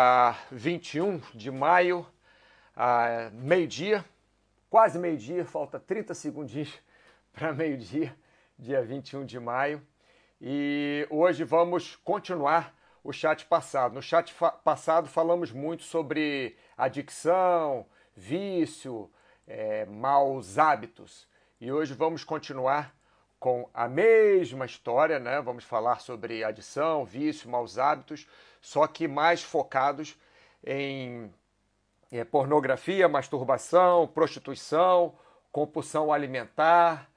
a 0.00 0.36
21 0.52 1.20
de 1.34 1.50
maio, 1.50 2.06
meio-dia, 3.32 4.04
quase 4.70 4.96
meio-dia, 4.96 5.44
falta 5.44 5.80
30 5.80 6.14
segundinhos 6.14 6.72
para 7.34 7.52
meio-dia, 7.52 8.14
dia 8.56 8.80
21 8.80 9.26
de 9.26 9.40
maio. 9.40 9.84
E 10.40 11.04
hoje 11.10 11.42
vamos 11.42 11.96
continuar 11.96 12.72
o 13.02 13.12
chat 13.12 13.44
passado. 13.46 13.92
No 13.92 14.00
chat 14.00 14.32
passado 14.62 15.08
falamos 15.08 15.50
muito 15.50 15.82
sobre 15.82 16.56
adicção, 16.76 17.84
vício, 18.14 19.10
é, 19.48 19.84
maus 19.84 20.58
hábitos. 20.58 21.26
E 21.60 21.72
hoje 21.72 21.92
vamos 21.92 22.22
continuar 22.22 22.94
com 23.40 23.68
a 23.74 23.88
mesma 23.88 24.64
história, 24.64 25.18
né? 25.18 25.40
Vamos 25.40 25.64
falar 25.64 26.00
sobre 26.00 26.44
adição, 26.44 27.04
vício, 27.04 27.50
maus 27.50 27.78
hábitos, 27.78 28.28
só 28.60 28.86
que 28.86 29.06
mais 29.06 29.42
focados 29.42 30.16
em 30.64 31.32
é, 32.10 32.24
pornografia, 32.24 33.08
masturbação, 33.08 34.06
prostituição, 34.06 35.14
compulsão 35.52 36.12
alimentar, 36.12 37.10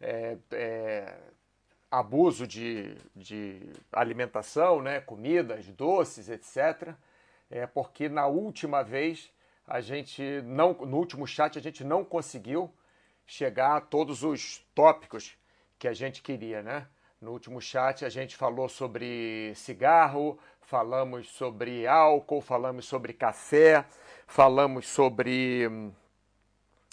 é, 0.00 0.36
é, 0.52 1.16
abuso 1.90 2.46
de, 2.46 2.96
de 3.14 3.70
alimentação, 3.92 4.82
né? 4.82 5.00
comidas, 5.00 5.66
doces, 5.68 6.28
etc. 6.28 6.94
É 7.50 7.66
porque 7.66 8.08
na 8.08 8.26
última 8.26 8.82
vez 8.82 9.32
a 9.66 9.80
gente 9.80 10.22
não, 10.42 10.72
no 10.72 10.96
último 10.96 11.26
chat 11.26 11.58
a 11.58 11.62
gente 11.62 11.82
não 11.84 12.04
conseguiu 12.04 12.72
chegar 13.26 13.76
a 13.76 13.80
todos 13.80 14.22
os 14.22 14.64
tópicos 14.74 15.36
que 15.78 15.88
a 15.88 15.92
gente 15.92 16.22
queria, 16.22 16.62
né? 16.62 16.86
No 17.20 17.32
último 17.32 17.60
chat 17.60 18.04
a 18.04 18.08
gente 18.08 18.36
falou 18.36 18.68
sobre 18.68 19.52
cigarro, 19.54 20.38
falamos 20.66 21.28
sobre 21.28 21.86
álcool, 21.86 22.40
falamos 22.40 22.86
sobre 22.86 23.12
café, 23.12 23.84
falamos 24.26 24.88
sobre 24.88 25.92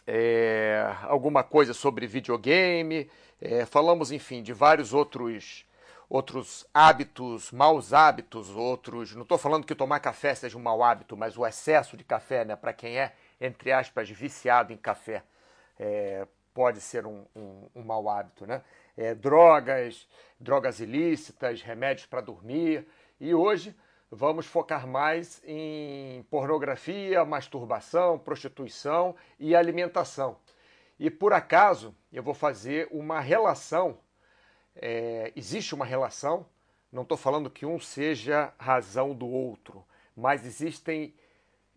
é, 0.05 0.95
alguma 1.03 1.43
coisa 1.43 1.73
sobre 1.73 2.05
videogame, 2.05 3.09
é, 3.41 3.66
falamos, 3.66 4.11
enfim, 4.11 4.44
de 4.44 4.53
vários 4.53 4.94
outros 4.94 5.66
outros 6.09 6.67
hábitos, 6.71 7.51
maus 7.51 7.91
hábitos, 7.91 8.49
outros. 8.51 9.16
Não 9.16 9.23
estou 9.23 9.38
falando 9.38 9.66
que 9.66 9.73
tomar 9.73 9.99
café 9.99 10.35
seja 10.35 10.55
um 10.55 10.61
mau 10.61 10.83
hábito, 10.83 11.17
mas 11.17 11.35
o 11.35 11.45
excesso 11.45 11.97
de 11.97 12.03
café, 12.03 12.45
né, 12.45 12.55
para 12.55 12.71
quem 12.71 12.99
é, 12.99 13.16
entre 13.41 13.71
aspas, 13.71 14.07
viciado 14.07 14.71
em 14.71 14.77
café, 14.77 15.23
é, 15.79 16.27
pode 16.53 16.79
ser 16.79 17.07
um, 17.07 17.25
um, 17.35 17.67
um 17.73 17.81
mau 17.81 18.07
hábito, 18.07 18.45
né? 18.45 18.61
Drogas, 19.19 20.07
drogas 20.39 20.79
ilícitas, 20.79 21.63
remédios 21.63 22.05
para 22.05 22.21
dormir. 22.21 22.88
E 23.23 23.33
hoje 23.33 23.73
vamos 24.11 24.45
focar 24.45 24.85
mais 24.85 25.41
em 25.45 26.23
pornografia, 26.23 27.23
masturbação, 27.23 28.19
prostituição 28.19 29.16
e 29.39 29.55
alimentação. 29.55 30.35
E 30.99 31.09
por 31.09 31.31
acaso 31.31 31.95
eu 32.11 32.21
vou 32.21 32.33
fazer 32.33 32.89
uma 32.91 33.21
relação. 33.21 33.97
É, 34.75 35.31
existe 35.38 35.73
uma 35.73 35.85
relação, 35.85 36.45
não 36.91 37.03
estou 37.03 37.17
falando 37.17 37.49
que 37.49 37.66
um 37.66 37.79
seja 37.79 38.53
razão 38.59 39.16
do 39.16 39.29
outro, 39.29 39.85
mas 40.13 40.45
existem, 40.45 41.16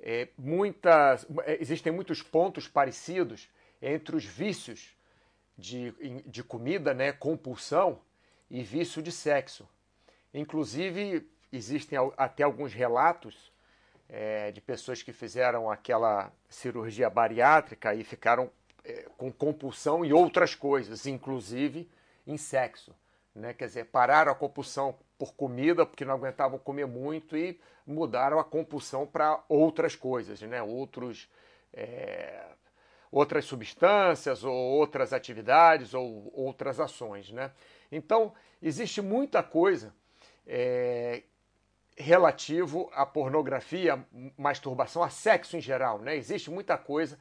é, 0.01 0.27
muitas, 0.37 1.29
é, 1.45 1.63
existem 1.63 1.93
muitos 1.93 2.25
pontos 2.25 2.67
parecidos 2.67 3.49
entre 3.81 4.17
os 4.17 4.25
vícios 4.25 4.97
de, 5.57 5.93
de 6.27 6.43
comida, 6.43 6.93
né, 6.93 7.13
compulsão, 7.13 8.01
e 8.51 8.65
vício 8.65 9.01
de 9.01 9.13
sexo. 9.13 9.69
Inclusive, 10.35 11.31
existem 11.53 11.99
até 12.17 12.43
alguns 12.43 12.73
relatos 12.73 13.53
é, 14.09 14.53
de 14.53 14.61
pessoas 14.61 15.03
que 15.03 15.13
fizeram 15.13 15.71
aquela 15.71 16.33
cirurgia 16.49 17.11
bariátrica 17.11 17.95
e 17.95 18.05
ficaram 18.05 18.51
é, 18.85 19.07
com 19.17 19.33
compulsão 19.33 20.05
em 20.05 20.13
outras 20.13 20.55
coisas, 20.55 21.07
inclusive 21.07 21.89
em 22.27 22.37
sexo. 22.37 22.95
Né? 23.35 23.53
Quer 23.53 23.67
dizer, 23.67 23.85
pararam 23.87 24.33
a 24.33 24.35
compulsão 24.35 24.97
por 25.19 25.35
comida, 25.35 25.85
porque 25.85 26.05
não 26.05 26.15
aguentavam 26.15 26.59
comer 26.59 26.87
muito, 26.87 27.37
e 27.37 27.61
mudaram 27.87 28.39
a 28.39 28.45
compulsão 28.45 29.07
para 29.07 29.43
outras 29.49 29.95
coisas, 29.95 30.41
né? 30.43 30.63
outros 30.63 31.29
é, 31.73 32.45
outras 33.11 33.45
substâncias 33.45 34.45
ou 34.45 34.55
outras 34.55 35.13
atividades 35.13 35.95
ou 35.95 36.31
outras 36.35 36.81
ações. 36.81 37.31
Né? 37.31 37.51
Então, 37.91 38.33
existe 38.61 39.01
muita 39.01 39.43
coisa 39.43 39.95
é, 40.47 41.23
relativo 41.97 42.91
à 42.93 43.07
pornografia, 43.07 44.05
masturbação, 44.37 45.03
a 45.03 45.09
sexo 45.09 45.57
em 45.57 45.61
geral. 45.61 45.99
Né? 45.99 46.17
Existe 46.17 46.51
muita 46.51 46.77
coisa 46.77 47.19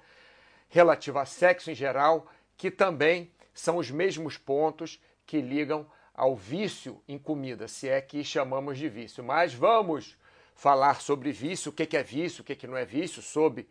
relativa 0.67 1.21
a 1.21 1.25
sexo 1.25 1.71
em 1.71 1.75
geral 1.75 2.27
que 2.57 2.69
também 2.69 3.31
são 3.53 3.77
os 3.77 3.89
mesmos 3.89 4.37
pontos 4.37 5.01
que 5.25 5.39
ligam 5.39 5.87
ao 6.13 6.35
vício 6.35 7.01
em 7.07 7.17
comida, 7.17 7.67
se 7.67 7.89
é 7.89 7.99
que 8.01 8.23
chamamos 8.23 8.77
de 8.77 8.87
vício. 8.87 9.23
Mas 9.23 9.53
vamos 9.53 10.17
falar 10.55 11.01
sobre 11.01 11.31
vício, 11.31 11.71
o 11.71 11.73
que 11.73 11.95
é 11.95 12.03
vício, 12.03 12.41
o 12.41 12.45
que 12.45 12.67
não 12.67 12.77
é 12.77 12.85
vício, 12.85 13.21
sob 13.21 13.67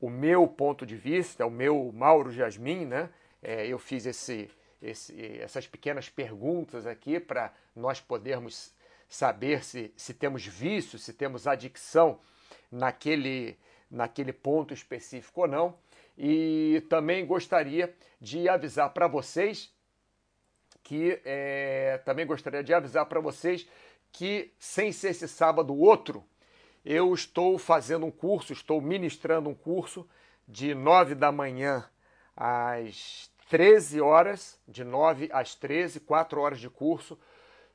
o 0.00 0.08
meu 0.08 0.46
ponto 0.46 0.86
de 0.86 0.96
vista, 0.96 1.46
o 1.46 1.50
meu 1.50 1.92
Mauro 1.92 2.30
Jasmin, 2.30 2.86
né? 2.86 3.10
É, 3.42 3.66
eu 3.66 3.78
fiz 3.78 4.06
esse, 4.06 4.50
esse, 4.80 5.40
essas 5.40 5.66
pequenas 5.66 6.08
perguntas 6.08 6.86
aqui 6.86 7.18
para 7.18 7.52
nós 7.74 8.00
podermos 8.00 8.72
saber 9.10 9.62
se, 9.62 9.92
se 9.96 10.14
temos 10.14 10.46
vício, 10.46 10.98
se 10.98 11.12
temos 11.12 11.46
adicção 11.46 12.18
naquele, 12.70 13.58
naquele 13.90 14.32
ponto 14.32 14.72
específico 14.72 15.42
ou 15.42 15.48
não. 15.48 15.78
E 16.16 16.82
também 16.88 17.26
gostaria 17.26 17.94
de 18.20 18.48
avisar 18.48 18.90
para 18.94 19.06
vocês 19.06 19.70
que 20.82 21.20
é, 21.24 22.00
também 22.04 22.26
gostaria 22.26 22.64
de 22.64 22.72
avisar 22.72 23.06
para 23.06 23.20
vocês 23.20 23.68
que 24.12 24.52
sem 24.58 24.90
ser 24.90 25.10
esse 25.10 25.28
sábado 25.28 25.76
outro, 25.76 26.24
eu 26.84 27.12
estou 27.14 27.58
fazendo 27.58 28.06
um 28.06 28.10
curso, 28.10 28.52
estou 28.52 28.80
ministrando 28.80 29.48
um 29.48 29.54
curso 29.54 30.08
de 30.48 30.74
9 30.74 31.14
da 31.14 31.30
manhã 31.30 31.88
às 32.36 33.30
13 33.48 34.00
horas, 34.00 34.58
de 34.66 34.82
9 34.82 35.28
às 35.32 35.54
13, 35.54 36.00
4 36.00 36.40
horas 36.40 36.58
de 36.58 36.68
curso, 36.68 37.18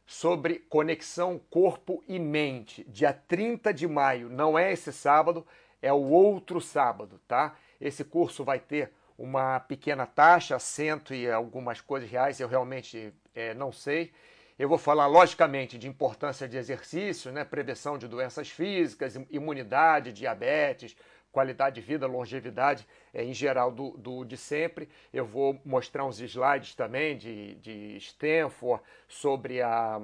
sobre 0.06 0.60
conexão 0.70 1.40
corpo 1.50 2.04
e 2.08 2.20
mente, 2.20 2.84
dia 2.88 3.12
30 3.14 3.74
de 3.74 3.88
maio. 3.88 4.30
Não 4.30 4.58
é 4.58 4.72
esse 4.72 4.94
sábado, 4.94 5.46
é 5.82 5.92
o 5.92 6.02
outro 6.10 6.62
sábado, 6.62 7.20
tá? 7.28 7.56
Esse 7.82 8.04
curso 8.04 8.44
vai 8.44 8.60
ter 8.60 8.92
uma 9.18 9.60
pequena 9.60 10.06
taxa, 10.06 10.60
cento 10.60 11.14
e 11.14 11.30
algumas 11.30 11.82
coisas 11.82 12.10
reais, 12.10 12.40
eu 12.40 12.48
realmente 12.48 13.14
é, 13.34 13.54
não 13.54 13.72
sei. 13.72 14.12
Eu 14.58 14.70
vou 14.70 14.78
falar, 14.78 15.08
logicamente, 15.08 15.78
de 15.78 15.88
importância 15.88 16.48
de 16.48 16.56
exercício, 16.56 17.32
né? 17.32 17.44
prevenção 17.44 17.98
de 17.98 18.08
doenças 18.08 18.50
físicas, 18.50 19.16
imunidade, 19.30 20.14
diabetes, 20.14 20.96
qualidade 21.35 21.75
de 21.75 21.81
vida, 21.81 22.07
longevidade 22.07 22.88
é, 23.13 23.22
em 23.22 23.34
geral 23.34 23.69
do, 23.69 23.91
do, 23.97 24.23
de 24.23 24.38
sempre. 24.38 24.88
Eu 25.12 25.25
vou 25.25 25.59
mostrar 25.66 26.06
uns 26.06 26.22
slides 26.22 26.73
também 26.75 27.18
de, 27.18 27.56
de 27.56 27.97
Stanford 27.97 28.81
sobre 29.06 29.62
a 29.62 30.01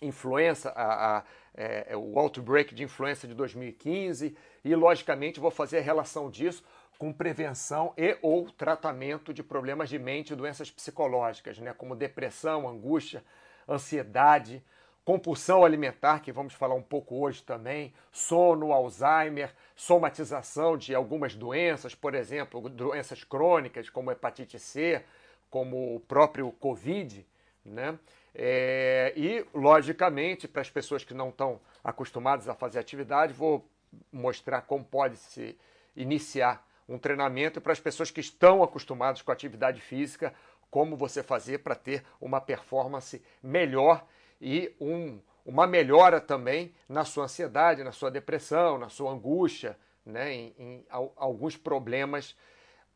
influenza, 0.00 0.70
a, 0.70 1.18
a 1.18 1.24
é, 1.58 1.96
o 1.96 2.18
outbreak 2.18 2.74
de 2.74 2.84
influenza 2.84 3.26
de 3.26 3.32
2015 3.32 4.36
e, 4.62 4.74
logicamente, 4.74 5.40
vou 5.40 5.50
fazer 5.50 5.78
a 5.78 5.82
relação 5.82 6.30
disso 6.30 6.62
com 6.98 7.12
prevenção 7.12 7.94
e 7.96 8.16
ou 8.20 8.50
tratamento 8.50 9.32
de 9.32 9.42
problemas 9.42 9.88
de 9.88 9.98
mente 9.98 10.32
e 10.32 10.36
doenças 10.36 10.70
psicológicas, 10.70 11.58
né, 11.58 11.72
como 11.72 11.96
depressão, 11.96 12.68
angústia, 12.68 13.24
ansiedade, 13.66 14.62
compulsão 15.06 15.64
alimentar, 15.64 16.18
que 16.18 16.32
vamos 16.32 16.52
falar 16.52 16.74
um 16.74 16.82
pouco 16.82 17.14
hoje 17.22 17.40
também, 17.40 17.94
sono, 18.10 18.72
Alzheimer, 18.72 19.54
somatização 19.76 20.76
de 20.76 20.96
algumas 20.96 21.36
doenças, 21.36 21.94
por 21.94 22.12
exemplo, 22.12 22.68
doenças 22.68 23.22
crônicas 23.22 23.88
como 23.88 24.10
hepatite 24.10 24.58
C, 24.58 25.04
como 25.48 25.94
o 25.94 26.00
próprio 26.00 26.50
Covid, 26.50 27.24
né? 27.64 27.96
É, 28.34 29.12
e, 29.16 29.46
logicamente, 29.54 30.48
para 30.48 30.60
as 30.60 30.68
pessoas 30.68 31.04
que 31.04 31.14
não 31.14 31.28
estão 31.28 31.60
acostumadas 31.84 32.48
a 32.48 32.54
fazer 32.56 32.80
atividade, 32.80 33.32
vou 33.32 33.64
mostrar 34.12 34.62
como 34.62 34.84
pode 34.84 35.18
se 35.18 35.56
iniciar 35.94 36.66
um 36.88 36.98
treinamento 36.98 37.60
para 37.60 37.72
as 37.72 37.78
pessoas 37.78 38.10
que 38.10 38.20
estão 38.20 38.60
acostumadas 38.60 39.22
com 39.22 39.30
atividade 39.30 39.80
física, 39.80 40.34
como 40.68 40.96
você 40.96 41.22
fazer 41.22 41.58
para 41.58 41.76
ter 41.76 42.04
uma 42.20 42.40
performance 42.40 43.22
melhor 43.40 44.04
e 44.40 44.74
um, 44.80 45.20
uma 45.44 45.66
melhora 45.66 46.20
também 46.20 46.74
na 46.88 47.04
sua 47.04 47.24
ansiedade, 47.24 47.84
na 47.84 47.92
sua 47.92 48.10
depressão, 48.10 48.78
na 48.78 48.88
sua 48.88 49.12
angústia, 49.12 49.78
né, 50.04 50.32
em, 50.32 50.54
em 50.58 50.86
alguns 50.88 51.56
problemas 51.56 52.36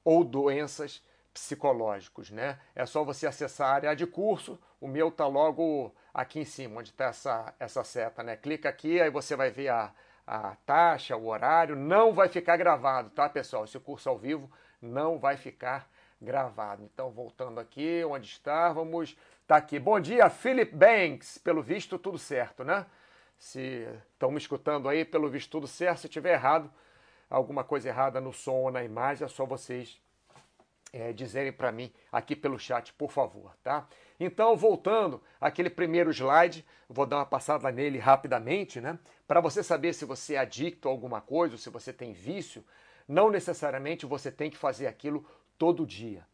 ou 0.04 0.24
doenças 0.24 1.02
psicológicos, 1.32 2.30
né? 2.30 2.58
É 2.74 2.84
só 2.86 3.04
você 3.04 3.26
acessar 3.26 3.68
a 3.68 3.74
área 3.74 3.96
de 3.96 4.06
curso, 4.06 4.58
o 4.80 4.88
meu 4.88 5.08
está 5.08 5.26
logo 5.26 5.94
aqui 6.12 6.40
em 6.40 6.44
cima, 6.44 6.80
onde 6.80 6.90
está 6.90 7.06
essa, 7.06 7.54
essa 7.58 7.84
seta, 7.84 8.22
né? 8.22 8.36
Clica 8.36 8.68
aqui, 8.68 9.00
aí 9.00 9.10
você 9.10 9.36
vai 9.36 9.50
ver 9.50 9.68
a, 9.68 9.92
a 10.26 10.56
taxa, 10.66 11.16
o 11.16 11.26
horário, 11.26 11.76
não 11.76 12.12
vai 12.12 12.28
ficar 12.28 12.56
gravado, 12.56 13.10
tá, 13.10 13.28
pessoal? 13.28 13.64
Esse 13.64 13.78
curso 13.78 14.08
ao 14.08 14.18
vivo 14.18 14.50
não 14.80 15.18
vai 15.18 15.36
ficar 15.36 15.88
gravado. 16.20 16.82
Então, 16.82 17.10
voltando 17.10 17.60
aqui, 17.60 18.04
onde 18.04 18.26
estávamos, 18.26 19.16
tá 19.50 19.56
aqui. 19.56 19.80
Bom 19.80 19.98
dia, 19.98 20.30
Philip 20.30 20.72
Banks. 20.72 21.36
Pelo 21.38 21.60
visto, 21.60 21.98
tudo 21.98 22.16
certo, 22.16 22.62
né? 22.62 22.86
Se 23.36 23.84
estão 24.12 24.30
me 24.30 24.38
escutando 24.38 24.88
aí, 24.88 25.04
pelo 25.04 25.28
visto, 25.28 25.50
tudo 25.50 25.66
certo. 25.66 26.02
Se 26.02 26.08
tiver 26.08 26.34
errado, 26.34 26.70
alguma 27.28 27.64
coisa 27.64 27.88
errada 27.88 28.20
no 28.20 28.32
som 28.32 28.54
ou 28.54 28.70
na 28.70 28.84
imagem, 28.84 29.24
é 29.24 29.28
só 29.28 29.44
vocês 29.44 30.00
é, 30.92 31.12
dizerem 31.12 31.50
para 31.52 31.72
mim 31.72 31.92
aqui 32.12 32.36
pelo 32.36 32.60
chat, 32.60 32.92
por 32.92 33.10
favor, 33.10 33.52
tá? 33.60 33.88
Então, 34.20 34.56
voltando 34.56 35.20
àquele 35.40 35.68
primeiro 35.68 36.12
slide, 36.12 36.64
vou 36.88 37.04
dar 37.04 37.16
uma 37.16 37.26
passada 37.26 37.72
nele 37.72 37.98
rapidamente, 37.98 38.80
né? 38.80 39.00
Para 39.26 39.40
você 39.40 39.64
saber 39.64 39.94
se 39.94 40.04
você 40.04 40.34
é 40.34 40.38
adicto 40.38 40.86
a 40.86 40.92
alguma 40.92 41.20
coisa, 41.20 41.54
ou 41.54 41.58
se 41.58 41.70
você 41.70 41.92
tem 41.92 42.12
vício, 42.12 42.64
não 43.08 43.28
necessariamente 43.28 44.06
você 44.06 44.30
tem 44.30 44.48
que 44.48 44.56
fazer 44.56 44.86
aquilo 44.86 45.26
todo 45.58 45.84
dia. 45.84 46.24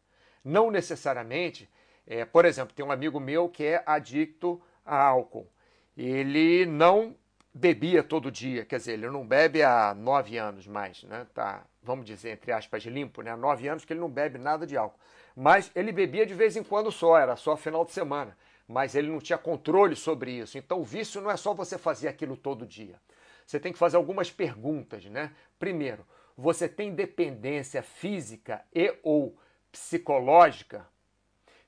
Não 0.43 0.69
necessariamente, 0.69 1.67
é, 2.07 2.23
por 2.23 2.45
exemplo, 2.45 2.73
tem 2.73 2.85
um 2.85 2.91
amigo 2.91 3.19
meu 3.19 3.49
que 3.49 3.65
é 3.65 3.83
adicto 3.85 4.61
a 4.85 4.97
álcool. 4.97 5.51
Ele 5.95 6.65
não 6.65 7.15
bebia 7.53 8.01
todo 8.01 8.31
dia, 8.31 8.63
quer 8.63 8.77
dizer, 8.77 8.93
ele 8.93 9.09
não 9.09 9.27
bebe 9.27 9.61
há 9.61 9.93
nove 9.93 10.37
anos 10.37 10.65
mais, 10.67 11.03
né? 11.03 11.27
Tá, 11.33 11.65
vamos 11.83 12.05
dizer, 12.05 12.31
entre 12.31 12.51
aspas, 12.51 12.83
limpo, 12.83 13.21
né? 13.21 13.31
Há 13.31 13.37
nove 13.37 13.67
anos 13.67 13.83
que 13.83 13.91
ele 13.91 13.99
não 13.99 14.09
bebe 14.09 14.37
nada 14.37 14.65
de 14.65 14.77
álcool. 14.77 14.99
Mas 15.35 15.69
ele 15.75 15.91
bebia 15.91 16.25
de 16.25 16.33
vez 16.33 16.55
em 16.55 16.63
quando 16.63 16.91
só, 16.91 17.17
era 17.17 17.35
só 17.35 17.57
final 17.57 17.83
de 17.83 17.91
semana. 17.91 18.37
Mas 18.67 18.95
ele 18.95 19.09
não 19.09 19.19
tinha 19.19 19.37
controle 19.37 19.95
sobre 19.95 20.31
isso. 20.31 20.57
Então 20.57 20.79
o 20.79 20.83
vício 20.83 21.19
não 21.19 21.31
é 21.31 21.37
só 21.37 21.53
você 21.53 21.77
fazer 21.77 22.07
aquilo 22.07 22.37
todo 22.37 22.65
dia. 22.65 22.99
Você 23.45 23.59
tem 23.59 23.71
que 23.71 23.79
fazer 23.79 23.97
algumas 23.97 24.29
perguntas, 24.29 25.05
né? 25.05 25.31
Primeiro, 25.57 26.05
você 26.37 26.67
tem 26.69 26.93
dependência 26.93 27.81
física 27.81 28.63
e 28.73 28.93
ou 29.01 29.37
psicológica? 29.71 30.85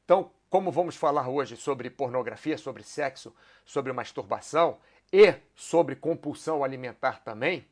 Então, 0.10 0.32
como 0.50 0.72
vamos 0.72 0.96
falar 0.96 1.30
hoje 1.30 1.56
sobre 1.56 1.88
pornografia, 1.88 2.58
sobre 2.58 2.82
sexo, 2.82 3.32
sobre 3.64 3.94
masturbação, 3.94 4.80
e 5.14 5.36
sobre 5.54 5.96
compulsão 5.96 6.64
alimentar 6.64 7.24
também, 7.24 7.68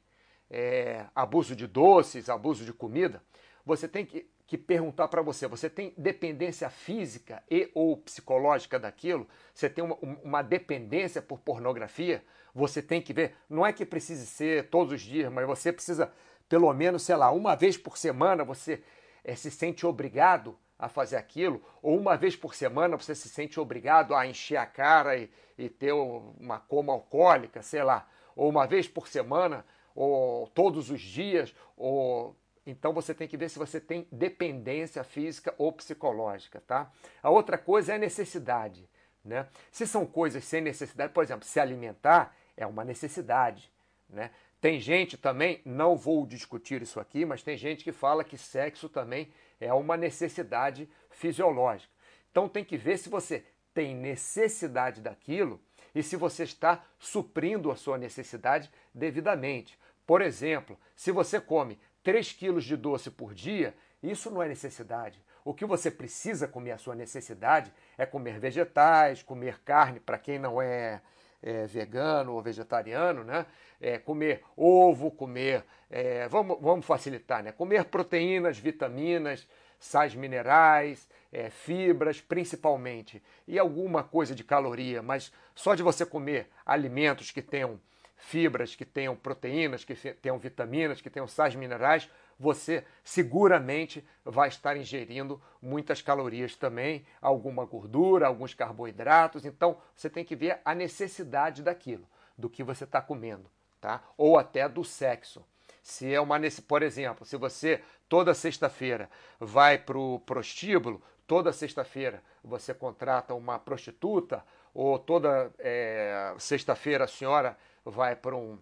é, 0.48 1.08
abuso 1.16 1.56
de 1.56 1.66
doces, 1.66 2.30
abuso 2.30 2.64
de 2.64 2.72
comida, 2.72 3.24
você 3.66 3.88
tem 3.88 4.06
que, 4.06 4.30
que 4.46 4.56
perguntar 4.56 5.08
para 5.08 5.24
você: 5.24 5.48
você 5.48 5.68
tem 5.68 5.96
dependência 5.98 6.70
física 6.70 7.42
e 7.50 7.72
ou 7.74 7.98
psicológica 7.98 8.78
daquilo? 8.78 9.28
Você 9.52 9.68
tem 9.68 9.84
uma, 9.84 9.96
uma, 9.96 10.42
dependência 10.44 11.24
por 11.24 11.40
pornografia? 11.40 12.24
Você 12.54 12.84
tem 12.84 13.02
que 13.02 13.14
ver. 13.14 13.34
Não 13.50 13.66
é 13.66 13.74
que 13.74 13.84
precise 13.84 14.28
ser 14.28 14.70
todos 14.70 14.94
os 14.94 15.02
dias, 15.02 15.34
mas 15.34 15.48
você 15.48 15.74
precisa, 15.74 16.14
pelo 16.48 16.72
menos, 16.72 17.02
sei 17.02 17.16
lá, 17.16 17.32
uma 17.32 17.56
vez 17.56 17.78
por 17.80 17.98
semana 17.98 18.44
você 18.44 18.84
é, 19.24 19.36
se 19.36 19.50
sente 19.50 19.88
obrigado 19.88 20.56
a 20.80 20.88
fazer 20.88 21.18
aquilo, 21.18 21.62
ou 21.82 21.98
uma 21.98 22.16
vez 22.16 22.36
por 22.36 22.54
semana 22.54 22.98
você 22.98 23.16
se 23.16 23.30
sente 23.30 23.60
obrigado 23.60 24.14
a 24.14 24.28
encher 24.28 24.58
a 24.58 24.66
cara 24.66 25.18
e, 25.18 25.30
e 25.58 25.70
ter 25.70 25.92
uma 25.92 26.60
coma 26.60 26.94
alcoólica, 26.94 27.62
sei 27.62 27.84
lá, 27.84 28.08
ou 28.36 28.50
uma 28.50 28.68
vez 28.68 28.88
por 28.88 29.08
semana, 29.08 29.66
ou 29.96 30.48
todos 30.50 30.92
os 30.92 31.02
dias, 31.02 31.56
ou 31.76 32.36
então 32.66 32.94
você 32.94 33.14
tem 33.14 33.28
que 33.28 33.38
ver 33.38 33.50
se 33.50 33.58
você 33.58 33.80
tem 33.80 34.08
dependência 34.12 35.04
física 35.04 35.56
ou 35.58 35.72
psicológica, 35.72 36.62
tá? 36.62 36.92
A 37.24 37.30
outra 37.30 37.58
coisa 37.58 37.94
é 37.94 37.96
a 37.96 38.00
necessidade, 38.00 38.88
né? 39.24 39.48
Se 39.72 39.88
são 39.88 40.06
coisas 40.06 40.44
sem 40.44 40.62
necessidade, 40.62 41.14
por 41.14 41.24
exemplo, 41.24 41.46
se 41.46 41.60
alimentar 41.60 42.36
é 42.56 42.68
uma 42.68 42.84
necessidade, 42.84 43.72
né? 44.10 44.32
Tem 44.60 44.80
gente 44.80 45.18
também, 45.18 45.62
não 45.64 45.96
vou 45.96 46.26
discutir 46.26 46.82
isso 46.82 47.00
aqui, 47.00 47.26
mas 47.26 47.44
tem 47.44 47.56
gente 47.56 47.84
que 47.84 47.92
fala 47.92 48.24
que 48.24 48.38
sexo 48.38 48.90
também 48.90 49.32
é 49.60 49.72
uma 49.74 49.96
necessidade 49.96 50.90
fisiológica. 51.12 51.92
Então 52.32 52.50
tem 52.50 52.64
que 52.64 52.78
ver 52.78 52.98
se 52.98 53.10
você 53.10 53.46
tem 53.74 53.96
necessidade 53.96 55.02
daquilo 55.02 55.60
e 55.94 56.02
se 56.02 56.16
você 56.16 56.44
está 56.44 56.84
suprindo 56.98 57.72
a 57.72 57.76
sua 57.76 57.98
necessidade 57.98 58.72
devidamente. 58.94 59.78
Por 60.06 60.22
exemplo, 60.22 60.78
se 60.96 61.12
você 61.12 61.40
come 61.40 61.80
3 62.04 62.32
quilos 62.34 62.64
de 62.64 62.76
doce 62.76 63.12
por 63.12 63.34
dia, 63.34 63.76
isso 64.02 64.32
não 64.32 64.42
é 64.42 64.48
necessidade. 64.48 65.22
O 65.46 65.54
que 65.54 65.66
você 65.66 65.92
precisa 65.92 66.48
comer, 66.48 66.72
a 66.72 66.78
sua 66.78 66.96
necessidade, 66.96 67.72
é 67.98 68.06
comer 68.06 68.40
vegetais, 68.40 69.22
comer 69.22 69.60
carne, 69.62 70.00
para 70.00 70.18
quem 70.18 70.40
não 70.40 70.62
é 70.62 71.02
é, 71.48 71.66
vegano 71.66 72.34
ou 72.34 72.42
vegetariano, 72.42 73.24
né? 73.24 73.46
É, 73.80 73.98
comer 73.98 74.44
ovo, 74.56 75.10
comer, 75.10 75.64
é, 75.90 76.28
vamos, 76.28 76.58
vamos 76.60 76.86
facilitar, 76.86 77.42
né? 77.42 77.54
Comer 77.54 77.86
proteínas, 77.86 78.58
vitaminas, 78.58 79.48
sais 79.80 80.14
minerais, 80.14 81.08
é, 81.32 81.50
fibras, 81.50 82.20
principalmente, 82.20 83.24
e 83.48 83.58
alguma 83.58 84.04
coisa 84.04 84.36
de 84.36 84.44
caloria, 84.44 85.02
mas 85.02 85.32
só 85.56 85.74
de 85.74 85.84
você 85.84 86.06
comer 86.06 86.50
alimentos 86.66 87.32
que 87.32 87.42
tenham 87.42 87.80
fibras, 88.18 88.76
que 88.76 88.84
tenham 88.84 89.16
proteínas, 89.16 89.86
que 89.86 89.96
tenham 89.96 90.38
vitaminas, 90.38 91.00
que 91.00 91.10
tenham 91.10 91.28
sais 91.28 91.56
minerais, 91.56 92.10
você 92.40 92.86
seguramente 93.04 94.06
vai 94.24 94.50
estar 94.50 94.78
ingerindo 94.78 95.42
muitas 95.62 96.02
calorias 96.02 96.56
também, 96.56 97.06
alguma 97.22 97.66
gordura, 97.66 98.28
alguns 98.28 98.54
carboidratos. 98.54 99.46
Então 99.46 99.78
você 99.96 100.10
tem 100.10 100.24
que 100.24 100.36
ver 100.36 100.60
a 100.64 100.76
necessidade 100.76 101.64
daquilo, 101.64 102.08
do 102.38 102.50
que 102.50 102.64
você 102.64 102.84
está 102.84 103.02
comendo, 103.02 103.50
tá? 103.82 104.04
Ou 104.18 104.38
até 104.38 104.68
do 104.70 104.84
sexo. 104.84 105.44
Se 105.82 106.14
é 106.14 106.20
uma, 106.20 106.38
por 106.68 106.84
exemplo, 106.84 107.26
se 107.26 107.38
você 107.38 107.82
toda 108.10 108.34
sexta-feira 108.34 109.10
vai 109.40 109.78
para 109.78 109.98
o 109.98 110.20
prostíbulo, 110.20 111.02
toda 111.26 111.54
sexta-feira 111.54 112.22
você 112.44 112.74
contrata 112.74 113.34
uma 113.34 113.58
prostituta, 113.58 114.44
ou 114.74 115.00
toda 115.00 115.52
é, 115.58 116.36
sexta-feira 116.38 117.06
a 117.06 117.08
senhora 117.08 117.58
vai 117.84 118.16
para 118.16 118.36
um 118.36 118.60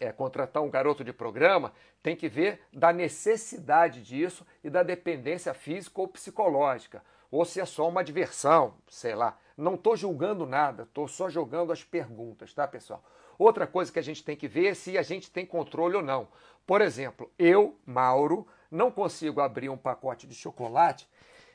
é, 0.00 0.12
contratar 0.12 0.62
um 0.62 0.70
garoto 0.70 1.02
de 1.02 1.12
programa, 1.12 1.72
tem 2.02 2.14
que 2.14 2.28
ver 2.28 2.60
da 2.72 2.92
necessidade 2.92 4.02
disso 4.02 4.46
e 4.62 4.70
da 4.70 4.82
dependência 4.82 5.54
física 5.54 6.00
ou 6.00 6.08
psicológica, 6.08 7.02
ou 7.30 7.44
se 7.44 7.60
é 7.60 7.64
só 7.64 7.88
uma 7.88 8.04
diversão, 8.04 8.74
sei 8.88 9.14
lá. 9.14 9.36
Não 9.56 9.74
estou 9.74 9.96
julgando 9.96 10.46
nada, 10.46 10.82
estou 10.82 11.08
só 11.08 11.28
jogando 11.28 11.72
as 11.72 11.82
perguntas, 11.82 12.52
tá, 12.52 12.68
pessoal? 12.68 13.02
Outra 13.38 13.66
coisa 13.66 13.92
que 13.92 13.98
a 13.98 14.02
gente 14.02 14.24
tem 14.24 14.36
que 14.36 14.48
ver 14.48 14.68
é 14.68 14.74
se 14.74 14.96
a 14.96 15.02
gente 15.02 15.30
tem 15.30 15.44
controle 15.44 15.96
ou 15.96 16.02
não. 16.02 16.28
Por 16.66 16.80
exemplo, 16.80 17.30
eu, 17.38 17.78
Mauro, 17.84 18.46
não 18.70 18.90
consigo 18.90 19.40
abrir 19.40 19.68
um 19.68 19.76
pacote 19.76 20.26
de 20.26 20.34
chocolate 20.34 21.08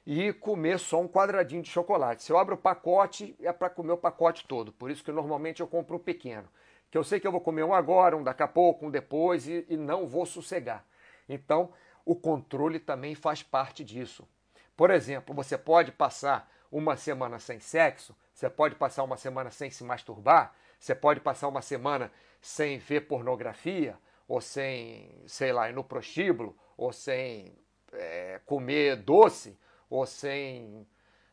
e 0.06 0.34
comer 0.34 0.80
só 0.80 1.00
um 1.00 1.08
quadradinho 1.08 1.62
de 1.62 1.70
chocolate. 1.70 2.24
Se 2.24 2.32
eu 2.32 2.38
abro 2.38 2.56
o 2.56 2.58
pacote, 2.58 3.36
é 3.40 3.52
para 3.52 3.70
comer 3.70 3.92
o 3.92 3.98
pacote 3.98 4.48
todo. 4.48 4.72
Por 4.72 4.90
isso 4.90 5.04
que 5.04 5.12
normalmente 5.12 5.62
eu 5.62 5.68
compro 5.68 5.98
um 5.98 6.00
pequeno 6.00 6.48
que 6.92 6.98
eu 6.98 7.04
sei 7.06 7.20
que 7.22 7.26
eu 7.26 7.32
vou 7.32 7.40
comer 7.40 7.64
um 7.64 7.74
agora, 7.74 8.18
um 8.18 8.24
daqui 8.24 8.44
a 8.44 8.48
pouco, 8.48 8.86
um 8.86 8.92
depois 8.92 9.48
e, 9.48 9.66
e 9.70 9.78
não 9.78 10.06
vou 10.06 10.26
sossegar. 10.26 10.86
Então, 11.28 11.72
o 12.06 12.14
controle 12.16 12.80
também 12.80 13.16
faz 13.16 13.42
parte 13.42 13.84
disso. 13.84 14.28
Por 14.76 14.92
exemplo, 14.92 15.34
você 15.34 15.58
pode 15.58 15.94
passar 15.94 16.52
uma 16.70 16.98
semana 16.98 17.40
sem 17.40 17.60
sexo, 17.60 18.16
você 18.34 18.50
pode 18.50 18.76
passar 18.76 19.04
uma 19.04 19.16
semana 19.16 19.50
sem 19.50 19.72
se 19.72 19.84
masturbar, 19.86 20.54
você 20.78 20.94
pode 20.94 21.22
passar 21.22 21.48
uma 21.48 21.62
semana 21.62 22.12
sem 22.42 22.78
ver 22.78 23.02
pornografia, 23.02 23.98
ou 24.28 24.42
sem, 24.42 25.24
sei 25.28 25.54
lá, 25.54 25.70
ir 25.70 25.74
no 25.74 25.84
prostíbulo, 25.84 26.58
ou 26.76 26.92
sem 26.92 27.56
é, 27.94 28.42
comer 28.46 28.98
doce, 28.98 29.58
ou 29.90 30.06
sem 30.06 30.88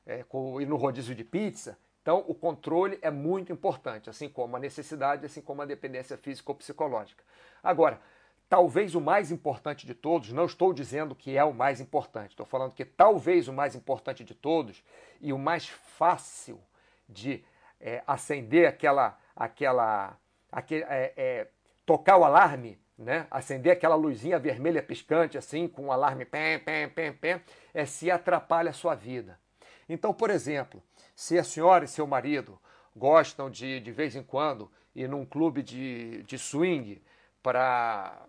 é, 0.07 0.25
ir 0.61 0.67
no 0.67 0.77
rodízio 0.77 1.15
de 1.15 1.25
pizza. 1.25 1.79
Então, 2.09 2.25
o 2.27 2.35
controle 2.35 2.99
é 3.03 3.11
muito 3.11 3.53
importante, 3.53 4.09
assim 4.09 4.31
como 4.31 4.57
a 4.57 4.59
necessidade, 4.59 5.27
assim 5.27 5.43
como 5.43 5.61
a 5.61 5.67
dependência 5.67 6.17
física 6.17 6.51
ou 6.51 6.55
psicológica. 6.55 7.23
Agora, 7.63 8.01
talvez 8.49 8.95
o 8.95 9.01
mais 9.03 9.31
importante 9.31 9.87
de 9.87 9.93
todos, 9.93 10.33
não 10.33 10.47
estou 10.47 10.73
dizendo 10.73 11.15
que 11.15 11.37
é 11.37 11.45
o 11.45 11.53
mais 11.53 11.83
importante, 11.83 12.31
estou 12.31 12.47
falando 12.47 12.73
que 12.73 12.83
talvez 12.83 13.47
o 13.47 13.53
mais 13.53 13.75
importante 13.75 14.25
de 14.25 14.35
todos 14.35 14.83
e 15.21 15.35
o 15.35 15.39
mais 15.39 15.69
fácil 15.69 16.59
de 17.07 17.45
é, 17.79 18.03
acender 18.07 18.67
aquela, 18.67 19.19
aquela, 19.37 20.17
aquele, 20.51 20.85
é, 20.85 21.13
é, 21.15 21.49
tocar 21.85 22.17
o 22.17 22.25
alarme, 22.25 22.81
né? 22.97 23.27
acender 23.31 23.71
aquela 23.71 23.97
luzinha 23.97 24.39
vermelha 24.39 24.83
piscante 24.83 25.37
assim, 25.37 25.69
com 25.69 25.83
o 25.83 25.87
um 25.89 25.93
alarme 25.93 26.25
pem, 26.25 26.59
pem, 26.59 26.89
pem, 26.89 27.13
pem, 27.13 27.43
é 27.75 27.85
se 27.85 28.11
atrapalha 28.11 28.71
a 28.71 28.73
sua 28.73 28.95
vida. 28.95 29.39
Então, 29.87 30.15
por 30.15 30.31
exemplo, 30.31 30.83
se 31.19 31.37
a 31.37 31.43
senhora 31.43 31.85
e 31.85 31.89
seu 31.89 32.07
marido 32.07 32.57
gostam 32.95 33.51
de, 33.51 33.81
de 33.81 33.91
vez 33.91 34.15
em 34.15 34.23
quando, 34.23 34.71
ir 34.95 35.09
num 35.09 35.27
clube 35.27 35.65
de, 35.65 36.23
de 36.23 36.39
swing 36.39 37.03
para 37.43 38.25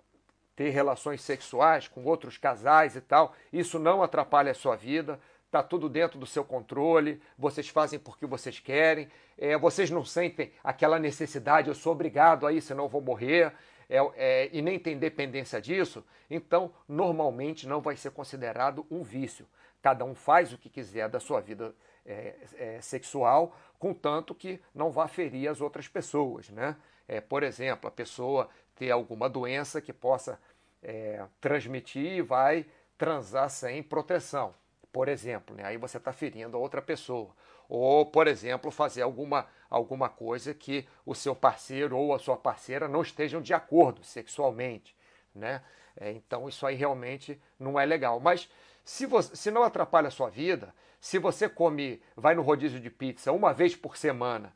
ter 0.56 0.72
relações 0.72 1.22
sexuais 1.22 1.88
com 1.88 2.04
outros 2.04 2.36
casais 2.36 2.96
e 2.96 3.02
tal, 3.02 3.36
isso 3.54 3.78
não 3.78 4.02
atrapalha 4.02 4.50
a 4.50 4.56
sua 4.56 4.76
vida, 4.76 5.20
está 5.46 5.62
tudo 5.62 5.88
dentro 5.88 6.18
do 6.18 6.26
seu 6.26 6.44
controle, 6.44 7.22
vocês 7.38 7.70
fazem 7.70 8.00
porque 8.00 8.26
vocês 8.26 8.60
querem, 8.60 9.08
é, 9.38 9.56
vocês 9.56 9.92
não 9.92 10.04
sentem 10.04 10.52
aquela 10.64 10.98
necessidade, 10.98 11.68
eu 11.68 11.76
sou 11.76 11.92
obrigado 11.92 12.48
a 12.48 12.52
ir, 12.52 12.60
senão 12.60 12.86
eu 12.86 12.90
vou 12.90 13.02
morrer. 13.02 13.54
é, 13.88 13.98
é, 14.16 14.50
e 14.52 14.64
nem 14.64 14.80
tem 14.80 14.98
dependência 14.98 15.62
disso, 15.62 16.04
então 16.28 16.74
normalmente 16.88 17.68
não 17.68 17.82
vai 17.82 17.96
ser 17.96 18.10
considerado 18.10 18.84
um 18.90 19.04
vício. 19.04 19.46
Cada 19.80 20.04
um 20.04 20.16
faz 20.16 20.52
o 20.52 20.58
que 20.58 20.72
quiser 20.72 21.08
da 21.08 21.20
sua 21.20 21.40
vida 21.40 21.76
é, 22.10 22.36
é, 22.58 22.82
sexual, 22.82 23.56
contanto 23.78 24.34
que 24.34 24.60
não 24.74 24.90
vá 24.90 25.08
ferir 25.08 25.48
as 25.48 25.62
outras 25.62 25.88
pessoas. 25.88 26.50
Né? 26.50 26.76
É, 27.08 27.22
por 27.22 27.44
exemplo, 27.44 27.88
a 27.88 27.92
pessoa 27.92 28.50
ter 28.76 28.90
alguma 28.90 29.30
doença 29.30 29.80
que 29.80 29.94
possa 29.94 30.40
é, 30.82 31.24
transmitir 31.40 32.14
e 32.14 32.22
vai 32.22 32.66
transar 32.98 33.50
sem 33.50 33.84
proteção, 33.84 34.56
por 34.92 35.08
exemplo. 35.08 35.56
Né? 35.56 35.64
Aí 35.64 35.78
você 35.78 35.98
está 35.98 36.12
ferindo 36.12 36.58
a 36.58 36.60
outra 36.60 36.82
pessoa. 36.82 37.30
Ou, 37.70 38.04
por 38.04 38.28
exemplo, 38.28 38.72
fazer 38.72 39.04
alguma, 39.04 39.46
alguma 39.70 40.10
coisa 40.10 40.56
que 40.56 40.88
o 41.06 41.14
seu 41.14 41.36
parceiro 41.36 41.96
ou 41.96 42.16
a 42.16 42.20
sua 42.20 42.36
parceira 42.36 42.88
não 42.88 43.04
estejam 43.04 43.40
de 43.40 43.54
acordo 43.54 44.04
sexualmente. 44.04 44.96
Né? 45.36 45.62
É, 45.96 46.12
então 46.12 46.50
isso 46.50 46.66
aí 46.66 46.76
realmente 46.76 47.40
não 47.60 47.80
é 47.80 47.86
legal. 47.86 48.20
Mas 48.20 48.50
se, 48.90 49.06
você, 49.06 49.36
se 49.36 49.52
não 49.52 49.62
atrapalha 49.62 50.08
a 50.08 50.12
sua 50.12 50.32
vida, 50.32 50.74
se 51.00 51.20
você 51.20 51.48
come, 51.48 52.02
vai 52.18 52.34
no 52.34 52.42
rodízio 52.42 52.80
de 52.80 52.90
pizza 52.90 53.32
uma 53.32 53.54
vez 53.54 53.76
por 53.76 53.96
semana, 53.96 54.52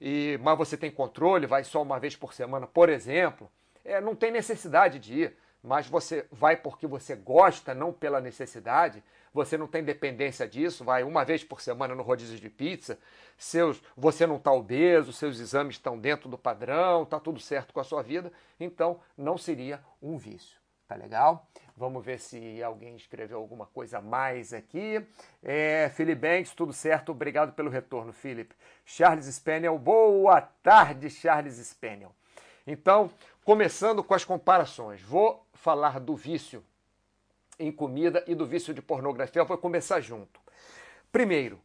e 0.00 0.38
mas 0.40 0.56
você 0.56 0.76
tem 0.76 0.88
controle, 0.88 1.48
vai 1.48 1.64
só 1.64 1.82
uma 1.82 1.98
vez 1.98 2.14
por 2.14 2.32
semana, 2.32 2.64
por 2.64 2.88
exemplo, 2.88 3.50
é, 3.84 4.00
não 4.00 4.14
tem 4.14 4.30
necessidade 4.30 5.00
de 5.00 5.22
ir, 5.22 5.36
mas 5.60 5.88
você 5.88 6.24
vai 6.30 6.56
porque 6.56 6.86
você 6.86 7.16
gosta, 7.16 7.74
não 7.74 7.92
pela 7.92 8.20
necessidade, 8.20 9.02
você 9.34 9.58
não 9.58 9.66
tem 9.66 9.82
dependência 9.82 10.46
disso, 10.46 10.84
vai 10.84 11.02
uma 11.02 11.24
vez 11.24 11.42
por 11.42 11.60
semana 11.60 11.92
no 11.92 12.04
rodízio 12.04 12.38
de 12.38 12.48
pizza, 12.48 12.96
seus, 13.36 13.82
você 13.96 14.28
não 14.28 14.36
está 14.36 14.52
obeso, 14.52 15.12
seus 15.12 15.40
exames 15.40 15.74
estão 15.74 15.98
dentro 15.98 16.28
do 16.28 16.38
padrão, 16.38 17.02
está 17.02 17.18
tudo 17.18 17.40
certo 17.40 17.74
com 17.74 17.80
a 17.80 17.84
sua 17.84 18.00
vida, 18.00 18.32
então 18.60 19.00
não 19.18 19.36
seria 19.36 19.82
um 20.00 20.16
vício. 20.16 20.62
Tá 20.86 20.94
legal? 20.94 21.48
Vamos 21.82 22.04
ver 22.04 22.20
se 22.20 22.62
alguém 22.62 22.94
escreveu 22.94 23.38
alguma 23.38 23.66
coisa 23.66 24.00
mais 24.00 24.52
aqui. 24.52 25.04
É, 25.42 25.88
Philip 25.88 26.14
Banks, 26.14 26.54
tudo 26.54 26.72
certo? 26.72 27.10
Obrigado 27.10 27.54
pelo 27.54 27.68
retorno, 27.68 28.12
Philip. 28.12 28.54
Charles 28.84 29.26
Spaniel, 29.26 29.76
boa 29.80 30.40
tarde, 30.40 31.10
Charles 31.10 31.56
Spaniel. 31.56 32.14
Então, 32.64 33.10
começando 33.44 34.04
com 34.04 34.14
as 34.14 34.24
comparações, 34.24 35.02
vou 35.02 35.44
falar 35.54 35.98
do 35.98 36.14
vício 36.14 36.62
em 37.58 37.72
comida 37.72 38.22
e 38.28 38.34
do 38.36 38.46
vício 38.46 38.72
de 38.72 38.80
pornografia. 38.80 39.42
Vou 39.42 39.58
começar 39.58 40.00
junto. 40.00 40.40
Primeiro, 41.10 41.60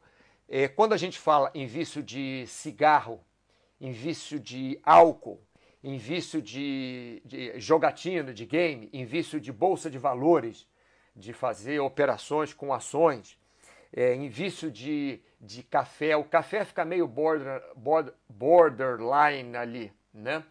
é, 0.49 0.67
quando 0.67 0.93
a 0.93 0.97
gente 0.97 1.19
fala 1.19 1.51
em 1.53 1.67
vício 1.67 2.01
de 2.01 2.43
cigarro, 2.47 3.23
em 3.79 3.91
vício 3.91 4.39
de 4.39 4.79
álcool, 4.81 5.39
em 5.83 5.97
vício 5.97 6.41
de, 6.41 7.21
de 7.23 7.59
jogatina, 7.59 8.33
de 8.33 8.45
game, 8.45 8.89
em 8.91 9.05
vício 9.05 9.39
de 9.39 9.51
bolsa 9.51 9.89
de 9.89 9.97
valores, 9.97 10.67
de 11.15 11.33
fazer 11.33 11.79
operações 11.79 12.53
com 12.53 12.73
ações, 12.73 13.39
é, 13.93 14.13
em 14.13 14.27
vício 14.27 14.69
de, 14.71 15.21
de 15.39 15.63
café. 15.63 16.15
O 16.15 16.23
café 16.23 16.65
fica 16.65 16.83
meio 16.83 17.07
border, 17.07 17.61
border, 17.75 18.13
borderline 18.27 19.55
ali, 19.55 19.93
né? 20.13 20.43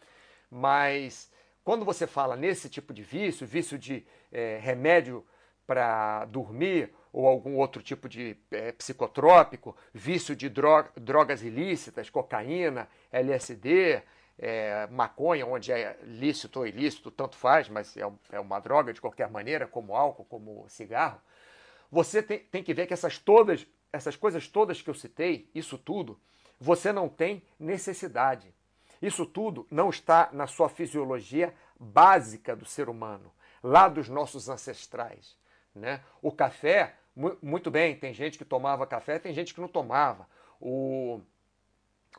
Mas 0.50 1.30
quando 1.64 1.84
você 1.84 2.06
fala 2.06 2.36
nesse 2.36 2.68
tipo 2.68 2.94
de 2.94 3.02
vício, 3.02 3.46
vício 3.46 3.78
de 3.78 4.06
é, 4.32 4.58
remédio 4.60 5.24
para 5.66 6.24
dormir 6.26 6.92
ou 7.12 7.26
algum 7.26 7.56
outro 7.56 7.82
tipo 7.82 8.08
de 8.08 8.36
é, 8.50 8.72
psicotrópico, 8.72 9.76
vício 9.92 10.36
de 10.36 10.48
drogas 10.48 11.42
ilícitas, 11.42 12.10
cocaína, 12.10 12.88
LSD, 13.10 14.02
é, 14.38 14.86
maconha, 14.88 15.46
onde 15.46 15.72
é 15.72 15.98
lícito 16.02 16.60
ou 16.60 16.66
ilícito, 16.66 17.10
tanto 17.10 17.36
faz, 17.36 17.68
mas 17.68 17.96
é, 17.96 18.02
é, 18.32 18.40
uma 18.40 18.60
droga 18.60 18.92
de 18.92 19.00
qualquer 19.00 19.30
maneira, 19.30 19.66
como 19.66 19.94
álcool, 19.94 20.24
como 20.24 20.68
cigarro, 20.68 21.20
você 21.90 22.22
tem, 22.22 22.40
tem 22.40 22.62
que 22.62 22.74
ver 22.74 22.86
que 22.86 22.92
essas 22.92 23.18
todas, 23.18 23.66
essas 23.92 24.16
coisas 24.16 24.48
todas 24.48 24.82
que 24.82 24.90
eu 24.90 24.94
citei, 24.94 25.50
isso 25.54 25.78
tudo, 25.78 26.20
você 26.60 26.92
não 26.92 27.08
tem 27.08 27.42
necessidade. 27.58 28.54
Isso 29.00 29.26
tudo 29.26 29.66
não 29.70 29.90
está 29.90 30.30
na 30.32 30.46
sua 30.46 30.68
fisiologia 30.68 31.54
básica 31.78 32.56
do 32.56 32.64
ser 32.64 32.88
humano, 32.88 33.30
lá 33.62 33.88
dos 33.88 34.08
nossos 34.08 34.48
ancestrais. 34.48 35.36
Né? 35.74 36.02
O 36.22 36.32
café, 36.32 36.96
muito 37.42 37.70
bem, 37.70 37.96
tem 37.96 38.12
gente 38.14 38.38
que 38.38 38.44
tomava 38.44 38.86
café, 38.86 39.18
tem 39.18 39.34
gente 39.34 39.54
que 39.54 39.60
não 39.60 39.68
tomava. 39.68 40.26
O, 40.60 41.20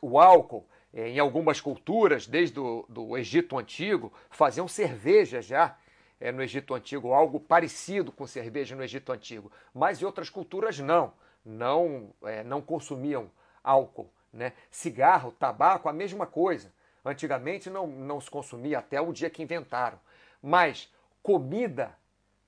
o 0.00 0.18
álcool, 0.20 0.68
em 0.92 1.18
algumas 1.18 1.60
culturas, 1.60 2.26
desde 2.26 2.58
o 2.58 2.84
do 2.88 3.16
Egito 3.16 3.58
Antigo, 3.58 4.12
faziam 4.30 4.66
cerveja 4.66 5.42
já 5.42 5.76
é, 6.20 6.32
no 6.32 6.42
Egito 6.42 6.74
Antigo, 6.74 7.12
algo 7.12 7.38
parecido 7.38 8.10
com 8.10 8.26
cerveja 8.26 8.74
no 8.74 8.82
Egito 8.82 9.12
Antigo. 9.12 9.52
Mas 9.72 10.00
em 10.00 10.04
outras 10.04 10.30
culturas 10.30 10.78
não, 10.78 11.12
não, 11.44 12.12
é, 12.24 12.42
não 12.42 12.60
consumiam 12.60 13.30
álcool. 13.62 14.10
Né? 14.32 14.52
Cigarro, 14.70 15.32
tabaco, 15.32 15.88
a 15.88 15.92
mesma 15.92 16.26
coisa. 16.26 16.72
Antigamente 17.04 17.70
não, 17.70 17.86
não 17.86 18.20
se 18.20 18.30
consumia 18.30 18.78
até 18.78 19.00
o 19.00 19.12
dia 19.12 19.30
que 19.30 19.42
inventaram. 19.42 19.98
Mas 20.42 20.92
comida, 21.22 21.96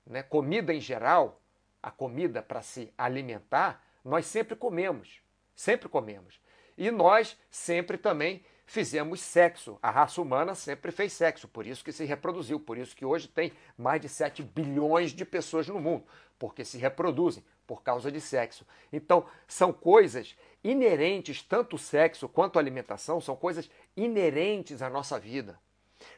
né, 0.06 0.22
comida 0.22 0.72
em 0.74 0.80
geral, 0.80 1.40
a 1.82 1.90
comida 1.90 2.42
para 2.42 2.62
se 2.62 2.92
alimentar, 2.96 3.84
nós 4.04 4.26
sempre 4.26 4.56
comemos. 4.56 5.20
Sempre 5.54 5.88
comemos. 5.88 6.40
E 6.80 6.90
nós 6.90 7.36
sempre 7.50 7.98
também 7.98 8.42
fizemos 8.64 9.20
sexo. 9.20 9.78
A 9.82 9.90
raça 9.90 10.18
humana 10.22 10.54
sempre 10.54 10.90
fez 10.90 11.12
sexo, 11.12 11.46
por 11.46 11.66
isso 11.66 11.84
que 11.84 11.92
se 11.92 12.06
reproduziu, 12.06 12.58
por 12.58 12.78
isso 12.78 12.96
que 12.96 13.04
hoje 13.04 13.28
tem 13.28 13.52
mais 13.76 14.00
de 14.00 14.08
7 14.08 14.42
bilhões 14.42 15.12
de 15.12 15.26
pessoas 15.26 15.68
no 15.68 15.78
mundo, 15.78 16.06
porque 16.38 16.64
se 16.64 16.78
reproduzem 16.78 17.44
por 17.66 17.82
causa 17.82 18.10
de 18.10 18.18
sexo. 18.18 18.66
Então, 18.90 19.26
são 19.46 19.74
coisas 19.74 20.34
inerentes, 20.64 21.42
tanto 21.42 21.76
o 21.76 21.78
sexo 21.78 22.26
quanto 22.26 22.58
a 22.58 22.62
alimentação, 22.62 23.20
são 23.20 23.36
coisas 23.36 23.68
inerentes 23.94 24.80
à 24.80 24.88
nossa 24.88 25.20
vida. 25.20 25.60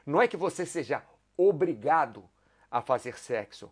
Não 0.07 0.23
é 0.23 0.29
que 0.29 0.37
você 0.37 0.65
seja 0.65 1.03
obrigado 1.37 2.23
a 2.71 2.81
fazer 2.81 3.19
sexo. 3.19 3.69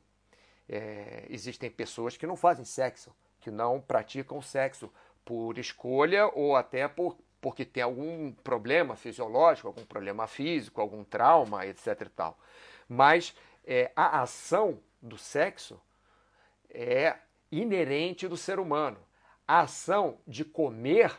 É, 0.68 1.24
existem 1.30 1.70
pessoas 1.70 2.16
que 2.16 2.26
não 2.26 2.34
fazem 2.34 2.64
sexo, 2.64 3.14
que 3.38 3.48
não 3.48 3.80
praticam 3.80 4.42
sexo 4.42 4.92
por 5.24 5.58
escolha 5.58 6.26
ou 6.28 6.56
até 6.56 6.88
por, 6.88 7.16
porque 7.40 7.64
tem 7.64 7.82
algum 7.82 8.32
problema 8.32 8.96
fisiológico, 8.96 9.68
algum 9.68 9.84
problema 9.84 10.26
físico, 10.26 10.80
algum 10.80 11.04
trauma, 11.04 11.66
etc. 11.66 12.02
E 12.02 12.08
tal. 12.10 12.38
Mas 12.88 13.34
é, 13.64 13.90
a 13.94 14.20
ação 14.22 14.78
do 15.00 15.16
sexo 15.16 15.80
é 16.68 17.16
inerente 17.50 18.28
do 18.28 18.36
ser 18.36 18.58
humano. 18.58 18.98
A 19.46 19.60
ação 19.60 20.18
de 20.26 20.44
comer 20.44 21.12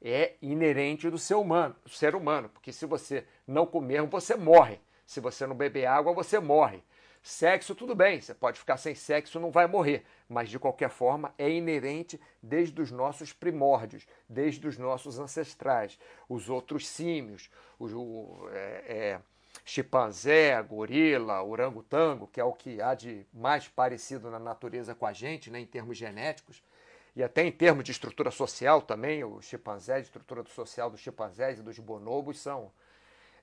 é 0.00 0.34
inerente 0.40 1.10
do 1.10 1.18
ser 1.18 1.34
humano, 1.34 1.74
do 1.84 1.90
ser 1.90 2.14
humano, 2.14 2.48
porque 2.48 2.72
se 2.72 2.86
você 2.86 3.26
não 3.46 3.66
comer, 3.66 4.02
você 4.02 4.34
morre. 4.36 4.80
Se 5.06 5.20
você 5.20 5.46
não 5.46 5.54
beber 5.54 5.86
água, 5.86 6.12
você 6.12 6.38
morre. 6.38 6.82
Sexo, 7.22 7.74
tudo 7.74 7.94
bem, 7.94 8.20
você 8.20 8.34
pode 8.34 8.58
ficar 8.58 8.76
sem 8.76 8.94
sexo, 8.94 9.40
não 9.40 9.50
vai 9.50 9.66
morrer, 9.66 10.04
mas 10.28 10.48
de 10.48 10.58
qualquer 10.58 10.90
forma 10.90 11.32
é 11.38 11.48
inerente 11.50 12.20
desde 12.42 12.80
os 12.80 12.90
nossos 12.90 13.32
primórdios, 13.32 14.06
desde 14.28 14.66
os 14.66 14.76
nossos 14.76 15.18
ancestrais, 15.18 15.98
os 16.28 16.48
outros 16.48 16.86
símios, 16.86 17.50
o, 17.78 18.48
é, 18.52 18.84
é, 18.86 19.20
chimpanzé, 19.64 20.60
gorila, 20.62 21.42
orangotango, 21.42 22.26
que 22.26 22.40
é 22.40 22.44
o 22.44 22.52
que 22.52 22.80
há 22.80 22.94
de 22.94 23.26
mais 23.32 23.68
parecido 23.68 24.30
na 24.30 24.38
natureza 24.38 24.94
com 24.94 25.06
a 25.06 25.12
gente, 25.12 25.50
né, 25.50 25.60
em 25.60 25.66
termos 25.66 25.96
genéticos, 25.96 26.62
e 27.14 27.22
até 27.22 27.44
em 27.44 27.52
termos 27.52 27.82
de 27.82 27.92
estrutura 27.92 28.30
social 28.30 28.82
também, 28.82 29.24
o 29.24 29.40
chimpanzé, 29.40 29.94
a 29.94 30.00
estrutura 30.00 30.44
social 30.48 30.90
dos 30.90 31.00
chimpanzés 31.00 31.58
e 31.58 31.62
dos 31.62 31.78
bonobos 31.78 32.38
são 32.38 32.70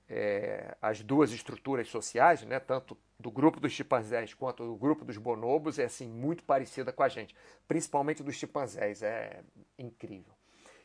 é, 0.08 0.76
as 0.80 1.02
duas 1.02 1.32
estruturas 1.32 1.88
sociais, 1.88 2.42
né, 2.42 2.60
tanto 2.60 2.96
do 3.18 3.30
grupo 3.30 3.58
dos 3.58 3.72
chimpanzés 3.72 4.34
quanto 4.34 4.64
do 4.64 4.76
grupo 4.76 5.04
dos 5.04 5.16
bonobos, 5.16 5.78
é 5.78 5.84
assim 5.84 6.08
muito 6.08 6.44
parecida 6.44 6.92
com 6.92 7.02
a 7.02 7.08
gente, 7.08 7.34
principalmente 7.66 8.22
dos 8.22 8.34
chimpanzés, 8.36 9.02
é 9.02 9.42
incrível. 9.78 10.34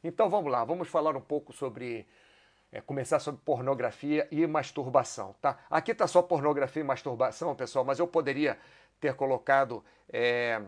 Então 0.03 0.29
vamos 0.29 0.51
lá, 0.51 0.63
vamos 0.63 0.87
falar 0.87 1.15
um 1.15 1.21
pouco 1.21 1.51
sobre 1.51 2.07
é, 2.71 2.79
começar 2.79 3.19
sobre 3.19 3.41
pornografia 3.43 4.27
e 4.31 4.45
masturbação, 4.47 5.35
tá? 5.41 5.59
Aqui 5.69 5.91
está 5.91 6.07
só 6.07 6.21
pornografia 6.21 6.81
e 6.81 6.85
masturbação, 6.85 7.55
pessoal, 7.55 7.83
mas 7.83 7.99
eu 7.99 8.07
poderia 8.07 8.57
ter 8.99 9.15
colocado 9.15 9.83
é, 10.11 10.61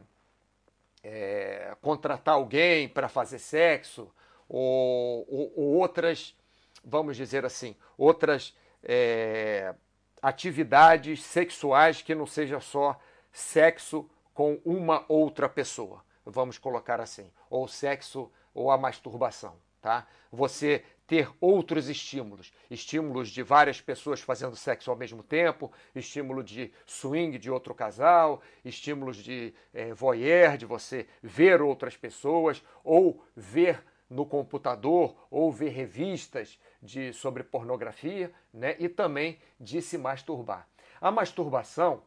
é, 1.03 1.75
contratar 1.81 2.35
alguém 2.35 2.89
para 2.89 3.07
fazer 3.07 3.39
sexo 3.39 4.11
ou, 4.49 5.25
ou, 5.29 5.53
ou 5.55 5.65
outras 5.75 6.35
vamos 6.83 7.17
dizer 7.17 7.45
assim, 7.45 7.75
outras 7.97 8.55
é, 8.83 9.73
atividades 10.21 11.23
sexuais 11.23 12.01
que 12.01 12.15
não 12.15 12.25
seja 12.25 12.59
só 12.59 12.99
sexo 13.31 14.09
com 14.33 14.59
uma 14.65 15.05
outra 15.07 15.47
pessoa, 15.47 16.03
vamos 16.25 16.57
colocar 16.57 16.99
assim, 16.99 17.29
ou 17.49 17.67
sexo 17.67 18.31
ou 18.53 18.71
a 18.71 18.77
masturbação, 18.77 19.55
tá? 19.81 20.07
Você 20.31 20.83
ter 21.11 21.29
outros 21.41 21.89
estímulos. 21.89 22.53
Estímulos 22.69 23.27
de 23.29 23.43
várias 23.43 23.81
pessoas 23.81 24.21
fazendo 24.21 24.55
sexo 24.55 24.89
ao 24.89 24.95
mesmo 24.95 25.21
tempo, 25.21 25.69
estímulo 25.93 26.41
de 26.41 26.71
swing 26.85 27.37
de 27.37 27.51
outro 27.51 27.75
casal, 27.75 28.41
estímulos 28.63 29.17
de 29.17 29.53
é, 29.73 29.93
voyeur, 29.93 30.55
de 30.55 30.65
você 30.65 31.05
ver 31.21 31.61
outras 31.61 31.97
pessoas, 31.97 32.63
ou 32.81 33.21
ver 33.35 33.83
no 34.11 34.25
computador, 34.25 35.15
ou 35.31 35.49
ver 35.49 35.69
revistas 35.69 36.59
de, 36.83 37.13
sobre 37.13 37.43
pornografia, 37.43 38.29
né? 38.53 38.75
e 38.77 38.89
também 38.89 39.39
de 39.57 39.81
se 39.81 39.97
masturbar. 39.97 40.67
A 40.99 41.09
masturbação, 41.09 42.03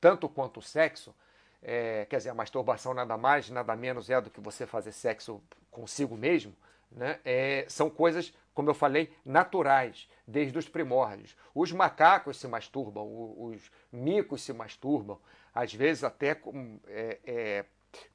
tanto 0.00 0.28
quanto 0.28 0.60
o 0.60 0.62
sexo, 0.62 1.12
é, 1.60 2.06
quer 2.08 2.18
dizer, 2.18 2.30
a 2.30 2.34
masturbação 2.34 2.94
nada 2.94 3.18
mais, 3.18 3.50
nada 3.50 3.74
menos 3.74 4.08
é 4.08 4.20
do 4.20 4.30
que 4.30 4.40
você 4.40 4.64
fazer 4.64 4.92
sexo 4.92 5.42
consigo 5.72 6.16
mesmo, 6.16 6.54
né? 6.90 7.18
É, 7.24 7.66
são 7.68 7.90
coisas, 7.90 8.32
como 8.54 8.70
eu 8.70 8.74
falei, 8.74 9.12
naturais, 9.24 10.08
desde 10.26 10.56
os 10.56 10.68
primórdios. 10.68 11.36
Os 11.54 11.72
macacos 11.72 12.38
se 12.38 12.46
masturbam, 12.46 13.04
os 13.36 13.70
micos 13.92 14.42
se 14.42 14.52
masturbam, 14.52 15.18
às 15.54 15.74
vezes 15.74 16.04
até 16.04 16.34
com, 16.34 16.78
é, 16.86 17.18
é, 17.26 17.64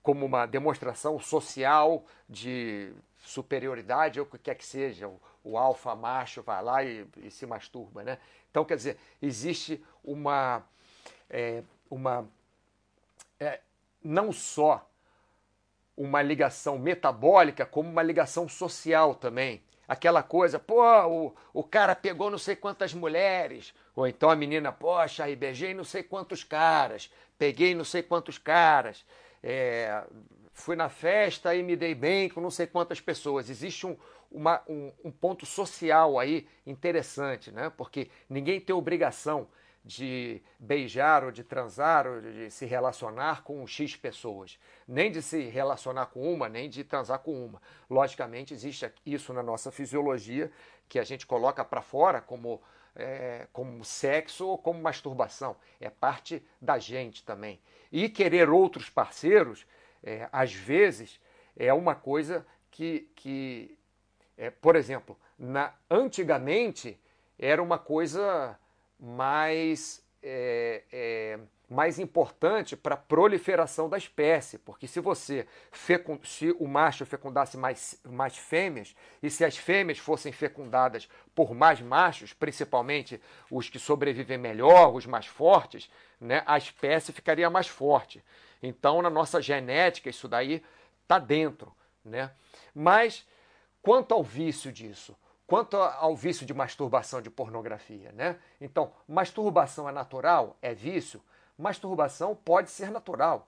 como 0.02 0.26
uma 0.26 0.46
demonstração 0.46 1.20
social 1.20 2.06
de 2.30 2.94
superioridade, 3.26 4.20
ou 4.20 4.26
o 4.26 4.30
que 4.30 4.38
quer 4.38 4.56
que 4.56 4.66
seja. 4.66 5.08
O, 5.08 5.20
o 5.44 5.58
alfa 5.58 5.96
macho 5.96 6.42
vai 6.42 6.64
lá 6.64 6.84
e, 6.84 7.06
e, 7.18 7.32
se 7.32 7.46
masturba. 7.46 8.04
Né? 8.04 8.18
Então, 8.50 8.64
quer 8.64 8.78
dizer, 8.78 8.98
existe 9.22 9.84
uma. 10.04 10.64
É, 11.30 11.64
uma 11.90 12.28
é, 13.40 13.60
não 14.04 14.32
só 14.32 14.88
uma 15.98 16.22
ligação 16.22 16.78
metabólica 16.78 17.66
como 17.66 17.90
uma 17.90 18.04
ligação 18.04 18.48
social 18.48 19.16
também. 19.16 19.64
Aquela 19.88 20.24
coisa, 20.24 20.58
pô, 20.60 20.84
o, 21.08 21.36
o 21.54 21.64
cara 21.64 21.96
pegou 21.96 22.32
não 22.32 22.38
sei 22.38 22.56
quantas 22.56 22.94
mulheres, 22.94 23.74
ou 23.96 24.08
então 24.08 24.30
a 24.30 24.36
menina, 24.36 24.72
poxa, 24.72 25.24
aí 25.24 25.36
beijei 25.36 25.74
não 25.74 25.84
sei 25.84 26.02
quantos 26.02 26.44
caras, 26.44 27.12
peguei 27.38 27.76
não 27.76 27.86
sei 27.86 28.02
quantos 28.02 28.38
caras, 28.38 29.06
é, 29.44 30.04
fui 30.56 30.76
na 30.76 30.90
festa 30.90 31.54
e 31.54 31.62
me 31.62 31.76
dei 31.76 31.94
bem 31.94 32.30
com 32.30 32.40
não 32.42 32.50
sei 32.50 32.66
quantas 32.66 33.02
pessoas. 33.02 33.50
Existe 33.50 33.86
um, 33.86 33.96
uma, 34.32 34.64
um, 34.68 34.92
um 35.04 35.12
ponto 35.12 35.46
social 35.46 36.18
aí 36.18 36.48
interessante, 36.66 37.52
né? 37.52 37.72
porque 37.76 38.10
ninguém 38.30 38.60
tem 38.60 38.74
obrigação 38.74 39.48
de 39.84 40.42
beijar 40.58 41.24
ou 41.24 41.32
de 41.32 41.44
transar 41.44 42.08
ou 42.08 42.20
de 42.20 42.50
se 42.50 42.66
relacionar 42.66 43.44
com 43.44 43.68
X 43.68 43.96
pessoas. 43.96 44.58
Nem 44.88 45.12
de 45.12 45.22
se 45.22 45.42
relacionar 45.44 46.08
com 46.08 46.34
uma, 46.34 46.50
nem 46.50 46.70
de 46.70 46.84
transar 46.84 47.20
com 47.20 47.46
uma. 47.46 47.62
Logicamente, 47.88 48.54
existe 48.54 48.92
isso 49.06 49.32
na 49.34 49.44
nossa 49.44 49.72
fisiologia 49.72 50.52
que 50.88 50.98
a 50.98 51.04
gente 51.04 51.28
coloca 51.28 51.64
para 51.64 51.82
fora 51.82 52.20
como, 52.20 52.62
é, 52.96 53.46
como 53.54 53.84
sexo 53.84 54.48
ou 54.48 54.58
como 54.58 54.82
masturbação. 54.82 55.56
É 55.80 55.90
parte 55.90 56.42
da 56.60 56.80
gente 56.80 57.24
também. 57.24 57.60
E 57.92 58.10
querer 58.10 58.50
outros 58.50 58.90
parceiros, 58.90 59.68
é, 60.06 60.30
às 60.32 60.54
vezes, 60.54 61.20
é 61.58 61.74
uma 61.74 61.96
coisa 61.96 62.46
que, 62.70 63.10
que 63.16 63.76
é, 64.38 64.52
por 64.52 64.76
exemplo, 64.76 65.18
na, 65.38 65.74
antigamente 65.90 67.00
era 67.40 67.62
uma 67.62 67.80
coisa 67.80 68.58
mais, 69.00 70.04
é, 70.22 70.84
é, 70.92 71.40
mais 71.70 72.00
importante 72.00 72.76
para 72.76 72.96
a 72.96 72.98
proliferação 72.98 73.90
da 73.90 73.98
espécie, 73.98 74.58
porque 74.60 74.88
se 74.88 75.00
você 75.00 75.48
fecund, 75.72 76.28
se 76.28 76.52
o 76.60 76.68
macho 76.68 77.06
fecundasse 77.06 77.58
mais, 77.58 78.00
mais 78.04 78.38
fêmeas 78.38 78.96
e 79.24 79.30
se 79.30 79.44
as 79.44 79.58
fêmeas 79.58 79.98
fossem 79.98 80.32
fecundadas 80.32 81.10
por 81.34 81.54
mais 81.54 81.82
machos, 81.82 82.32
principalmente 82.32 83.20
os 83.50 83.70
que 83.70 83.80
sobrevivem 83.80 84.38
melhor, 84.38 84.94
os 84.94 85.06
mais 85.06 85.26
fortes, 85.26 85.90
né, 86.20 86.44
a 86.46 86.58
espécie 86.58 87.12
ficaria 87.12 87.50
mais 87.50 87.68
forte. 87.68 88.24
Então, 88.62 89.02
na 89.02 89.10
nossa 89.10 89.42
genética, 89.42 90.10
isso 90.10 90.28
daí 90.28 90.64
está 91.04 91.20
dentro. 91.20 91.74
Né? 92.04 92.32
Mas, 92.74 93.26
quanto 93.82 94.14
ao 94.14 94.24
vício 94.24 94.72
disso, 94.72 95.16
Quanto 95.48 95.78
ao 95.78 96.16
vício 96.16 96.46
de 96.46 96.56
masturbação 96.56 97.22
de 97.22 97.30
pornografia, 97.30 98.12
né? 98.14 98.38
Então, 98.60 98.92
masturbação 99.08 99.88
é 99.88 99.92
natural? 99.92 100.58
É 100.60 100.74
vício? 100.74 101.22
Masturbação 101.56 102.36
pode 102.36 102.72
ser 102.72 102.90
natural. 102.90 103.48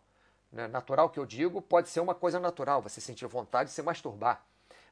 Né? 0.52 0.68
Natural 0.68 1.10
que 1.10 1.20
eu 1.20 1.26
digo 1.26 1.60
pode 1.60 1.90
ser 1.90 2.00
uma 2.00 2.14
coisa 2.14 2.40
natural, 2.40 2.84
você 2.84 3.02
sentir 3.02 3.26
vontade 3.26 3.70
de 3.70 3.76
se 3.76 3.82
masturbar. 3.82 4.44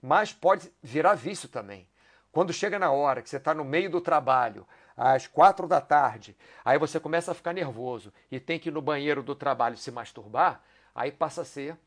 Mas 0.01 0.33
pode 0.33 0.71
virar 0.81 1.13
vício 1.13 1.47
também. 1.47 1.87
Quando 2.31 2.51
chega 2.51 2.79
na 2.79 2.91
hora 2.91 3.21
que 3.21 3.29
você 3.29 3.37
está 3.37 3.53
no 3.53 3.63
meio 3.63 3.89
do 3.89 4.01
trabalho, 4.01 4.67
às 4.95 5.27
quatro 5.27 5.67
da 5.67 5.81
tarde, 5.81 6.35
aí 6.63 6.77
você 6.77 6.99
começa 6.99 7.31
a 7.31 7.35
ficar 7.35 7.53
nervoso 7.53 8.13
e 8.31 8.39
tem 8.39 8.59
que 8.59 8.69
ir 8.69 8.71
no 8.71 8.81
banheiro 8.81 9.21
do 9.21 9.35
trabalho 9.35 9.77
se 9.77 9.91
masturbar, 9.91 10.61
aí 10.93 11.11
passa 11.11 11.41
a 11.41 11.45
ser 11.45 11.77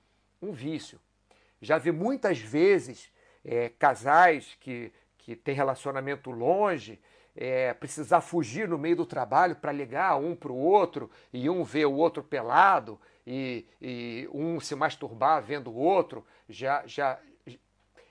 um 0.43 0.53
vício. 0.53 1.01
Já 1.61 1.79
vi 1.79 1.91
muitas 1.91 2.39
vezes 2.39 3.11
é, 3.45 3.71
casais 3.71 4.57
que 4.61 4.93
que 5.29 5.37
tem 5.37 5.55
relacionamento 5.55 6.31
longe, 6.31 6.99
é, 7.37 7.75
precisar 7.75 8.23
fugir 8.23 8.67
no 8.67 8.79
meio 8.79 8.97
do 8.97 9.05
trabalho 9.05 9.55
para 9.55 9.71
ligar 9.71 10.17
um 10.17 10.35
para 10.35 10.51
o 10.51 10.57
outro 10.57 11.11
e 11.31 11.51
um 11.51 11.63
ver 11.65 11.85
o 11.85 11.93
outro 11.93 12.23
pelado 12.23 12.99
e, 13.27 13.67
e, 13.79 14.27
um 14.33 14.59
se 14.59 14.75
masturbar 14.75 15.43
vendo 15.43 15.71
o 15.71 15.77
outro. 15.77 16.25
Já, 16.49 16.83
já, 16.87 17.19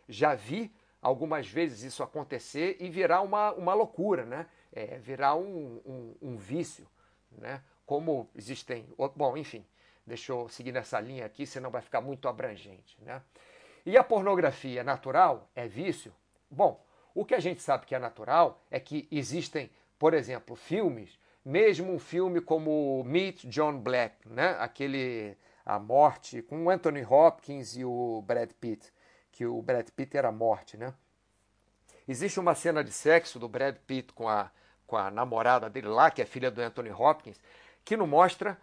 já 0.08 0.36
vi 0.36 0.72
algumas 1.02 1.48
vezes 1.48 1.82
isso 1.82 2.04
acontecer 2.04 2.78
e 2.80 2.88
virar 2.88 3.22
uma, 3.22 3.52
uma 3.54 3.74
loucura, 3.74 4.24
né? 4.24 4.46
É, 4.72 4.98
virar 4.98 5.36
um, 5.36 5.82
um, 5.86 6.16
um 6.22 6.38
vício, 6.38 6.88
né? 7.32 7.62
Como 7.86 8.30
existem. 8.36 8.86
Bom, 9.16 9.38
enfim, 9.38 9.66
deixa 10.06 10.32
eu 10.32 10.48
seguir 10.50 10.72
nessa 10.72 11.00
linha 11.00 11.26
aqui, 11.26 11.46
senão 11.46 11.70
vai 11.70 11.82
ficar 11.82 12.02
muito 12.02 12.28
abrangente, 12.28 12.98
né? 13.02 13.22
E 13.86 13.98
a 13.98 14.04
pornografia 14.04 14.84
natural 14.84 15.50
é 15.56 15.68
vício? 15.68 16.14
Bom, 16.52 16.84
o 17.16 17.26
que 17.26 17.34
a 17.34 17.40
gente 17.40 17.62
sabe 17.62 17.86
que 17.86 17.96
é 17.96 18.00
natural 18.00 18.62
é 18.70 18.80
que 18.80 19.08
existem, 19.10 19.72
por 19.98 20.14
exemplo, 20.14 20.56
filmes, 20.56 21.18
mesmo 21.44 21.94
um 21.94 21.98
filme 21.98 22.42
como 22.42 23.02
Meet 23.06 23.46
John 23.46 23.80
Black, 23.80 24.28
né? 24.28 24.58
aquele 24.60 25.38
A 25.66 25.80
Morte, 25.80 26.42
com 26.42 26.66
o 26.66 26.70
Anthony 26.70 27.06
Hopkins 27.06 27.78
e 27.78 27.86
o 27.86 28.22
Brad 28.28 28.52
Pitt, 28.60 28.92
que 29.32 29.46
o 29.46 29.62
Brad 29.62 29.88
Pitt 29.90 30.18
era 30.18 30.28
a 30.28 30.32
morte. 30.32 30.76
Né? 30.76 30.94
Existe 32.08 32.40
uma 32.40 32.56
cena 32.56 32.84
de 32.84 32.92
sexo 32.92 33.38
do 33.38 33.50
Brad 33.50 33.76
Pitt 33.86 34.14
com 34.14 34.30
a, 34.30 34.50
com 34.86 34.96
a 34.96 35.12
namorada 35.12 35.70
dele 35.70 35.88
lá, 35.90 36.10
que 36.10 36.22
é 36.22 36.26
filha 36.26 36.50
do 36.50 36.62
Anthony 36.62 36.92
Hopkins, 36.92 37.40
que 37.84 37.98
não 37.98 38.08
mostra 38.08 38.58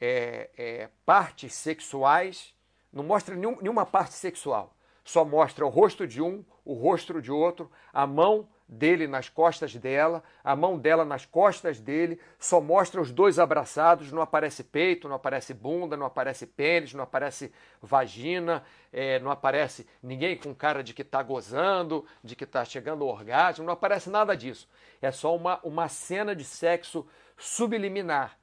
é, 0.00 0.50
é, 0.56 0.90
partes 1.04 1.54
sexuais, 1.54 2.54
não 2.92 3.04
mostra 3.04 3.34
nenhum, 3.34 3.56
nenhuma 3.60 3.84
parte 3.84 4.14
sexual. 4.14 4.74
Só 5.04 5.24
mostra 5.24 5.64
o 5.64 5.68
rosto 5.68 6.06
de 6.06 6.22
um, 6.22 6.44
o 6.64 6.74
rosto 6.74 7.20
de 7.20 7.30
outro, 7.30 7.70
a 7.92 8.06
mão 8.06 8.48
dele 8.68 9.06
nas 9.06 9.28
costas 9.28 9.74
dela, 9.74 10.22
a 10.42 10.56
mão 10.56 10.78
dela 10.78 11.04
nas 11.04 11.24
costas 11.24 11.80
dele, 11.80 12.20
só 12.38 12.60
mostra 12.60 13.00
os 13.00 13.12
dois 13.12 13.38
abraçados, 13.38 14.10
não 14.10 14.20
aparece 14.20 14.64
peito, 14.64 15.08
não 15.08 15.16
aparece 15.16 15.54
bunda, 15.54 15.96
não 15.96 16.06
aparece 16.06 16.46
pênis, 16.46 16.92
não 16.92 17.04
aparece 17.04 17.52
vagina, 17.80 18.64
é, 18.92 19.20
não 19.20 19.30
aparece 19.30 19.86
ninguém 20.02 20.36
com 20.36 20.54
cara 20.54 20.82
de 20.82 20.92
que 20.92 21.02
está 21.02 21.22
gozando, 21.22 22.04
de 22.24 22.34
que 22.34 22.44
está 22.44 22.64
chegando 22.64 23.04
ao 23.04 23.10
orgasmo, 23.10 23.64
não 23.64 23.72
aparece 23.72 24.10
nada 24.10 24.36
disso. 24.36 24.68
É 25.00 25.12
só 25.12 25.34
uma, 25.36 25.60
uma 25.62 25.88
cena 25.88 26.34
de 26.34 26.44
sexo 26.44 27.06
subliminar. 27.36 28.36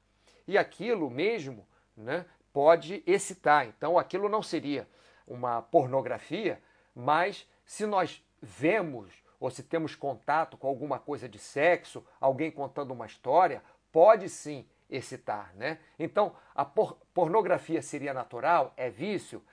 E 0.46 0.56
aquilo 0.56 1.10
mesmo 1.10 1.66
né, 1.96 2.24
pode 2.52 3.02
excitar. 3.06 3.66
Então 3.66 3.98
aquilo 3.98 4.28
não 4.28 4.42
seria 4.42 4.88
uma 5.26 5.60
pornografia, 5.60 6.60
mas 6.94 7.46
se 7.64 7.86
nós 7.86 8.22
vemos 8.40 9.23
ou 9.44 9.50
se 9.50 9.62
temos 9.62 9.94
contato 9.94 10.56
com 10.56 10.66
alguma 10.66 10.98
coisa 10.98 11.28
de 11.28 11.38
sexo, 11.38 12.02
alguém 12.18 12.50
contando 12.50 12.92
uma 12.92 13.04
história, 13.04 13.62
pode 13.92 14.26
sim 14.30 14.66
excitar, 14.88 15.54
né? 15.54 15.80
Então, 15.98 16.34
a 16.54 16.64
por 16.64 16.96
pornografia 17.12 17.82
seria 17.82 18.14
natural? 18.14 18.72
É 18.74 18.88
vício? 18.88 19.44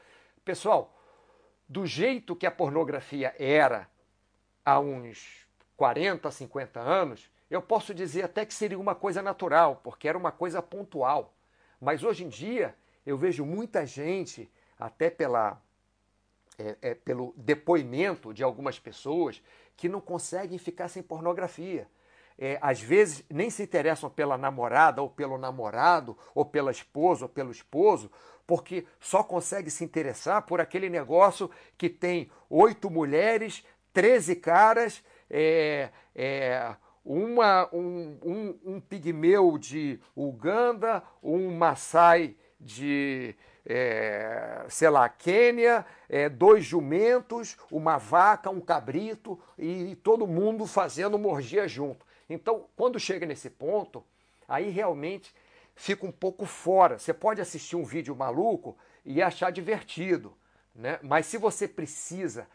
Pessoal, 0.45 0.97
do 1.67 1.85
jeito 1.85 2.37
que 2.37 2.45
a 2.45 2.51
pornografia 2.51 3.35
era 3.37 3.85
há 4.63 4.79
uns 4.79 5.45
40, 5.75 6.31
50 6.31 6.79
anos, 6.79 7.29
eu 7.49 7.61
posso 7.61 7.93
dizer 7.93 8.23
até 8.23 8.45
que 8.45 8.53
seria 8.53 8.79
uma 8.79 8.95
coisa 8.95 9.21
natural, 9.21 9.81
porque 9.83 10.07
era 10.07 10.17
uma 10.17 10.31
coisa 10.31 10.61
pontual. 10.61 11.33
Mas 11.81 12.01
hoje 12.01 12.23
em 12.23 12.29
dia, 12.29 12.73
eu 13.05 13.17
vejo 13.17 13.45
muita 13.45 13.85
gente 13.85 14.49
até 14.79 15.09
pela, 15.09 15.61
é, 16.57 16.77
é, 16.81 16.95
pelo 16.95 17.33
depoimento 17.35 18.33
de 18.33 18.41
algumas 18.41 18.79
pessoas 18.79 19.41
que 19.81 19.89
não 19.89 19.99
conseguem 19.99 20.59
ficar 20.59 20.89
sem 20.89 21.01
pornografia. 21.01 21.87
É, 22.37 22.59
às 22.61 22.79
vezes 22.79 23.23
nem 23.27 23.49
se 23.49 23.63
interessam 23.63 24.11
pela 24.11 24.37
namorada 24.37 25.01
ou 25.01 25.09
pelo 25.09 25.39
namorado, 25.39 26.15
ou 26.35 26.45
pela 26.45 26.69
esposa 26.69 27.25
ou 27.25 27.29
pelo 27.29 27.49
esposo, 27.49 28.11
porque 28.45 28.85
só 28.99 29.23
consegue 29.23 29.71
se 29.71 29.83
interessar 29.83 30.43
por 30.43 30.61
aquele 30.61 30.87
negócio 30.87 31.49
que 31.79 31.89
tem 31.89 32.29
oito 32.47 32.91
mulheres, 32.91 33.65
13 33.91 34.35
caras, 34.35 35.03
é, 35.27 35.89
é, 36.13 36.75
uma, 37.03 37.67
um, 37.73 38.19
um, 38.23 38.59
um 38.63 38.79
pigmeu 38.79 39.57
de 39.57 39.99
Uganda, 40.15 41.01
um 41.23 41.57
Maasai 41.57 42.35
de, 42.59 43.35
é, 43.65 44.65
sei 44.69 44.89
lá, 44.89 45.07
Quênia, 45.07 45.85
é, 46.09 46.27
dois 46.29 46.65
jumentos, 46.65 47.57
uma 47.71 47.97
vaca, 47.97 48.49
um 48.49 48.61
cabrito 48.61 49.39
e, 49.57 49.91
e 49.91 49.95
todo 49.95 50.27
mundo 50.27 50.65
fazendo 50.65 51.17
morgia 51.19 51.67
junto. 51.67 52.05
Então, 52.29 52.65
quando 52.75 52.99
chega 52.99 53.25
nesse 53.25 53.49
ponto, 53.49 54.03
aí 54.47 54.69
realmente 54.69 55.33
fica 55.75 56.05
um 56.05 56.11
pouco 56.11 56.45
fora. 56.45 56.97
Você 56.97 57.13
pode 57.13 57.41
assistir 57.41 57.75
um 57.75 57.83
vídeo 57.83 58.15
maluco 58.15 58.77
e 59.05 59.21
achar 59.21 59.51
divertido, 59.51 60.33
né? 60.73 60.99
mas 61.01 61.25
se 61.25 61.37
você 61.37 61.67
precisa, 61.67 62.47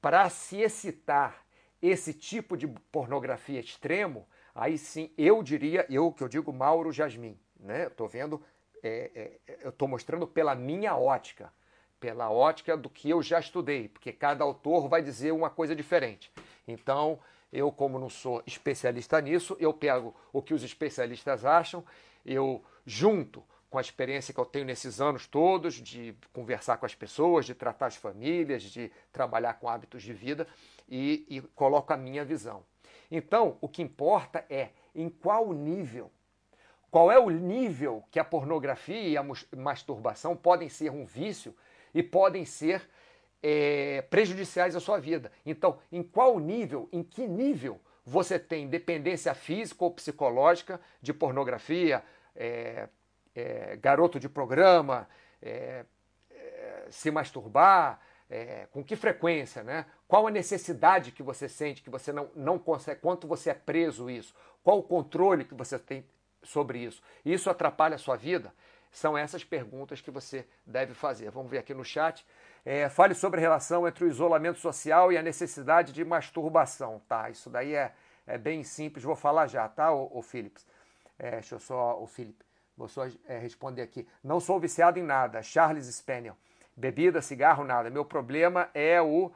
para 0.00 0.28
se 0.28 0.60
excitar, 0.60 1.42
esse 1.82 2.14
tipo 2.14 2.56
de 2.56 2.68
pornografia 2.68 3.58
extremo, 3.58 4.26
aí 4.54 4.78
sim 4.78 5.10
eu 5.18 5.42
diria, 5.42 5.84
eu 5.90 6.12
que 6.12 6.22
eu 6.22 6.28
digo 6.28 6.52
Mauro 6.52 6.92
Jasmin, 6.92 7.36
né? 7.58 7.88
Estou 7.88 8.06
vendo, 8.06 8.40
é, 8.82 9.10
é, 9.46 9.58
eu 9.62 9.70
estou 9.70 9.86
mostrando 9.86 10.26
pela 10.26 10.54
minha 10.54 10.96
ótica, 10.96 11.52
pela 12.00 12.30
ótica 12.30 12.76
do 12.76 12.90
que 12.90 13.08
eu 13.08 13.22
já 13.22 13.38
estudei, 13.38 13.88
porque 13.88 14.12
cada 14.12 14.42
autor 14.42 14.88
vai 14.88 15.02
dizer 15.02 15.32
uma 15.32 15.48
coisa 15.48 15.74
diferente. 15.74 16.32
Então, 16.66 17.18
eu, 17.52 17.70
como 17.70 17.98
não 17.98 18.08
sou 18.08 18.42
especialista 18.46 19.20
nisso, 19.20 19.56
eu 19.60 19.72
pego 19.72 20.14
o 20.32 20.42
que 20.42 20.54
os 20.54 20.62
especialistas 20.62 21.44
acham, 21.44 21.84
eu 22.24 22.64
junto 22.84 23.44
com 23.70 23.78
a 23.78 23.80
experiência 23.80 24.34
que 24.34 24.40
eu 24.40 24.44
tenho 24.44 24.66
nesses 24.66 25.00
anos 25.00 25.26
todos 25.26 25.74
de 25.76 26.14
conversar 26.32 26.76
com 26.76 26.84
as 26.84 26.94
pessoas, 26.94 27.46
de 27.46 27.54
tratar 27.54 27.86
as 27.86 27.96
famílias, 27.96 28.62
de 28.62 28.92
trabalhar 29.10 29.54
com 29.54 29.68
hábitos 29.68 30.02
de 30.02 30.12
vida 30.12 30.46
e, 30.88 31.24
e 31.28 31.40
coloco 31.40 31.92
a 31.92 31.96
minha 31.96 32.24
visão. 32.24 32.64
Então, 33.10 33.56
o 33.60 33.68
que 33.68 33.80
importa 33.82 34.44
é 34.50 34.70
em 34.94 35.08
qual 35.08 35.52
nível, 35.52 36.10
qual 36.92 37.10
é 37.10 37.18
o 37.18 37.30
nível 37.30 38.04
que 38.10 38.20
a 38.20 38.24
pornografia 38.24 39.08
e 39.08 39.16
a 39.16 39.24
masturbação 39.56 40.36
podem 40.36 40.68
ser 40.68 40.90
um 40.90 41.06
vício 41.06 41.56
e 41.94 42.02
podem 42.02 42.44
ser 42.44 42.86
é, 43.42 44.02
prejudiciais 44.10 44.76
à 44.76 44.80
sua 44.80 45.00
vida. 45.00 45.32
Então, 45.46 45.78
em 45.90 46.02
qual 46.02 46.38
nível, 46.38 46.90
em 46.92 47.02
que 47.02 47.26
nível 47.26 47.80
você 48.04 48.38
tem 48.38 48.68
dependência 48.68 49.32
física 49.32 49.82
ou 49.82 49.90
psicológica 49.90 50.78
de 51.00 51.14
pornografia, 51.14 52.04
é, 52.36 52.90
é, 53.34 53.74
garoto 53.76 54.20
de 54.20 54.28
programa, 54.28 55.08
é, 55.40 55.86
é, 56.30 56.86
se 56.90 57.10
masturbar, 57.10 58.02
é, 58.28 58.66
com 58.70 58.84
que 58.84 58.96
frequência, 58.96 59.62
né? 59.62 59.86
Qual 60.06 60.26
a 60.26 60.30
necessidade 60.30 61.10
que 61.10 61.22
você 61.22 61.48
sente, 61.48 61.80
que 61.80 61.88
você 61.88 62.12
não, 62.12 62.28
não 62.36 62.58
consegue, 62.58 63.00
quanto 63.00 63.26
você 63.26 63.48
é 63.48 63.54
preso 63.54 64.10
isso, 64.10 64.34
qual 64.62 64.78
o 64.78 64.82
controle 64.82 65.46
que 65.46 65.54
você 65.54 65.78
tem 65.78 66.04
sobre 66.42 66.78
isso. 66.78 67.02
Isso 67.24 67.50
atrapalha 67.50 67.96
a 67.96 67.98
sua 67.98 68.16
vida? 68.16 68.52
São 68.90 69.16
essas 69.16 69.42
perguntas 69.42 70.00
que 70.00 70.10
você 70.10 70.46
deve 70.66 70.94
fazer. 70.94 71.30
Vamos 71.30 71.50
ver 71.50 71.58
aqui 71.58 71.72
no 71.72 71.84
chat. 71.84 72.26
É, 72.64 72.88
fale 72.88 73.14
sobre 73.14 73.40
a 73.40 73.40
relação 73.40 73.88
entre 73.88 74.04
o 74.04 74.08
isolamento 74.08 74.58
social 74.58 75.12
e 75.12 75.18
a 75.18 75.22
necessidade 75.22 75.92
de 75.92 76.04
masturbação. 76.04 77.00
Tá, 77.08 77.30
isso 77.30 77.50
daí 77.50 77.74
é, 77.74 77.92
é 78.26 78.38
bem 78.38 78.62
simples, 78.62 79.04
vou 79.04 79.16
falar 79.16 79.46
já, 79.46 79.68
tá, 79.68 79.92
o, 79.92 80.18
o 80.18 80.22
Philips? 80.22 80.66
É, 81.18 81.32
deixa 81.32 81.54
eu 81.54 81.58
só, 81.60 82.00
o 82.00 82.06
Felipe, 82.06 82.44
vou 82.76 82.88
só 82.88 83.06
é, 83.26 83.38
responder 83.38 83.82
aqui. 83.82 84.06
Não 84.22 84.40
sou 84.40 84.58
viciado 84.58 84.98
em 84.98 85.02
nada, 85.02 85.42
Charles 85.42 85.86
Spaniel. 85.86 86.36
Bebida, 86.76 87.20
cigarro, 87.22 87.64
nada. 87.64 87.90
Meu 87.90 88.04
problema 88.04 88.68
é 88.74 89.00
o 89.00 89.30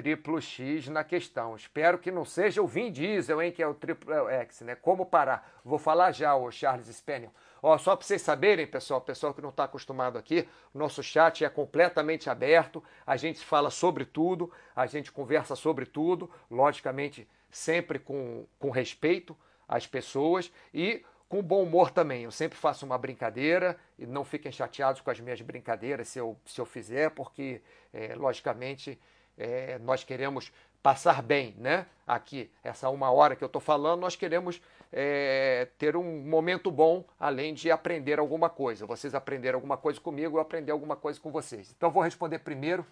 triplo 0.00 0.40
X 0.40 0.88
na 0.88 1.04
questão. 1.04 1.54
Espero 1.54 1.98
que 1.98 2.10
não 2.10 2.24
seja 2.24 2.62
o 2.62 2.66
Vin 2.66 2.90
Diesel, 2.90 3.42
hein, 3.42 3.52
que 3.52 3.62
é 3.62 3.66
o 3.66 3.74
triplo 3.74 4.30
X, 4.30 4.62
né? 4.62 4.74
Como 4.74 5.04
parar? 5.04 5.60
Vou 5.62 5.78
falar 5.78 6.12
já, 6.12 6.34
o 6.34 6.50
Charles 6.50 6.86
Spaniel. 6.88 7.30
Ó, 7.62 7.76
só 7.76 7.94
para 7.94 8.06
vocês 8.06 8.22
saberem, 8.22 8.66
pessoal, 8.66 9.02
pessoal 9.02 9.34
que 9.34 9.42
não 9.42 9.50
está 9.50 9.64
acostumado 9.64 10.16
aqui, 10.16 10.48
nosso 10.72 11.02
chat 11.02 11.44
é 11.44 11.50
completamente 11.50 12.30
aberto, 12.30 12.82
a 13.06 13.14
gente 13.18 13.44
fala 13.44 13.70
sobre 13.70 14.06
tudo, 14.06 14.50
a 14.74 14.86
gente 14.86 15.12
conversa 15.12 15.54
sobre 15.54 15.84
tudo, 15.84 16.30
logicamente 16.50 17.28
sempre 17.50 17.98
com, 17.98 18.46
com 18.58 18.70
respeito 18.70 19.36
às 19.68 19.86
pessoas 19.86 20.50
e 20.72 21.04
com 21.28 21.42
bom 21.42 21.62
humor 21.62 21.90
também. 21.90 22.22
Eu 22.22 22.30
sempre 22.30 22.56
faço 22.56 22.86
uma 22.86 22.96
brincadeira 22.96 23.76
e 23.98 24.06
não 24.06 24.24
fiquem 24.24 24.50
chateados 24.50 25.02
com 25.02 25.10
as 25.10 25.20
minhas 25.20 25.42
brincadeiras 25.42 26.08
se 26.08 26.18
eu, 26.18 26.38
se 26.46 26.58
eu 26.58 26.64
fizer, 26.64 27.10
porque, 27.10 27.60
é, 27.92 28.14
logicamente, 28.14 28.98
é, 29.40 29.78
nós 29.78 30.04
queremos 30.04 30.52
passar 30.82 31.22
bem, 31.22 31.54
né? 31.58 31.86
Aqui, 32.06 32.50
essa 32.62 32.88
uma 32.90 33.10
hora 33.10 33.34
que 33.34 33.42
eu 33.42 33.46
estou 33.46 33.60
falando, 33.60 34.00
nós 34.00 34.14
queremos 34.14 34.60
é, 34.92 35.68
ter 35.78 35.96
um 35.96 36.22
momento 36.22 36.70
bom, 36.70 37.04
além 37.18 37.54
de 37.54 37.70
aprender 37.70 38.18
alguma 38.18 38.50
coisa. 38.50 38.84
Vocês 38.86 39.14
aprenderam 39.14 39.56
alguma 39.56 39.76
coisa 39.76 40.00
comigo, 40.00 40.36
eu 40.36 40.40
aprendi 40.40 40.70
alguma 40.70 40.96
coisa 40.96 41.18
com 41.18 41.30
vocês. 41.30 41.72
Então, 41.76 41.90
vou 41.90 42.02
responder 42.02 42.40
primeiro 42.40 42.84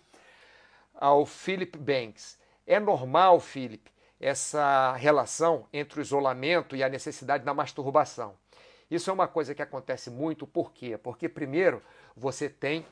ao 0.94 1.26
Philip 1.26 1.76
Banks. 1.78 2.38
É 2.66 2.80
normal, 2.80 3.40
Philip, 3.40 3.90
essa 4.20 4.94
relação 4.94 5.66
entre 5.72 6.00
o 6.00 6.02
isolamento 6.02 6.74
e 6.74 6.82
a 6.82 6.88
necessidade 6.88 7.44
da 7.44 7.52
masturbação. 7.52 8.34
Isso 8.90 9.10
é 9.10 9.12
uma 9.12 9.28
coisa 9.28 9.54
que 9.54 9.60
acontece 9.60 10.10
muito, 10.10 10.46
por 10.46 10.72
quê? 10.72 10.96
Porque, 10.96 11.28
primeiro, 11.28 11.82
você 12.16 12.48
tem 12.48 12.86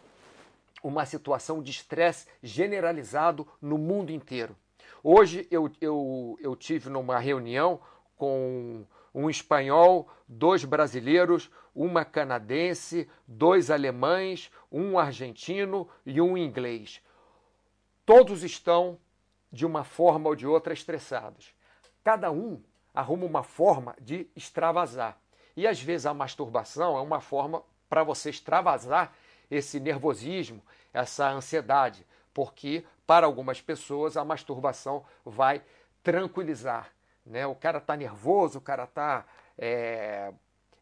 uma 0.82 1.06
situação 1.06 1.62
de 1.62 1.70
estresse 1.70 2.26
generalizado 2.42 3.46
no 3.60 3.78
mundo 3.78 4.10
inteiro. 4.10 4.56
Hoje 5.02 5.46
eu, 5.50 5.70
eu, 5.80 6.36
eu 6.40 6.56
tive 6.56 6.90
numa 6.90 7.18
reunião 7.18 7.80
com 8.16 8.84
um 9.14 9.30
espanhol, 9.30 10.08
dois 10.28 10.64
brasileiros, 10.64 11.50
uma 11.74 12.04
canadense, 12.04 13.08
dois 13.26 13.70
alemães, 13.70 14.50
um 14.70 14.98
argentino 14.98 15.88
e 16.04 16.20
um 16.20 16.36
inglês. 16.36 17.00
Todos 18.04 18.42
estão 18.42 18.98
de 19.50 19.64
uma 19.64 19.84
forma 19.84 20.28
ou 20.28 20.36
de 20.36 20.46
outra 20.46 20.72
estressados. 20.72 21.54
Cada 22.04 22.30
um 22.30 22.62
arruma 22.94 23.24
uma 23.24 23.42
forma 23.42 23.94
de 24.00 24.28
extravasar. 24.36 25.18
E 25.56 25.66
às 25.66 25.80
vezes 25.80 26.06
a 26.06 26.14
masturbação 26.14 26.96
é 26.96 27.00
uma 27.00 27.20
forma 27.20 27.62
para 27.88 28.04
você 28.04 28.30
extravasar 28.30 29.12
esse 29.50 29.78
nervosismo, 29.80 30.62
essa 30.92 31.28
ansiedade, 31.28 32.06
porque 32.32 32.84
para 33.06 33.26
algumas 33.26 33.60
pessoas 33.60 34.16
a 34.16 34.24
masturbação 34.24 35.04
vai 35.24 35.62
tranquilizar. 36.02 36.90
Né? 37.24 37.46
O 37.46 37.54
cara 37.54 37.78
está 37.78 37.96
nervoso, 37.96 38.58
o 38.58 38.62
cara 38.62 38.84
está. 38.84 39.24
É, 39.58 40.32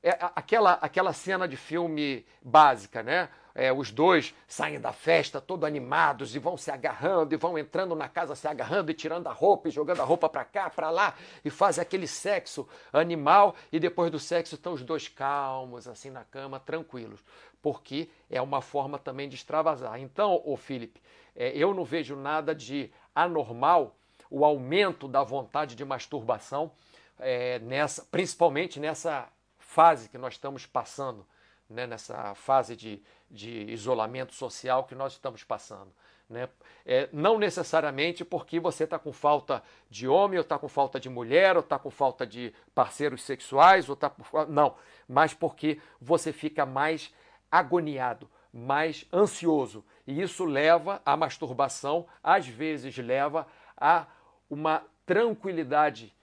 é, 0.02 0.18
aquela, 0.34 0.72
aquela 0.74 1.12
cena 1.12 1.48
de 1.48 1.56
filme 1.56 2.26
básica, 2.42 3.02
né? 3.02 3.28
É, 3.54 3.72
os 3.72 3.90
dois 3.90 4.34
saem 4.48 4.80
da 4.80 4.92
festa 4.92 5.40
todo 5.40 5.64
animados 5.64 6.34
e 6.34 6.38
vão 6.38 6.56
se 6.56 6.70
agarrando 6.70 7.34
e 7.34 7.38
vão 7.38 7.56
entrando 7.56 7.94
na 7.94 8.08
casa 8.08 8.34
se 8.34 8.48
agarrando 8.48 8.90
e 8.90 8.94
tirando 8.94 9.28
a 9.28 9.32
roupa 9.32 9.68
e 9.68 9.70
jogando 9.70 10.00
a 10.00 10.04
roupa 10.04 10.28
para 10.28 10.44
cá, 10.44 10.68
para 10.68 10.90
lá 10.90 11.14
e 11.44 11.50
fazem 11.50 11.80
aquele 11.80 12.06
sexo 12.08 12.68
animal 12.92 13.54
e 13.70 13.78
depois 13.78 14.10
do 14.10 14.18
sexo 14.18 14.56
estão 14.56 14.72
os 14.72 14.82
dois 14.82 15.06
calmos 15.06 15.86
assim 15.86 16.10
na 16.10 16.24
cama, 16.24 16.58
tranquilos, 16.58 17.20
porque 17.62 18.10
é 18.28 18.42
uma 18.42 18.60
forma 18.60 18.98
também 18.98 19.28
de 19.28 19.36
extravasar. 19.36 20.00
Então, 20.00 20.42
o 20.44 20.56
Felipe, 20.56 21.00
é, 21.36 21.56
eu 21.56 21.72
não 21.72 21.84
vejo 21.84 22.16
nada 22.16 22.54
de 22.54 22.90
anormal 23.14 23.94
o 24.28 24.44
aumento 24.44 25.06
da 25.06 25.22
vontade 25.22 25.76
de 25.76 25.84
masturbação 25.84 26.72
é, 27.20 27.60
nessa, 27.60 28.04
principalmente 28.10 28.80
nessa 28.80 29.28
fase 29.58 30.08
que 30.08 30.18
nós 30.18 30.34
estamos 30.34 30.66
passando, 30.66 31.24
né, 31.68 31.86
nessa 31.86 32.34
fase 32.34 32.76
de 32.76 33.02
de 33.30 33.70
isolamento 33.70 34.34
social 34.34 34.84
que 34.84 34.94
nós 34.94 35.12
estamos 35.12 35.42
passando. 35.42 35.92
Né? 36.28 36.48
É, 36.86 37.08
não 37.12 37.38
necessariamente 37.38 38.24
porque 38.24 38.58
você 38.58 38.84
está 38.84 38.98
com 38.98 39.12
falta 39.12 39.62
de 39.90 40.08
homem, 40.08 40.38
ou 40.38 40.42
está 40.42 40.58
com 40.58 40.68
falta 40.68 40.98
de 40.98 41.08
mulher, 41.08 41.56
ou 41.56 41.60
está 41.60 41.78
com 41.78 41.90
falta 41.90 42.26
de 42.26 42.52
parceiros 42.74 43.22
sexuais, 43.22 43.88
ou 43.88 43.94
está 43.94 44.12
não, 44.48 44.74
mas 45.08 45.34
porque 45.34 45.78
você 46.00 46.32
fica 46.32 46.64
mais 46.64 47.12
agoniado, 47.50 48.28
mais 48.52 49.06
ansioso. 49.12 49.84
E 50.06 50.20
isso 50.20 50.44
leva 50.44 51.02
à 51.04 51.16
masturbação, 51.16 52.06
às 52.22 52.46
vezes 52.46 52.96
leva 52.96 53.46
a 53.76 54.06
uma 54.48 54.82
tranquilidade, 55.04 56.14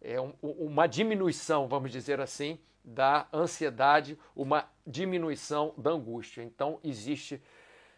é, 0.00 0.16
uma 0.42 0.86
diminuição, 0.86 1.68
vamos 1.68 1.90
dizer 1.90 2.20
assim, 2.20 2.58
da 2.90 3.26
ansiedade, 3.32 4.18
uma 4.34 4.68
diminuição 4.86 5.72
da 5.76 5.90
angústia. 5.90 6.42
Então, 6.42 6.78
existe 6.82 7.42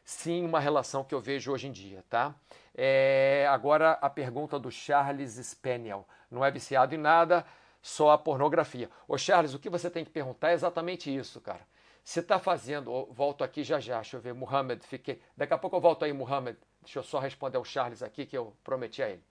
sim 0.04 0.44
uma 0.44 0.60
relação 0.60 1.04
que 1.04 1.14
eu 1.14 1.20
vejo 1.20 1.52
hoje 1.52 1.68
em 1.68 1.72
dia, 1.72 2.04
tá? 2.08 2.34
É, 2.74 3.46
agora, 3.50 3.92
a 3.92 4.10
pergunta 4.10 4.58
do 4.58 4.70
Charles 4.70 5.34
Spaniel. 5.34 6.06
Não 6.30 6.44
é 6.44 6.50
viciado 6.50 6.94
em 6.94 6.98
nada, 6.98 7.44
só 7.80 8.10
a 8.10 8.18
pornografia. 8.18 8.90
Ô 9.06 9.16
Charles, 9.16 9.54
o 9.54 9.58
que 9.58 9.68
você 9.68 9.90
tem 9.90 10.04
que 10.04 10.10
perguntar 10.10 10.50
é 10.50 10.54
exatamente 10.54 11.14
isso, 11.14 11.40
cara. 11.40 11.60
Você 12.04 12.20
está 12.20 12.38
fazendo, 12.38 13.06
volto 13.12 13.44
aqui 13.44 13.62
já 13.62 13.78
já, 13.78 13.96
deixa 13.96 14.16
eu 14.16 14.20
ver, 14.20 14.34
Muhammad, 14.34 14.82
fiquei. 14.82 15.20
Daqui 15.36 15.54
a 15.54 15.58
pouco 15.58 15.76
eu 15.76 15.80
volto 15.80 16.04
aí, 16.04 16.12
Muhammad. 16.12 16.56
Deixa 16.82 16.98
eu 16.98 17.02
só 17.02 17.18
responder 17.18 17.58
ao 17.58 17.64
Charles 17.64 18.02
aqui 18.02 18.26
que 18.26 18.36
eu 18.36 18.56
prometi 18.64 19.02
a 19.02 19.08
ele. 19.08 19.22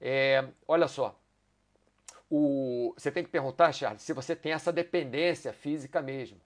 É, 0.00 0.44
olha 0.66 0.88
só, 0.88 1.16
o, 2.30 2.92
você 2.96 3.10
tem 3.10 3.24
que 3.24 3.30
perguntar, 3.30 3.72
Charles, 3.72 4.02
se 4.02 4.12
você 4.12 4.36
tem 4.36 4.52
essa 4.52 4.72
dependência 4.72 5.52
física 5.52 6.02
mesmo. 6.02 6.38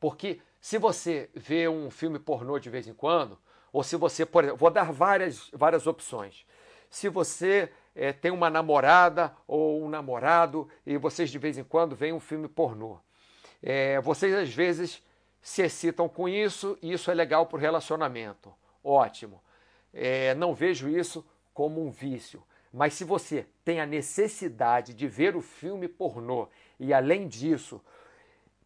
Porque 0.00 0.40
se 0.60 0.78
você 0.78 1.28
vê 1.34 1.68
um 1.68 1.90
filme 1.90 2.18
pornô 2.18 2.58
de 2.58 2.70
vez 2.70 2.86
em 2.86 2.94
quando, 2.94 3.38
ou 3.72 3.82
se 3.82 3.96
você, 3.96 4.24
por 4.24 4.44
exemplo, 4.44 4.58
vou 4.58 4.70
dar 4.70 4.90
várias, 4.92 5.50
várias 5.52 5.86
opções. 5.86 6.46
Se 6.90 7.08
você 7.08 7.70
é, 7.94 8.12
tem 8.12 8.30
uma 8.30 8.48
namorada 8.48 9.34
ou 9.46 9.82
um 9.84 9.88
namorado 9.88 10.68
e 10.86 10.96
vocês 10.96 11.30
de 11.30 11.38
vez 11.38 11.58
em 11.58 11.64
quando 11.64 11.94
veem 11.94 12.12
um 12.12 12.20
filme 12.20 12.48
pornô, 12.48 12.98
é, 13.62 14.00
vocês 14.00 14.34
às 14.34 14.52
vezes 14.54 15.02
se 15.40 15.62
excitam 15.62 16.08
com 16.08 16.28
isso 16.28 16.78
e 16.80 16.92
isso 16.92 17.10
é 17.10 17.14
legal 17.14 17.46
para 17.46 17.56
o 17.56 17.60
relacionamento. 17.60 18.54
Ótimo. 18.82 19.42
É, 19.92 20.34
não 20.34 20.54
vejo 20.54 20.88
isso 20.88 21.24
como 21.52 21.84
um 21.84 21.90
vício. 21.90 22.42
Mas 22.72 22.94
se 22.94 23.04
você 23.04 23.46
tem 23.64 23.80
a 23.80 23.86
necessidade 23.86 24.92
de 24.94 25.08
ver 25.08 25.36
o 25.36 25.40
filme 25.40 25.88
pornô 25.88 26.48
e 26.78 26.92
além 26.92 27.26
disso, 27.26 27.82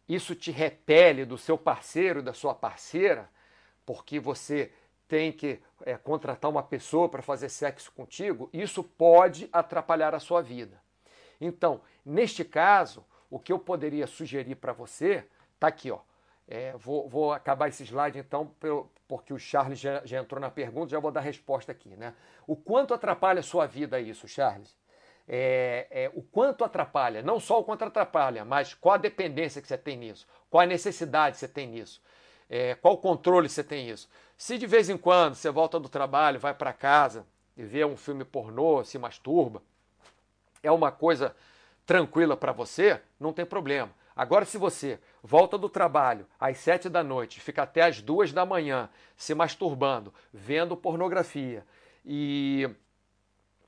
isso 0.07 0.35
te 0.35 0.51
repele 0.51 1.25
do 1.25 1.37
seu 1.37 1.57
parceiro, 1.57 2.21
da 2.21 2.33
sua 2.33 2.53
parceira, 2.53 3.29
porque 3.85 4.19
você 4.19 4.71
tem 5.07 5.31
que 5.31 5.59
é, 5.85 5.97
contratar 5.97 6.49
uma 6.49 6.63
pessoa 6.63 7.07
para 7.07 7.21
fazer 7.21 7.49
sexo 7.49 7.91
contigo, 7.91 8.49
isso 8.51 8.83
pode 8.83 9.49
atrapalhar 9.51 10.15
a 10.15 10.19
sua 10.19 10.41
vida. 10.41 10.81
Então, 11.39 11.81
neste 12.05 12.43
caso, 12.43 13.05
o 13.29 13.39
que 13.39 13.51
eu 13.51 13.59
poderia 13.59 14.07
sugerir 14.07 14.55
para 14.55 14.73
você, 14.73 15.25
tá 15.59 15.67
aqui, 15.67 15.91
ó. 15.91 15.99
É, 16.47 16.73
vou, 16.77 17.07
vou, 17.07 17.31
acabar 17.31 17.69
esse 17.69 17.83
slide 17.85 18.19
então, 18.19 18.51
porque 19.07 19.33
o 19.33 19.39
Charles 19.39 19.79
já, 19.79 20.01
já, 20.05 20.19
entrou 20.19 20.41
na 20.41 20.51
pergunta, 20.51 20.91
já 20.91 20.99
vou 20.99 21.11
dar 21.11 21.21
a 21.21 21.23
resposta 21.23 21.71
aqui, 21.71 21.95
né? 21.95 22.13
O 22.45 22.55
quanto 22.55 22.93
atrapalha 22.93 23.39
a 23.39 23.43
sua 23.43 23.65
vida 23.65 23.99
isso, 23.99 24.27
Charles? 24.27 24.75
É, 25.25 25.87
é, 25.89 26.11
o 26.13 26.21
quanto 26.21 26.65
atrapalha, 26.65 27.21
não 27.21 27.39
só 27.39 27.59
o 27.59 27.63
quanto 27.63 27.85
atrapalha, 27.85 28.43
mas 28.43 28.73
qual 28.73 28.95
a 28.95 28.97
dependência 28.97 29.61
que 29.61 29.67
você 29.67 29.77
tem 29.77 29.95
nisso, 29.95 30.27
qual 30.49 30.61
a 30.61 30.65
necessidade 30.65 31.35
que 31.35 31.39
você 31.39 31.47
tem 31.47 31.67
nisso, 31.67 32.01
é, 32.49 32.75
qual 32.75 32.95
o 32.95 32.97
controle 32.97 33.47
que 33.47 33.53
você 33.53 33.63
tem 33.63 33.85
nisso. 33.85 34.09
Se 34.37 34.57
de 34.57 34.67
vez 34.67 34.89
em 34.89 34.97
quando 34.97 35.35
você 35.35 35.49
volta 35.49 35.79
do 35.79 35.87
trabalho, 35.87 36.41
vai 36.41 36.53
para 36.53 36.73
casa 36.73 37.25
e 37.55 37.63
vê 37.63 37.85
um 37.85 37.95
filme 37.95 38.25
pornô, 38.25 38.83
se 38.83 38.97
masturba, 38.97 39.61
é 40.61 40.71
uma 40.71 40.91
coisa 40.91 41.33
tranquila 41.85 42.35
para 42.35 42.51
você, 42.51 42.99
não 43.19 43.31
tem 43.31 43.45
problema. 43.45 43.91
Agora, 44.15 44.45
se 44.45 44.57
você 44.57 44.99
volta 45.23 45.57
do 45.57 45.67
trabalho 45.67 46.27
às 46.39 46.57
sete 46.57 46.87
da 46.87 47.03
noite, 47.03 47.39
fica 47.39 47.63
até 47.63 47.81
às 47.81 48.01
duas 48.01 48.31
da 48.31 48.45
manhã 48.45 48.89
se 49.17 49.33
masturbando, 49.33 50.13
vendo 50.31 50.77
pornografia 50.77 51.65
e, 52.05 52.69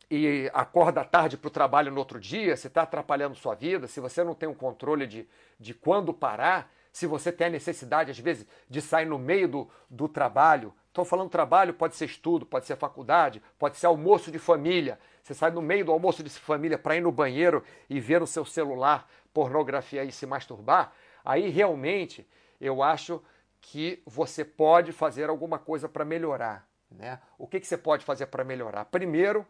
e 0.09 0.49
acorda 0.53 1.03
tarde 1.03 1.37
para 1.37 1.47
o 1.47 1.51
trabalho 1.51 1.91
no 1.91 1.97
outro 1.97 2.19
dia, 2.19 2.55
se 2.55 2.67
está 2.67 2.83
atrapalhando 2.83 3.35
sua 3.35 3.55
vida, 3.55 3.87
se 3.87 3.99
você 3.99 4.23
não 4.23 4.35
tem 4.35 4.47
um 4.47 4.53
controle 4.53 5.07
de, 5.07 5.27
de 5.59 5.73
quando 5.73 6.13
parar, 6.13 6.71
se 6.91 7.07
você 7.07 7.31
tem 7.31 7.47
a 7.47 7.49
necessidade, 7.49 8.11
às 8.11 8.19
vezes, 8.19 8.45
de 8.69 8.81
sair 8.81 9.05
no 9.05 9.19
meio 9.19 9.49
do, 9.49 9.69
do 9.89 10.07
trabalho. 10.07 10.73
Estou 10.87 11.03
falando 11.03 11.29
trabalho, 11.29 11.73
pode 11.73 11.93
ser 11.93 12.05
estudo, 12.05 12.45
pode 12.45 12.65
ser 12.65 12.77
faculdade, 12.77 13.41
pode 13.59 13.75
ser 13.75 13.87
almoço 13.87 14.31
de 14.31 14.39
família. 14.39 14.97
Você 15.21 15.33
sai 15.33 15.51
no 15.51 15.61
meio 15.61 15.83
do 15.83 15.91
almoço 15.91 16.23
de 16.23 16.29
família 16.29 16.77
para 16.77 16.95
ir 16.95 17.01
no 17.01 17.11
banheiro 17.11 17.61
e 17.89 17.99
ver 17.99 18.21
no 18.21 18.27
seu 18.27 18.45
celular 18.45 19.09
pornografia 19.35 20.05
e 20.05 20.13
se 20.13 20.25
masturbar. 20.25 20.93
Aí 21.25 21.49
realmente 21.49 22.25
eu 22.59 22.81
acho 22.81 23.21
que 23.59 24.01
você 24.05 24.45
pode 24.45 24.93
fazer 24.93 25.29
alguma 25.29 25.59
coisa 25.59 25.89
para 25.89 26.05
melhorar. 26.05 26.65
Né? 26.89 27.19
O 27.37 27.45
que, 27.45 27.59
que 27.59 27.67
você 27.67 27.77
pode 27.77 28.05
fazer 28.05 28.27
para 28.27 28.45
melhorar? 28.45 28.85
Primeiro, 28.85 29.45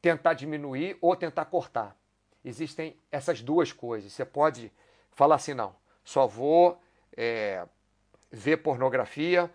tentar 0.00 0.32
diminuir 0.32 0.96
ou 1.02 1.14
tentar 1.14 1.44
cortar. 1.44 1.94
Existem 2.42 2.96
essas 3.10 3.42
duas 3.42 3.70
coisas. 3.70 4.12
Você 4.12 4.24
pode 4.24 4.72
falar 5.10 5.34
assim, 5.34 5.52
não, 5.52 5.76
só 6.02 6.26
vou 6.26 6.80
é, 7.14 7.66
ver 8.30 8.56
pornografia 8.58 9.50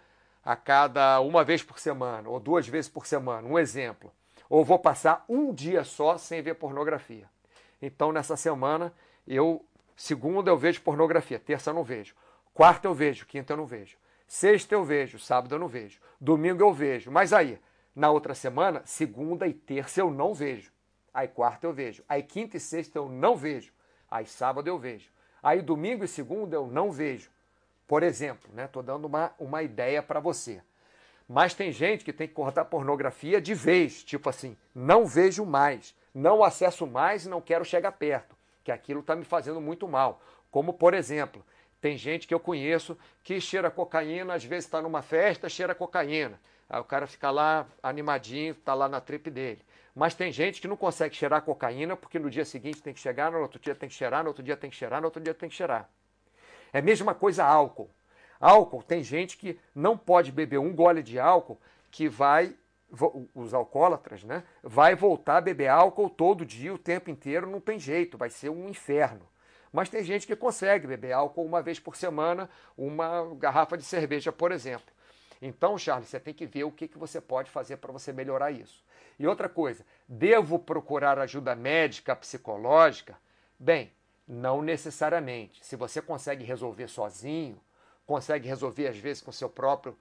a 0.46 0.56
cada 0.56 1.20
uma 1.22 1.44
vez 1.44 1.64
por 1.64 1.80
semana 1.80 2.30
ou 2.30 2.40
duas 2.40 2.68
vezes 2.68 2.90
por 2.90 3.08
semana, 3.08 3.48
um 3.48 3.58
exemplo. 3.58 4.14
Ou 4.48 4.64
vou 4.64 4.78
passar 4.78 5.26
um 5.28 5.52
dia 5.52 5.84
só 5.84 6.16
sem 6.18 6.44
ver 6.44 6.54
pornografia. 6.54 7.28
Então, 7.82 8.12
nessa 8.12 8.36
semana, 8.36 8.94
eu 9.28 9.66
segunda 9.96 10.50
eu 10.50 10.58
vejo 10.58 10.82
pornografia, 10.82 11.40
terça 11.40 11.72
eu 11.72 11.74
não 11.74 11.84
vejo. 11.84 12.16
Quarta 12.54 12.88
eu 12.88 12.94
vejo, 12.94 13.26
quinta 13.26 13.54
eu 13.54 13.58
não 13.58 13.66
vejo. 13.66 13.98
Sexta 14.28 14.74
eu 14.74 14.84
vejo, 14.84 15.20
sábado 15.20 15.56
eu 15.56 15.60
não 15.60 15.68
vejo. 15.68 16.00
Domingo 16.20 16.62
eu 16.62 16.74
vejo. 16.74 17.12
Mas 17.12 17.32
aí, 17.34 17.60
na 17.96 18.10
outra 18.10 18.34
semana, 18.34 18.82
segunda 18.86 19.48
e 19.48 19.54
terça 19.54 20.02
eu 20.02 20.10
não 20.10 20.34
vejo. 20.34 20.72
Aí 21.14 21.28
quarta 21.28 21.66
eu 21.66 21.74
vejo. 21.74 22.04
Aí 22.08 22.22
quinta 22.24 22.58
e 22.58 22.60
sexta 22.60 22.98
eu 22.98 23.10
não 23.10 23.36
vejo. 23.36 23.72
Aí 24.10 24.26
sábado 24.26 24.68
eu 24.68 24.78
vejo. 24.78 25.10
Aí 25.42 25.62
domingo 25.62 26.04
e 26.04 26.08
segunda 26.08 26.56
eu 26.56 26.68
não 26.68 26.92
vejo. 26.92 27.30
Por 27.88 28.04
exemplo, 28.04 28.50
né? 28.54 28.68
Tô 28.68 28.82
dando 28.82 29.06
uma, 29.06 29.34
uma 29.40 29.64
ideia 29.64 30.04
para 30.04 30.20
você. 30.20 30.62
Mas 31.28 31.54
tem 31.54 31.72
gente 31.72 32.06
que 32.06 32.14
tem 32.14 32.28
que 32.28 32.34
cortar 32.34 32.66
pornografia 32.66 33.42
de 33.42 33.54
vez, 33.54 34.04
tipo 34.04 34.30
assim, 34.30 34.56
não 34.74 35.06
vejo 35.06 35.46
mais, 35.46 35.94
não 36.14 36.42
acesso 36.42 36.88
mais 36.88 37.26
e 37.26 37.30
não 37.30 37.42
quero 37.42 37.66
chegar 37.66 37.92
perto, 37.92 38.37
que 38.68 38.72
aquilo 38.74 39.00
está 39.00 39.16
me 39.16 39.24
fazendo 39.24 39.62
muito 39.62 39.88
mal. 39.88 40.22
Como, 40.52 40.74
por 40.74 40.94
exemplo, 40.94 41.42
tem 41.80 41.98
gente 41.98 42.28
que 42.28 42.34
eu 42.34 42.40
conheço 42.40 42.98
que 43.24 43.40
cheira 43.40 43.72
cocaína, 43.72 44.34
às 44.34 44.44
vezes 44.44 44.66
está 44.66 44.82
numa 44.82 45.02
festa, 45.02 45.48
cheira 45.48 45.74
cocaína. 45.74 46.38
Aí 46.70 46.78
o 46.78 46.84
cara 46.84 47.08
fica 47.08 47.32
lá 47.32 47.66
animadinho, 47.82 48.52
está 48.52 48.74
lá 48.74 48.90
na 48.90 49.00
trip 49.00 49.30
dele. 49.30 49.62
Mas 49.96 50.16
tem 50.16 50.34
gente 50.34 50.60
que 50.60 50.68
não 50.68 50.76
consegue 50.76 51.16
cheirar 51.16 51.44
cocaína 51.44 51.96
porque 51.96 52.20
no 52.20 52.30
dia 52.30 52.44
seguinte 52.44 52.82
tem 52.82 52.94
que 52.94 53.00
chegar, 53.00 53.32
no 53.32 53.40
outro 53.40 53.58
dia 53.58 53.74
tem 53.74 53.88
que 53.88 53.96
cheirar, 53.96 54.22
no 54.22 54.28
outro 54.28 54.44
dia 54.44 54.58
tem 54.58 54.70
que 54.70 54.76
cheirar, 54.76 55.00
no 55.00 55.08
outro 55.08 55.24
dia 55.24 55.34
tem 55.34 55.48
que 55.48 55.56
cheirar. 55.56 55.90
É 56.74 56.80
a 56.80 56.82
mesma 56.82 57.16
coisa 57.16 57.46
álcool. 57.46 57.90
Álcool, 58.38 58.84
tem 58.84 59.02
gente 59.02 59.38
que 59.38 59.58
não 59.74 59.98
pode 59.98 60.30
beber 60.30 60.58
um 60.58 60.76
gole 60.76 61.02
de 61.02 61.18
álcool 61.18 61.58
que 61.90 62.10
vai, 62.10 62.54
os 63.34 63.54
alcoólatras, 63.54 64.24
né? 64.24 64.44
Vai 64.64 64.96
voltar 64.96 65.38
a 65.38 65.42
beber 65.42 65.68
álcool 65.68 66.10
todo 66.10 66.46
dia, 66.46 66.74
o 66.74 66.78
tempo 66.78 67.10
inteiro, 67.10 67.50
não 67.50 67.60
tem 67.60 67.80
jeito, 67.80 68.18
vai 68.18 68.30
ser 68.30 68.50
um 68.50 68.70
inferno. 68.70 69.28
Mas 69.72 69.90
tem 69.90 70.04
gente 70.04 70.26
que 70.26 70.36
consegue 70.36 70.88
beber 70.88 71.12
álcool 71.12 71.46
uma 71.46 71.62
vez 71.62 71.80
por 71.80 71.96
semana, 71.96 72.50
uma 72.78 73.36
garrafa 73.36 73.78
de 73.78 73.84
cerveja, 73.84 74.32
por 74.32 74.52
exemplo. 74.52 74.96
Então, 75.42 75.78
Charles, 75.78 76.10
você 76.10 76.20
tem 76.20 76.34
que 76.34 76.46
ver 76.46 76.64
o 76.64 76.72
que, 76.72 76.88
que 76.88 76.98
você 76.98 77.22
pode 77.22 77.52
fazer 77.52 77.78
para 77.78 77.92
você 77.92 78.12
melhorar 78.12 78.52
isso. 78.52 78.84
E 79.20 79.28
outra 79.28 79.50
coisa, 79.50 79.86
devo 80.08 80.58
procurar 80.58 81.20
ajuda 81.20 81.56
médica, 81.56 82.16
psicológica? 82.16 83.18
Bem, 83.60 83.92
não 84.28 84.62
necessariamente. 84.62 85.64
Se 85.66 85.76
você 85.76 86.02
consegue 86.02 86.44
resolver 86.44 86.88
sozinho, 86.88 87.60
consegue 88.06 88.48
resolver 88.48 88.88
às 88.88 88.98
vezes 88.98 89.22
com 89.22 89.32
seu 89.32 89.50
próprio 89.50 89.98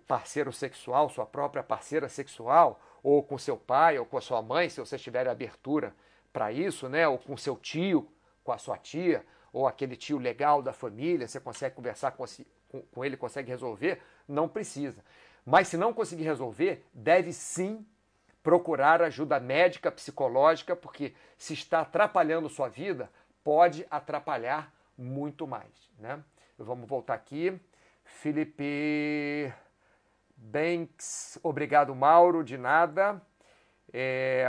parceiro 0.00 0.52
sexual, 0.52 1.08
sua 1.08 1.26
própria 1.26 1.62
parceira 1.62 2.08
sexual, 2.08 2.80
ou 3.02 3.22
com 3.22 3.36
seu 3.36 3.56
pai, 3.56 3.98
ou 3.98 4.06
com 4.06 4.16
a 4.16 4.20
sua 4.20 4.40
mãe, 4.40 4.68
se 4.68 4.80
você 4.80 4.96
tiver 4.96 5.28
abertura 5.28 5.94
para 6.32 6.50
isso, 6.52 6.88
né? 6.88 7.06
Ou 7.06 7.18
com 7.18 7.36
seu 7.36 7.56
tio, 7.56 8.08
com 8.42 8.52
a 8.52 8.58
sua 8.58 8.78
tia, 8.78 9.24
ou 9.52 9.66
aquele 9.66 9.96
tio 9.96 10.18
legal 10.18 10.62
da 10.62 10.72
família, 10.72 11.28
você 11.28 11.38
consegue 11.38 11.74
conversar 11.74 12.12
com, 12.12 12.24
com 12.90 13.04
ele, 13.04 13.16
consegue 13.16 13.50
resolver, 13.50 14.00
não 14.26 14.48
precisa. 14.48 15.04
Mas 15.44 15.68
se 15.68 15.76
não 15.76 15.92
conseguir 15.92 16.22
resolver, 16.22 16.86
deve 16.94 17.32
sim 17.32 17.86
procurar 18.42 19.02
ajuda 19.02 19.38
médica, 19.38 19.90
psicológica, 19.90 20.74
porque 20.74 21.14
se 21.36 21.52
está 21.54 21.80
atrapalhando 21.80 22.48
sua 22.48 22.68
vida, 22.68 23.10
pode 23.44 23.86
atrapalhar 23.90 24.72
muito 24.96 25.46
mais. 25.46 25.90
Né? 25.98 26.22
Vamos 26.58 26.88
voltar 26.88 27.14
aqui. 27.14 27.58
Felipe 28.04 29.52
Banks, 30.42 31.38
obrigado 31.42 31.94
Mauro, 31.94 32.42
de 32.42 32.58
nada. 32.58 33.22
É... 33.92 34.46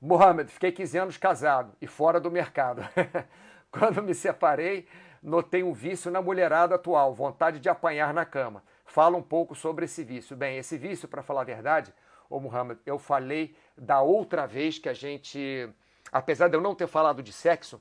Mohamed, 0.00 0.50
fiquei 0.50 0.72
15 0.72 0.98
anos 0.98 1.16
casado 1.18 1.74
e 1.80 1.86
fora 1.86 2.18
do 2.18 2.30
mercado. 2.30 2.82
Quando 3.70 4.02
me 4.02 4.14
separei, 4.14 4.88
notei 5.22 5.62
um 5.62 5.74
vício 5.74 6.10
na 6.10 6.22
mulherada 6.22 6.74
atual, 6.74 7.14
vontade 7.14 7.60
de 7.60 7.68
apanhar 7.68 8.14
na 8.14 8.24
cama. 8.24 8.62
Fala 8.86 9.16
um 9.16 9.22
pouco 9.22 9.54
sobre 9.54 9.84
esse 9.84 10.02
vício. 10.02 10.34
Bem, 10.34 10.56
esse 10.56 10.78
vício, 10.78 11.06
para 11.06 11.22
falar 11.22 11.42
a 11.42 11.44
verdade, 11.44 11.92
ô 12.30 12.40
Muhammad, 12.40 12.78
eu 12.86 12.98
falei 12.98 13.54
da 13.76 14.00
outra 14.00 14.46
vez 14.46 14.78
que 14.78 14.88
a 14.88 14.94
gente, 14.94 15.68
apesar 16.10 16.48
de 16.48 16.56
eu 16.56 16.62
não 16.62 16.74
ter 16.74 16.86
falado 16.86 17.22
de 17.22 17.32
sexo, 17.32 17.80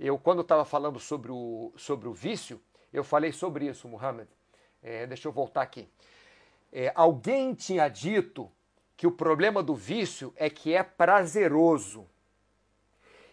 eu 0.00 0.18
quando 0.18 0.42
estava 0.42 0.64
falando 0.64 0.98
sobre 0.98 1.30
o, 1.30 1.72
sobre 1.76 2.08
o 2.08 2.12
vício, 2.12 2.60
eu 2.92 3.04
falei 3.04 3.30
sobre 3.32 3.66
isso, 3.66 3.88
Muhammad. 3.88 4.28
É, 4.82 5.06
deixa 5.06 5.28
eu 5.28 5.32
voltar 5.32 5.62
aqui. 5.62 5.88
É, 6.72 6.92
alguém 6.94 7.54
tinha 7.54 7.88
dito 7.88 8.50
que 8.96 9.06
o 9.06 9.12
problema 9.12 9.62
do 9.62 9.74
vício 9.74 10.32
é 10.36 10.50
que 10.50 10.74
é 10.74 10.82
prazeroso. 10.82 12.06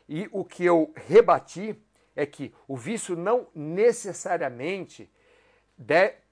E 0.08 0.30
o 0.32 0.46
que 0.46 0.64
eu 0.64 0.94
rebati 0.96 1.80
é 2.16 2.26
que 2.26 2.54
o 2.68 2.78
vício 2.78 3.16
não 3.16 3.48
necessariamente 3.54 5.12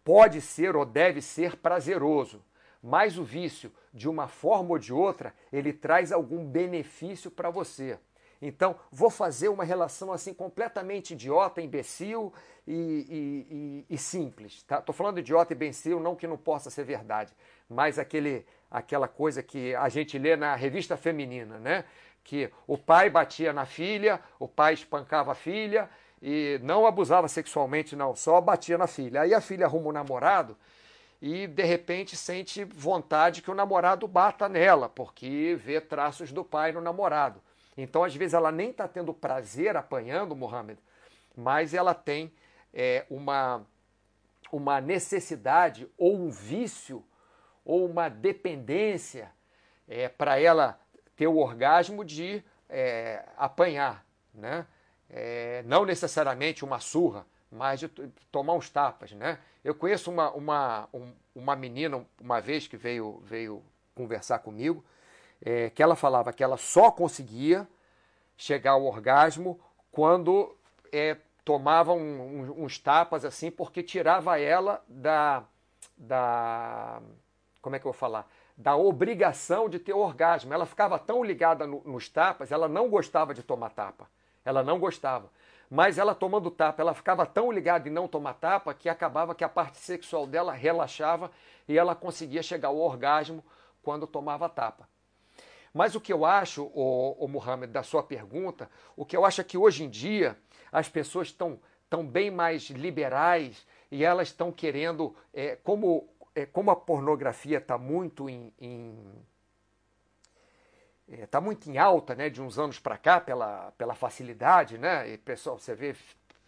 pode 0.04 0.40
ser 0.42 0.76
ou 0.76 0.86
deve 0.86 1.22
ser 1.22 1.58
prazeroso 1.58 2.44
mas 2.84 3.18
o 3.18 3.24
vício, 3.24 3.72
de 3.94 4.10
uma 4.10 4.28
forma 4.28 4.72
ou 4.72 4.78
de 4.78 4.92
outra, 4.92 5.34
ele 5.54 5.72
traz 5.72 6.12
algum 6.12 6.46
benefício 6.46 7.32
para 7.32 7.50
você. 7.50 7.98
Então, 8.46 8.76
vou 8.92 9.10
fazer 9.10 9.48
uma 9.48 9.64
relação 9.64 10.12
assim 10.12 10.34
completamente 10.34 11.14
idiota, 11.14 11.62
imbecil 11.62 12.34
e, 12.68 12.74
e, 12.74 13.86
e, 13.90 13.96
e 13.96 13.98
simples. 13.98 14.64
Tá? 14.64 14.82
Tô 14.82 14.92
falando 14.92 15.20
idiota 15.20 15.54
e 15.54 15.56
imbecil, 15.56 15.98
não 15.98 16.14
que 16.14 16.28
não 16.28 16.36
possa 16.36 16.70
ser 16.70 16.84
verdade, 16.84 17.34
mas 17.70 17.98
aquele, 17.98 18.46
aquela 18.70 19.08
coisa 19.08 19.42
que 19.42 19.74
a 19.76 19.88
gente 19.88 20.18
lê 20.18 20.36
na 20.36 20.56
revista 20.56 20.98
feminina, 20.98 21.58
né? 21.58 21.86
Que 22.22 22.52
o 22.68 22.78
pai 22.78 23.10
batia 23.10 23.54
na 23.54 23.66
filha, 23.66 24.20
o 24.38 24.48
pai 24.48 24.74
espancava 24.74 25.32
a 25.32 25.36
filha 25.36 25.90
e 26.22 26.60
não 26.64 26.86
abusava 26.86 27.30
sexualmente, 27.30 27.96
não, 27.96 28.14
só 28.14 28.42
batia 28.42 28.78
na 28.78 28.88
filha. 28.88 29.22
Aí 29.22 29.34
a 29.34 29.40
filha 29.40 29.66
arruma 29.66 29.88
um 29.88 29.94
namorado 29.94 30.58
e 31.22 31.48
de 31.48 31.64
repente 31.64 32.18
sente 32.18 32.66
vontade 32.66 33.42
que 33.42 33.50
o 33.50 33.56
namorado 33.56 34.06
bata 34.06 34.50
nela, 34.50 34.90
porque 34.90 35.58
vê 35.64 35.80
traços 35.80 36.34
do 36.34 36.44
pai 36.44 36.74
no 36.74 36.82
namorado. 36.82 37.42
Então, 37.78 38.04
às 38.04 38.16
vezes, 38.16 38.34
ela 38.34 38.52
nem 38.52 38.70
está 38.70 38.88
tendo 38.88 39.14
prazer 39.14 39.76
apanhando 39.76 40.36
Mohammed, 40.36 40.80
mas 41.36 41.74
ela 41.74 41.94
tem 41.94 42.32
é, 42.74 43.06
uma, 43.10 43.66
uma 44.52 44.80
necessidade 44.80 45.90
ou 45.98 46.16
um 46.16 46.30
vício 46.30 47.04
ou 47.66 47.86
uma 47.86 48.10
dependência 48.10 49.32
é, 49.88 50.08
para 50.08 50.40
ela 50.40 50.80
ter 51.16 51.28
o 51.28 51.38
orgasmo 51.38 52.04
de 52.04 52.44
é, 52.70 53.24
apanhar, 53.38 54.06
né? 54.34 54.66
É, 55.10 55.62
não 55.68 55.86
necessariamente 55.86 56.66
uma 56.66 56.80
surra, 56.80 57.26
mas 57.52 57.80
de 57.80 57.88
tomar 58.32 58.54
uns 58.54 58.70
tapas, 58.70 59.12
né? 59.12 59.38
Eu 59.64 59.76
conheço 59.76 60.10
uma, 60.10 60.32
uma, 60.32 60.90
um, 60.92 61.14
uma 61.36 61.56
menina 61.56 62.04
uma 62.20 62.42
vez 62.42 62.68
que 62.68 62.76
veio, 62.76 63.22
veio 63.24 63.64
conversar 63.94 64.40
comigo, 64.40 64.84
é, 65.46 65.70
que 65.70 65.84
ela 65.84 65.96
falava 65.96 66.32
que 66.32 66.44
ela 66.44 66.58
só 66.58 66.90
conseguia 66.90 67.68
chegar 68.38 68.72
ao 68.72 68.86
orgasmo 68.86 69.60
quando 69.92 70.56
é, 70.92 71.18
tomava 71.44 71.94
um, 71.94 72.00
um, 72.00 72.64
uns 72.64 72.80
tapas 72.80 73.26
assim, 73.26 73.52
porque 73.52 73.84
tirava 73.84 74.40
ela 74.40 74.82
da, 74.88 75.44
da. 75.98 77.02
Como 77.62 77.76
é 77.76 77.80
que 77.80 77.86
eu 77.86 77.92
vou 77.92 78.00
falar? 78.00 78.28
Da 78.56 78.76
obrigação 78.76 79.68
de 79.68 79.80
ter 79.80 79.94
orgasmo. 79.94 80.54
Ela 80.54 80.66
ficava 80.66 80.98
tão 80.98 81.24
ligada 81.24 81.68
no, 81.68 81.82
nos 81.86 82.08
tapas, 82.08 82.52
ela 82.52 82.68
não 82.68 82.90
gostava 82.90 83.34
de 83.34 83.44
tomar 83.44 83.72
tapa. 83.72 84.08
Ela 84.46 84.64
não 84.64 84.80
gostava. 84.80 85.30
Mas 85.70 85.98
ela 85.98 86.14
tomando 86.14 86.52
tapa, 86.52 86.82
ela 86.82 86.94
ficava 86.94 87.26
tão 87.26 87.52
ligada 87.52 87.90
em 87.90 87.92
não 87.92 88.08
tomar 88.08 88.34
tapa 88.34 88.74
que 88.74 88.88
acabava 88.88 89.34
que 89.34 89.44
a 89.44 89.50
parte 89.50 89.78
sexual 89.78 90.28
dela 90.28 90.54
relaxava 90.54 91.32
e 91.68 91.78
ela 91.78 91.96
conseguia 91.96 92.44
chegar 92.44 92.68
ao 92.68 92.78
orgasmo 92.78 93.44
quando 93.82 94.06
tomava 94.06 94.48
tapa. 94.48 94.88
Mas 95.74 95.96
o 95.96 96.02
que 96.02 96.14
eu 96.14 96.24
acho, 96.24 96.64
o, 96.74 97.16
o 97.20 97.28
Mohamed, 97.28 97.74
da 97.74 97.82
sua 97.82 98.04
pergunta, 98.04 98.70
o 98.96 99.06
que 99.06 99.18
eu 99.18 99.26
acho 99.26 99.42
é 99.42 99.44
que 99.44 99.58
hoje 99.58 99.84
em 99.84 99.90
dia 99.90 100.38
as 100.72 100.88
pessoas 100.88 101.30
estão 101.30 101.60
tão 101.90 102.06
bem 102.06 102.30
mais 102.30 102.70
liberais 102.70 103.66
e 103.92 104.04
elas 104.04 104.28
estão 104.28 104.52
querendo, 104.52 105.16
é, 105.34 105.56
como, 105.56 106.08
é, 106.36 106.46
como 106.46 106.72
a 106.72 106.76
pornografia 106.76 107.58
está 107.58 107.78
muito 107.78 108.30
em, 108.30 108.54
em 108.60 108.96
está 111.08 111.38
é, 111.38 111.42
muito 111.42 111.70
em 111.70 111.78
alta, 111.78 112.16
né, 112.16 112.30
de 112.30 112.42
uns 112.42 112.58
anos 112.58 112.80
para 112.80 112.98
cá 112.98 113.20
pela, 113.20 113.72
pela 113.78 113.94
facilidade, 113.94 114.78
né? 114.78 115.10
E 115.10 115.18
pessoal, 115.18 115.60
você 115.60 115.76
vê 115.76 115.96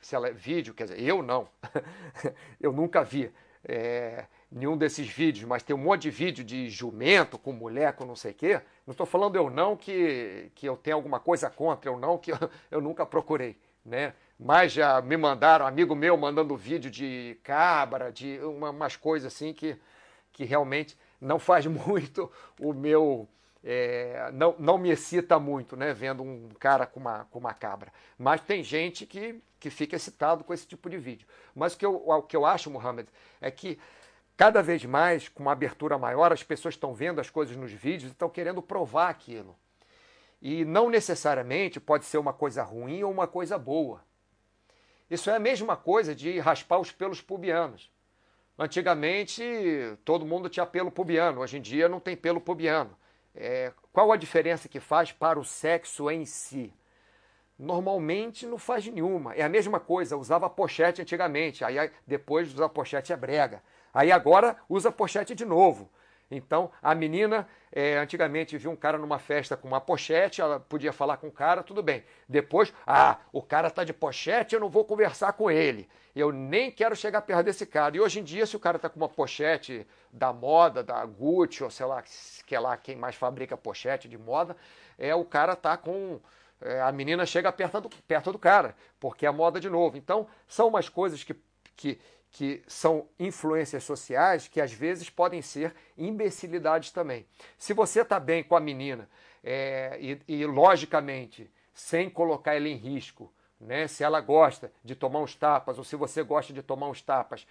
se 0.02 0.16
ela 0.16 0.28
é 0.28 0.32
vídeo, 0.32 0.74
quer 0.74 0.86
dizer, 0.86 1.02
eu 1.02 1.22
não, 1.22 1.48
eu 2.62 2.72
nunca 2.72 3.04
vi 3.04 3.32
é, 3.64 4.26
nenhum 4.52 4.78
desses 4.78 5.08
vídeos, 5.08 5.48
mas 5.48 5.64
tem 5.64 5.76
um 5.76 5.80
monte 5.80 6.04
de 6.04 6.12
vídeo 6.12 6.44
de 6.44 6.70
jumento 6.70 7.38
com 7.38 7.52
mulher, 7.52 7.94
com 7.94 8.06
não 8.06 8.16
sei 8.16 8.32
o 8.32 8.36
quê. 8.36 8.62
Não 8.86 8.92
estou 8.92 9.06
falando 9.06 9.36
eu 9.36 9.50
não 9.50 9.76
que, 9.76 10.52
que 10.56 10.68
eu 10.68 10.78
tenho 10.78 10.96
alguma 10.98 11.20
coisa 11.20 11.50
contra, 11.50 11.90
eu 11.90 11.98
não 11.98 12.18
que 12.18 12.32
eu, 12.32 12.38
eu 12.72 12.82
nunca 12.82 13.06
procurei, 13.06 13.58
né? 13.86 14.14
Mas 14.40 14.74
já 14.74 15.02
me 15.02 15.16
mandaram, 15.16 15.66
amigo 15.66 15.96
meu 15.96 16.18
mandando 16.18 16.56
vídeo 16.56 16.92
de 16.92 17.38
cabra, 17.44 18.12
de 18.12 18.40
uma, 18.40 18.70
umas 18.70 18.96
coisas 18.96 19.34
assim 19.34 19.54
que, 19.54 19.78
que 20.32 20.44
realmente 20.44 20.98
não 21.20 21.40
faz 21.40 21.66
muito 21.68 22.32
o 22.60 22.74
meu 22.74 23.28
é, 23.68 24.30
não, 24.32 24.56
não 24.60 24.78
me 24.78 24.92
excita 24.92 25.40
muito, 25.40 25.76
né, 25.76 25.92
vendo 25.92 26.22
um 26.22 26.50
cara 26.60 26.86
com 26.86 27.00
uma, 27.00 27.26
com 27.32 27.40
uma 27.40 27.52
cabra. 27.52 27.92
Mas 28.16 28.42
tem 28.42 28.64
gente 28.64 29.08
que, 29.08 29.42
que 29.60 29.72
fica 29.72 29.96
excitado 29.96 30.44
com 30.44 30.54
esse 30.54 30.68
tipo 30.68 30.88
de 30.88 30.98
vídeo. 31.00 31.28
Mas 31.56 31.74
o 31.74 31.78
que 31.78 31.86
eu, 31.86 31.96
o 32.08 32.22
que 32.22 32.36
eu 32.38 32.46
acho, 32.46 32.70
Mohamed, 32.70 33.10
é 33.42 33.50
que 33.50 33.80
cada 34.38 34.62
vez 34.62 34.84
mais, 34.86 35.30
com 35.30 35.44
uma 35.44 35.52
abertura 35.52 35.98
maior, 35.98 36.32
as 36.34 36.44
pessoas 36.44 36.74
estão 36.74 36.94
vendo 36.94 37.20
as 37.20 37.30
coisas 37.30 37.56
nos 37.56 37.72
vídeos 37.72 38.10
e 38.10 38.14
estão 38.14 38.30
querendo 38.30 38.62
provar 38.62 39.10
aquilo. 39.10 39.56
E 40.42 40.66
não 40.66 40.90
necessariamente 40.90 41.80
pode 41.80 42.06
ser 42.06 42.18
uma 42.18 42.34
coisa 42.34 42.64
ruim 42.64 43.04
ou 43.04 43.12
uma 43.12 43.28
coisa 43.28 43.58
boa. 43.58 44.04
Isso 45.10 45.30
é 45.30 45.36
a 45.36 45.40
mesma 45.40 45.76
coisa 45.76 46.14
de 46.14 46.40
raspar 46.40 46.80
os 46.80 46.92
pelos 46.92 47.22
pubianos. 47.22 47.92
Antigamente, 48.58 49.44
todo 50.04 50.26
mundo 50.26 50.50
tinha 50.50 50.66
pelo 50.66 50.90
pubiano, 50.90 51.42
hoje 51.42 51.58
em 51.58 51.62
dia 51.62 51.90
não 51.90 52.00
tem 52.00 52.16
pelo 52.16 52.40
pubiano. 52.40 52.96
É, 53.36 53.74
qual 53.92 54.12
a 54.12 54.18
diferença 54.18 54.70
que 54.70 54.80
faz 54.80 55.12
para 55.12 55.38
o 55.38 55.44
sexo 55.44 56.10
em 56.10 56.26
si? 56.26 56.74
Normalmente 57.60 58.46
não 58.46 58.58
faz 58.58 58.86
nenhuma. 58.88 59.34
É 59.36 59.44
a 59.44 59.50
mesma 59.50 59.80
coisa, 59.80 60.18
usava 60.18 60.50
pochete 60.50 61.02
antigamente, 61.02 61.64
aí 61.64 61.92
depois 62.08 62.54
usar 62.54 62.70
pochete 62.70 63.14
é 63.14 63.18
brega. 63.18 63.62
Aí 63.96 64.12
agora 64.12 64.58
usa 64.68 64.92
pochete 64.92 65.34
de 65.34 65.46
novo. 65.46 65.90
Então, 66.30 66.70
a 66.82 66.94
menina, 66.94 67.48
é, 67.72 67.98
antigamente 67.98 68.58
viu 68.58 68.72
um 68.72 68.76
cara 68.76 68.98
numa 68.98 69.20
festa 69.20 69.56
com 69.56 69.68
uma 69.68 69.80
pochete, 69.80 70.42
ela 70.42 70.60
podia 70.60 70.92
falar 70.92 71.18
com 71.18 71.28
o 71.28 71.32
cara, 71.32 71.64
tudo 71.64 71.82
bem. 71.82 72.04
Depois, 72.28 72.74
ah, 72.86 73.20
o 73.32 73.42
cara 73.42 73.70
tá 73.70 73.84
de 73.86 73.94
pochete, 73.94 74.54
eu 74.54 74.60
não 74.60 74.70
vou 74.70 74.84
conversar 74.84 75.34
com 75.34 75.50
ele. 75.50 75.88
Eu 76.16 76.32
nem 76.32 76.72
quero 76.72 76.96
chegar 76.96 77.22
perto 77.22 77.46
desse 77.46 77.66
cara. 77.66 77.96
E 77.96 78.00
hoje 78.00 78.20
em 78.20 78.24
dia, 78.24 78.46
se 78.46 78.56
o 78.56 78.60
cara 78.60 78.78
tá 78.80 78.90
com 78.90 79.00
uma 79.00 79.08
pochete 79.08 79.88
da 80.12 80.34
moda, 80.34 80.84
da 80.84 81.06
Gucci, 81.06 81.64
ou 81.64 81.70
sei 81.70 81.86
lá, 81.86 82.04
que 82.46 82.56
é 82.56 82.60
lá 82.60 82.76
quem 82.76 82.96
mais 82.96 83.16
fabrica 83.16 83.56
pochete 83.56 84.10
de 84.10 84.18
moda, 84.18 84.58
é 84.98 85.16
o 85.16 85.24
cara 85.24 85.56
tá 85.56 85.78
com. 85.78 86.20
É, 86.62 86.82
a 86.82 86.92
menina 86.92 87.26
chega 87.26 87.52
perto 87.52 87.82
do, 87.82 87.90
perto 87.90 88.32
do 88.32 88.40
cara, 88.40 88.76
porque 89.00 89.26
é 89.26 89.32
moda 89.32 89.60
de 89.60 89.70
novo. 89.70 89.98
Então, 89.98 90.28
são 90.48 90.70
umas 90.70 90.90
coisas 90.90 91.24
que, 91.24 91.36
que, 91.76 92.00
que 92.36 92.62
são 92.68 93.08
influências 93.18 93.86
sociais 93.86 94.46
que 94.46 94.60
às 94.60 94.74
vezes 94.74 95.10
podem 95.10 95.42
ser 95.42 95.74
imbecilidades 95.98 96.92
também. 96.92 97.26
Se 97.58 97.74
você 97.74 98.02
está 98.02 98.20
bem 98.20 98.44
com 98.44 98.58
a 98.58 98.60
menina 98.60 99.10
é, 99.42 99.98
e, 100.02 100.22
e, 100.28 100.46
logicamente, 100.46 101.50
sem 101.74 102.10
colocar 102.10 102.54
ela 102.54 102.68
em 102.68 102.76
risco, 102.76 103.34
né, 103.58 103.88
se 103.88 104.04
ela 104.04 104.20
gosta 104.20 104.70
de 104.84 104.96
tomar 104.96 105.20
uns 105.20 105.34
tapas 105.34 105.78
ou 105.78 105.86
se 105.86 105.96
você 105.96 106.24
gosta 106.24 106.52
de 106.52 106.62
tomar 106.62 106.90
uns 106.90 107.02
tapas 107.02 107.48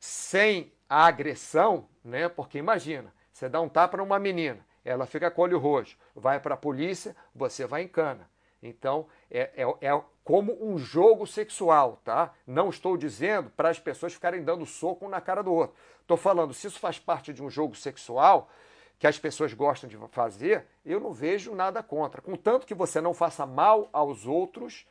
sem 0.00 0.72
a 0.88 1.04
agressão, 1.04 1.86
né, 2.02 2.30
porque 2.30 2.56
imagina, 2.56 3.12
você 3.30 3.46
dá 3.46 3.60
um 3.60 3.68
tapa 3.68 3.98
numa 3.98 4.18
menina, 4.18 4.66
ela 4.82 5.04
fica 5.04 5.30
com 5.30 5.42
o 5.42 5.44
olho 5.44 5.58
roxo, 5.58 5.98
vai 6.16 6.40
para 6.40 6.54
a 6.54 6.58
polícia, 6.58 7.14
você 7.34 7.66
vai 7.66 7.82
em 7.82 7.88
cana. 7.88 8.26
Então, 8.62 9.06
é, 9.30 9.50
é, 9.56 9.86
é 9.88 10.02
como 10.24 10.58
um 10.62 10.76
jogo 10.78 11.26
sexual, 11.26 12.00
tá? 12.04 12.34
Não 12.46 12.68
estou 12.68 12.96
dizendo 12.96 13.50
para 13.50 13.70
as 13.70 13.78
pessoas 13.78 14.12
ficarem 14.12 14.42
dando 14.42 14.66
soco 14.66 15.06
um 15.06 15.08
na 15.08 15.20
cara 15.20 15.42
do 15.42 15.52
outro. 15.52 15.76
Estou 16.00 16.16
falando, 16.16 16.52
se 16.52 16.66
isso 16.66 16.78
faz 16.78 16.98
parte 16.98 17.32
de 17.32 17.42
um 17.42 17.48
jogo 17.48 17.74
sexual 17.74 18.50
que 18.98 19.06
as 19.06 19.18
pessoas 19.18 19.54
gostam 19.54 19.88
de 19.88 19.96
fazer, 20.10 20.66
eu 20.84 20.98
não 20.98 21.12
vejo 21.12 21.54
nada 21.54 21.82
contra. 21.82 22.20
Contanto 22.20 22.66
que 22.66 22.74
você 22.74 23.00
não 23.00 23.14
faça 23.14 23.46
mal 23.46 23.88
aos 23.92 24.26
outros, 24.26 24.86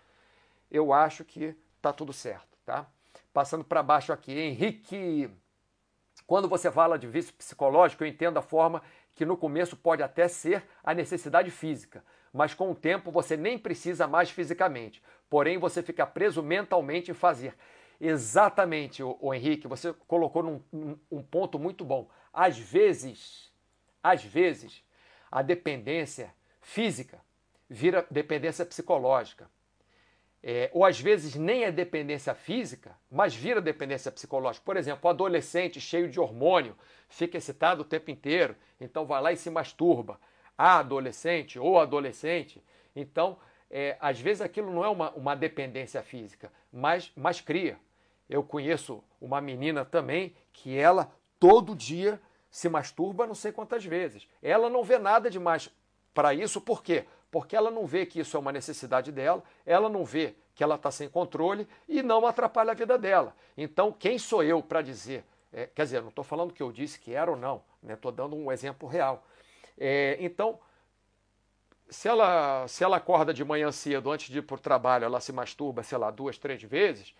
eu 0.71 0.93
acho 0.93 1.25
que 1.25 1.53
tá 1.81 1.91
tudo 1.91 2.13
certo, 2.13 2.57
tá? 2.65 2.87
Passando 3.33 3.65
para 3.65 3.83
baixo 3.83 4.13
aqui, 4.13 4.31
Henrique. 4.31 5.29
Quando 6.25 6.47
você 6.47 6.71
fala 6.71 6.97
de 6.97 7.05
vício 7.05 7.33
psicológico, 7.33 8.03
eu 8.03 8.07
entendo 8.07 8.37
a 8.37 8.41
forma 8.41 8.81
que 9.13 9.25
no 9.25 9.35
começo 9.35 9.75
pode 9.75 10.01
até 10.01 10.27
ser 10.29 10.63
a 10.83 10.93
necessidade 10.93 11.51
física 11.51 12.03
mas 12.37 12.53
com 12.53 12.71
o 12.71 12.75
tempo 12.75 13.11
você 13.11 13.35
nem 13.35 13.57
precisa 13.57 14.07
mais 14.07 14.29
fisicamente. 14.29 15.03
Porém, 15.29 15.57
você 15.57 15.81
fica 15.81 16.05
preso 16.05 16.43
mentalmente 16.43 17.11
em 17.11 17.13
fazer. 17.15 17.55
Exatamente, 17.99 19.01
o, 19.01 19.17
o 19.19 19.33
Henrique, 19.33 19.67
você 19.67 19.91
colocou 20.07 20.43
num, 20.43 20.61
um, 20.71 20.97
um 21.11 21.23
ponto 21.23 21.57
muito 21.57 21.83
bom. 21.83 22.07
Às 22.31 22.57
vezes, 22.57 23.51
às 24.03 24.23
vezes, 24.23 24.83
a 25.31 25.41
dependência 25.41 26.31
física 26.61 27.19
vira 27.67 28.05
dependência 28.09 28.65
psicológica. 28.65 29.49
É, 30.43 30.69
ou 30.71 30.85
às 30.85 30.99
vezes 30.99 31.35
nem 31.35 31.63
é 31.63 31.71
dependência 31.71 32.35
física, 32.35 32.95
mas 33.09 33.33
vira 33.33 33.59
dependência 33.59 34.11
psicológica. 34.11 34.63
Por 34.63 34.77
exemplo, 34.77 35.01
o 35.03 35.09
adolescente 35.09 35.81
cheio 35.81 36.07
de 36.07 36.19
hormônio 36.19 36.77
fica 37.09 37.37
excitado 37.37 37.81
o 37.81 37.85
tempo 37.85 38.11
inteiro, 38.11 38.55
então 38.79 39.05
vai 39.05 39.21
lá 39.21 39.33
e 39.33 39.37
se 39.37 39.49
masturba 39.49 40.19
a 40.57 40.79
adolescente 40.79 41.59
ou 41.59 41.79
adolescente. 41.79 42.63
Então, 42.95 43.37
é, 43.69 43.97
às 43.99 44.19
vezes 44.19 44.41
aquilo 44.41 44.71
não 44.71 44.83
é 44.83 44.89
uma, 44.89 45.11
uma 45.11 45.35
dependência 45.35 46.01
física, 46.01 46.51
mas, 46.71 47.11
mas 47.15 47.41
cria. 47.41 47.77
Eu 48.29 48.43
conheço 48.43 49.03
uma 49.21 49.39
menina 49.39 49.85
também 49.85 50.35
que 50.51 50.77
ela 50.77 51.11
todo 51.39 51.75
dia 51.75 52.19
se 52.49 52.67
masturba 52.69 53.27
não 53.27 53.35
sei 53.35 53.51
quantas 53.51 53.85
vezes. 53.85 54.27
Ela 54.41 54.69
não 54.69 54.83
vê 54.83 54.97
nada 54.97 55.29
demais 55.29 55.69
para 56.13 56.33
isso, 56.33 56.59
por 56.59 56.81
quê? 56.81 57.05
Porque 57.29 57.55
ela 57.55 57.69
não 57.69 57.85
vê 57.85 58.05
que 58.05 58.19
isso 58.19 58.35
é 58.35 58.39
uma 58.39 58.51
necessidade 58.51 59.11
dela, 59.11 59.43
ela 59.65 59.89
não 59.89 60.03
vê 60.03 60.33
que 60.55 60.63
ela 60.63 60.75
está 60.75 60.89
sem 60.89 61.07
controle 61.07 61.67
e 61.87 62.01
não 62.01 62.25
atrapalha 62.25 62.71
a 62.71 62.75
vida 62.75 62.97
dela. 62.97 63.35
Então, 63.55 63.91
quem 63.91 64.17
sou 64.17 64.43
eu 64.43 64.63
para 64.63 64.81
dizer? 64.81 65.23
É, 65.53 65.67
quer 65.67 65.83
dizer, 65.83 66.01
não 66.01 66.09
estou 66.09 66.23
falando 66.23 66.53
que 66.53 66.63
eu 66.63 66.71
disse 66.71 66.99
que 66.99 67.13
era 67.13 67.29
ou 67.29 67.37
não, 67.37 67.61
estou 67.87 68.11
né? 68.11 68.17
dando 68.17 68.35
um 68.35 68.51
exemplo 68.51 68.89
real. 68.89 69.23
É, 69.77 70.17
então, 70.19 70.59
se 71.89 72.07
ela, 72.07 72.67
se 72.67 72.83
ela 72.83 72.97
acorda 72.97 73.33
de 73.33 73.43
manhã 73.43 73.71
cedo, 73.71 74.11
antes 74.11 74.29
de 74.29 74.39
ir 74.39 74.41
para 74.41 74.55
o 74.55 74.59
trabalho, 74.59 75.05
ela 75.05 75.19
se 75.19 75.31
masturba, 75.31 75.83
sei 75.83 75.97
lá, 75.97 76.11
duas, 76.11 76.37
três 76.37 76.61
vezes, 76.63 77.13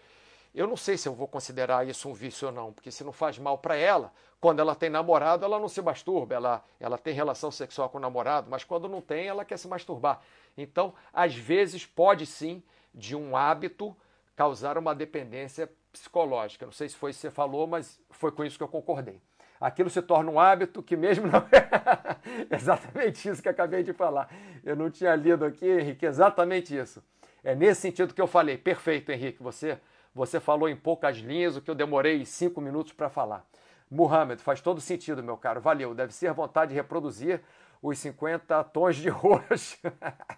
eu 0.54 0.66
não 0.66 0.76
sei 0.76 0.98
se 0.98 1.08
eu 1.08 1.14
vou 1.14 1.28
considerar 1.28 1.88
isso 1.88 2.10
um 2.10 2.14
vício 2.14 2.48
ou 2.48 2.54
não, 2.54 2.74
porque 2.74 2.92
se 2.92 3.04
não 3.04 3.12
faz 3.12 3.38
mal 3.38 3.58
para 3.60 3.76
ela, 3.76 4.12
quando 4.42 4.60
ela 4.60 4.76
tem 4.76 4.90
namorado, 4.90 5.46
ela 5.46 5.60
não 5.60 5.70
se 5.70 5.82
masturba, 5.82 6.36
ela, 6.36 6.64
ela 6.80 6.98
tem 6.98 7.14
relação 7.14 7.52
sexual 7.52 7.90
com 7.90 7.98
o 7.98 8.02
namorado, 8.02 8.50
mas 8.50 8.64
quando 8.64 8.90
não 8.90 9.02
tem, 9.02 9.28
ela 9.28 9.46
quer 9.46 9.58
se 9.58 9.68
masturbar. 9.68 10.20
Então, 10.58 10.94
às 11.14 11.36
vezes, 11.36 11.86
pode 11.86 12.26
sim, 12.26 12.64
de 12.94 13.16
um 13.16 13.38
hábito, 13.38 13.96
causar 14.36 14.78
uma 14.78 14.96
dependência 14.96 15.72
psicológica. 15.92 16.66
Não 16.66 16.74
sei 16.74 16.90
se 16.90 16.96
foi 16.96 17.12
isso 17.12 17.20
que 17.20 17.28
você 17.28 17.32
falou, 17.32 17.68
mas 17.68 18.00
foi 18.10 18.32
com 18.32 18.44
isso 18.44 18.58
que 18.58 18.64
eu 18.64 18.68
concordei. 18.68 19.22
Aquilo 19.60 19.90
se 19.90 20.02
torna 20.02 20.30
um 20.30 20.40
hábito 20.40 20.84
que 20.84 20.96
mesmo 20.96 21.28
não 21.28 21.40
é 21.52 22.56
exatamente 22.56 23.28
isso 23.28 23.42
que 23.42 23.50
acabei 23.50 23.84
de 23.84 23.94
falar. 23.94 24.30
Eu 24.64 24.76
não 24.76 24.90
tinha 24.90 25.16
lido 25.16 25.46
aqui, 25.46 25.66
Henrique, 25.66 26.06
exatamente 26.06 26.78
isso. 26.78 27.04
É 27.44 27.56
nesse 27.56 27.82
sentido 27.82 28.14
que 28.14 28.22
eu 28.22 28.28
falei. 28.28 28.58
Perfeito, 28.58 29.12
Henrique, 29.12 29.42
você 29.42 29.80
você 30.18 30.40
falou 30.40 30.68
em 30.68 30.76
poucas 30.76 31.18
linhas 31.18 31.56
o 31.56 31.62
que 31.62 31.70
eu 31.70 31.76
demorei 31.76 32.26
cinco 32.26 32.60
minutos 32.60 32.92
para 32.92 33.08
falar. 33.08 33.46
Muhammad, 33.90 34.40
faz 34.40 34.60
todo 34.60 34.82
sentido, 34.82 35.22
meu 35.22 35.38
caro. 35.38 35.62
Valeu. 35.62 35.94
Deve 35.94 36.12
ser 36.12 36.34
vontade 36.34 36.70
de 36.70 36.76
reproduzir 36.76 37.40
os 37.84 38.00
50 38.00 38.64
tons 38.64 38.96
de 38.96 39.10
roxo. 39.10 39.78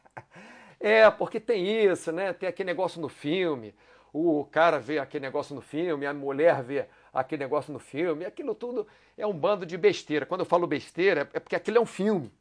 é, 0.81 1.09
porque 1.09 1.39
tem 1.39 1.65
isso, 1.85 2.11
né? 2.11 2.33
Tem 2.33 2.49
aquele 2.49 2.67
negócio 2.67 2.99
no 2.99 3.07
filme. 3.07 3.73
O 4.11 4.43
cara 4.51 4.79
vê 4.79 4.99
aquele 4.99 5.25
negócio 5.25 5.55
no 5.55 5.61
filme, 5.61 6.05
a 6.05 6.13
mulher 6.13 6.61
vê 6.61 6.85
aquele 7.13 7.43
negócio 7.43 7.71
no 7.73 7.79
filme. 7.79 8.25
Aquilo 8.25 8.55
tudo 8.55 8.87
é 9.17 9.25
um 9.25 9.33
bando 9.33 9.65
de 9.65 9.77
besteira. 9.77 10.25
Quando 10.25 10.41
eu 10.41 10.45
falo 10.45 10.67
besteira, 10.67 11.29
é 11.33 11.39
porque 11.39 11.55
aquilo 11.55 11.77
é 11.77 11.81
um 11.81 11.85
filme, 11.85 12.31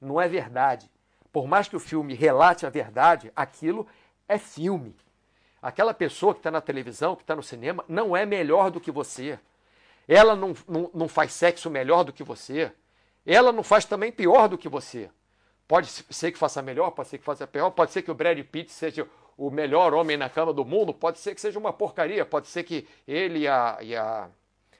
não 0.00 0.20
é 0.20 0.28
verdade. 0.28 0.90
Por 1.32 1.46
mais 1.46 1.68
que 1.68 1.76
o 1.76 1.80
filme 1.80 2.14
relate 2.14 2.66
a 2.66 2.70
verdade, 2.70 3.32
aquilo 3.34 3.86
é 4.28 4.38
filme. 4.38 4.94
Aquela 5.60 5.94
pessoa 5.94 6.34
que 6.34 6.40
está 6.40 6.50
na 6.50 6.60
televisão, 6.60 7.14
que 7.14 7.22
está 7.22 7.36
no 7.36 7.42
cinema, 7.42 7.84
não 7.88 8.16
é 8.16 8.26
melhor 8.26 8.70
do 8.70 8.80
que 8.80 8.90
você. 8.90 9.38
Ela 10.08 10.34
não, 10.34 10.54
não, 10.68 10.90
não 10.92 11.08
faz 11.08 11.32
sexo 11.32 11.70
melhor 11.70 12.04
do 12.04 12.12
que 12.12 12.24
você. 12.24 12.72
Ela 13.24 13.52
não 13.52 13.62
faz 13.62 13.84
também 13.84 14.10
pior 14.10 14.48
do 14.48 14.58
que 14.58 14.68
você. 14.68 15.08
Pode 15.68 15.88
ser 15.88 16.32
que 16.32 16.38
faça 16.38 16.60
melhor, 16.60 16.90
pode 16.90 17.08
ser 17.08 17.18
que 17.18 17.24
faça 17.24 17.46
pior, 17.46 17.70
pode 17.70 17.92
ser 17.92 18.02
que 18.02 18.10
o 18.10 18.14
Brad 18.14 18.38
Pitt 18.44 18.72
seja 18.72 19.08
o 19.36 19.50
melhor 19.50 19.94
homem 19.94 20.16
na 20.16 20.28
cama 20.28 20.52
do 20.52 20.64
mundo, 20.64 20.92
pode 20.92 21.18
ser 21.18 21.34
que 21.34 21.40
seja 21.40 21.58
uma 21.58 21.72
porcaria, 21.72 22.24
pode 22.24 22.48
ser 22.48 22.62
que 22.62 22.86
ele 23.06 23.40
e 23.40 23.48
a, 23.48 23.78
e 23.80 23.96
a 23.96 24.28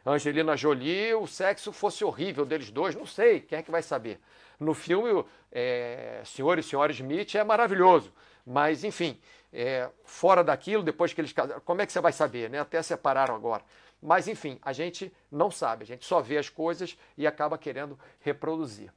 Angelina 0.04 0.56
Jolie, 0.56 1.14
o 1.14 1.26
sexo 1.26 1.72
fosse 1.72 2.04
horrível 2.04 2.44
deles 2.44 2.70
dois, 2.70 2.94
não 2.94 3.06
sei, 3.06 3.40
quem 3.40 3.58
é 3.58 3.62
que 3.62 3.70
vai 3.70 3.82
saber. 3.82 4.20
No 4.58 4.74
filme, 4.74 5.24
é, 5.50 6.22
Senhor 6.24 6.58
e 6.58 6.62
Senhora 6.62 6.92
Smith 6.92 7.34
é 7.34 7.44
maravilhoso, 7.44 8.12
mas 8.44 8.84
enfim, 8.84 9.18
é, 9.52 9.88
fora 10.04 10.42
daquilo, 10.42 10.82
depois 10.82 11.12
que 11.12 11.20
eles 11.20 11.32
casaram, 11.32 11.60
como 11.60 11.82
é 11.82 11.86
que 11.86 11.92
você 11.92 12.00
vai 12.00 12.12
saber, 12.12 12.48
né? 12.50 12.58
Até 12.58 12.82
separaram 12.82 13.34
agora. 13.34 13.62
Mas 14.00 14.26
enfim, 14.26 14.58
a 14.62 14.72
gente 14.72 15.12
não 15.30 15.50
sabe, 15.50 15.84
a 15.84 15.86
gente 15.86 16.04
só 16.04 16.20
vê 16.20 16.38
as 16.38 16.48
coisas 16.48 16.96
e 17.16 17.26
acaba 17.26 17.56
querendo 17.56 17.98
reproduzir. 18.20 18.92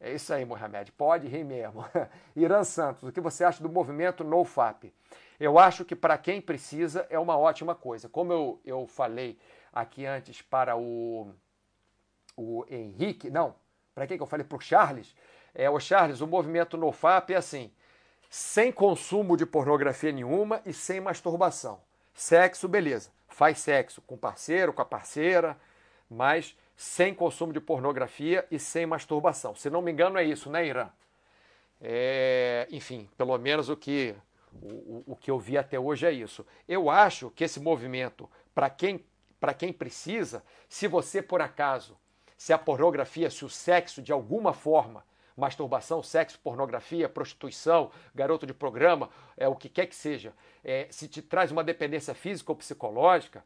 É 0.00 0.12
isso 0.12 0.32
aí, 0.32 0.44
Mohamed, 0.44 0.92
pode 0.92 1.26
rir 1.26 1.44
mesmo. 1.44 1.84
Irã 2.36 2.62
Santos, 2.64 3.02
o 3.02 3.12
que 3.12 3.20
você 3.20 3.44
acha 3.44 3.62
do 3.62 3.68
movimento 3.68 4.22
NoFap? 4.22 4.92
Eu 5.40 5.58
acho 5.58 5.84
que 5.84 5.96
para 5.96 6.18
quem 6.18 6.40
precisa 6.40 7.06
é 7.08 7.18
uma 7.18 7.36
ótima 7.36 7.74
coisa. 7.74 8.08
Como 8.08 8.32
eu, 8.32 8.60
eu 8.64 8.86
falei 8.86 9.38
aqui 9.72 10.04
antes 10.04 10.42
para 10.42 10.76
o, 10.76 11.30
o 12.36 12.64
Henrique, 12.68 13.30
não, 13.30 13.54
para 13.94 14.06
quem 14.06 14.16
que 14.16 14.22
eu 14.22 14.26
falei? 14.26 14.44
Para 14.44 14.56
o 14.56 14.60
Charles. 14.60 15.14
É, 15.54 15.68
o 15.70 15.80
Charles, 15.80 16.20
o 16.20 16.26
movimento 16.26 16.76
NoFap 16.76 17.32
é 17.32 17.36
assim, 17.36 17.72
sem 18.28 18.70
consumo 18.70 19.36
de 19.36 19.46
pornografia 19.46 20.12
nenhuma 20.12 20.60
e 20.66 20.72
sem 20.72 21.00
masturbação. 21.00 21.80
Sexo, 22.12 22.68
beleza. 22.68 23.10
Faz 23.28 23.58
sexo 23.58 24.02
com 24.02 24.16
parceiro, 24.16 24.72
com 24.72 24.82
a 24.82 24.84
parceira, 24.84 25.56
mas 26.10 26.56
sem 26.76 27.14
consumo 27.14 27.52
de 27.52 27.60
pornografia 27.60 28.46
e 28.50 28.58
sem 28.58 28.84
masturbação. 28.84 29.54
Se 29.54 29.70
não 29.70 29.80
me 29.80 29.90
engano, 29.90 30.18
é 30.18 30.24
isso, 30.24 30.50
né, 30.50 30.66
Irã? 30.66 30.88
É, 31.80 32.68
enfim, 32.70 33.08
pelo 33.16 33.36
menos 33.38 33.68
o 33.68 33.76
que, 33.76 34.14
o, 34.52 35.02
o 35.06 35.16
que 35.16 35.30
eu 35.30 35.38
vi 35.38 35.56
até 35.56 35.78
hoje 35.78 36.06
é 36.06 36.12
isso. 36.12 36.46
Eu 36.68 36.90
acho 36.90 37.30
que 37.30 37.44
esse 37.44 37.58
movimento, 37.58 38.28
para 38.54 38.68
quem, 38.68 39.04
quem 39.58 39.72
precisa, 39.72 40.44
se 40.68 40.86
você 40.86 41.22
por 41.22 41.40
acaso, 41.40 41.96
se 42.36 42.52
a 42.52 42.58
pornografia, 42.58 43.30
se 43.30 43.44
o 43.44 43.48
sexo 43.48 44.02
de 44.02 44.12
alguma 44.12 44.52
forma 44.52 45.04
masturbação, 45.36 46.02
sexo, 46.02 46.38
pornografia, 46.40 47.08
prostituição, 47.08 47.90
garoto 48.14 48.46
de 48.46 48.54
programa, 48.54 49.10
é 49.36 49.46
o 49.46 49.54
que 49.54 49.68
quer 49.68 49.86
que 49.86 49.94
seja, 49.94 50.32
é, 50.64 50.86
se 50.90 51.06
te 51.06 51.20
traz 51.20 51.52
uma 51.52 51.62
dependência 51.62 52.14
física 52.14 52.50
ou 52.50 52.56
psicológica, 52.56 53.44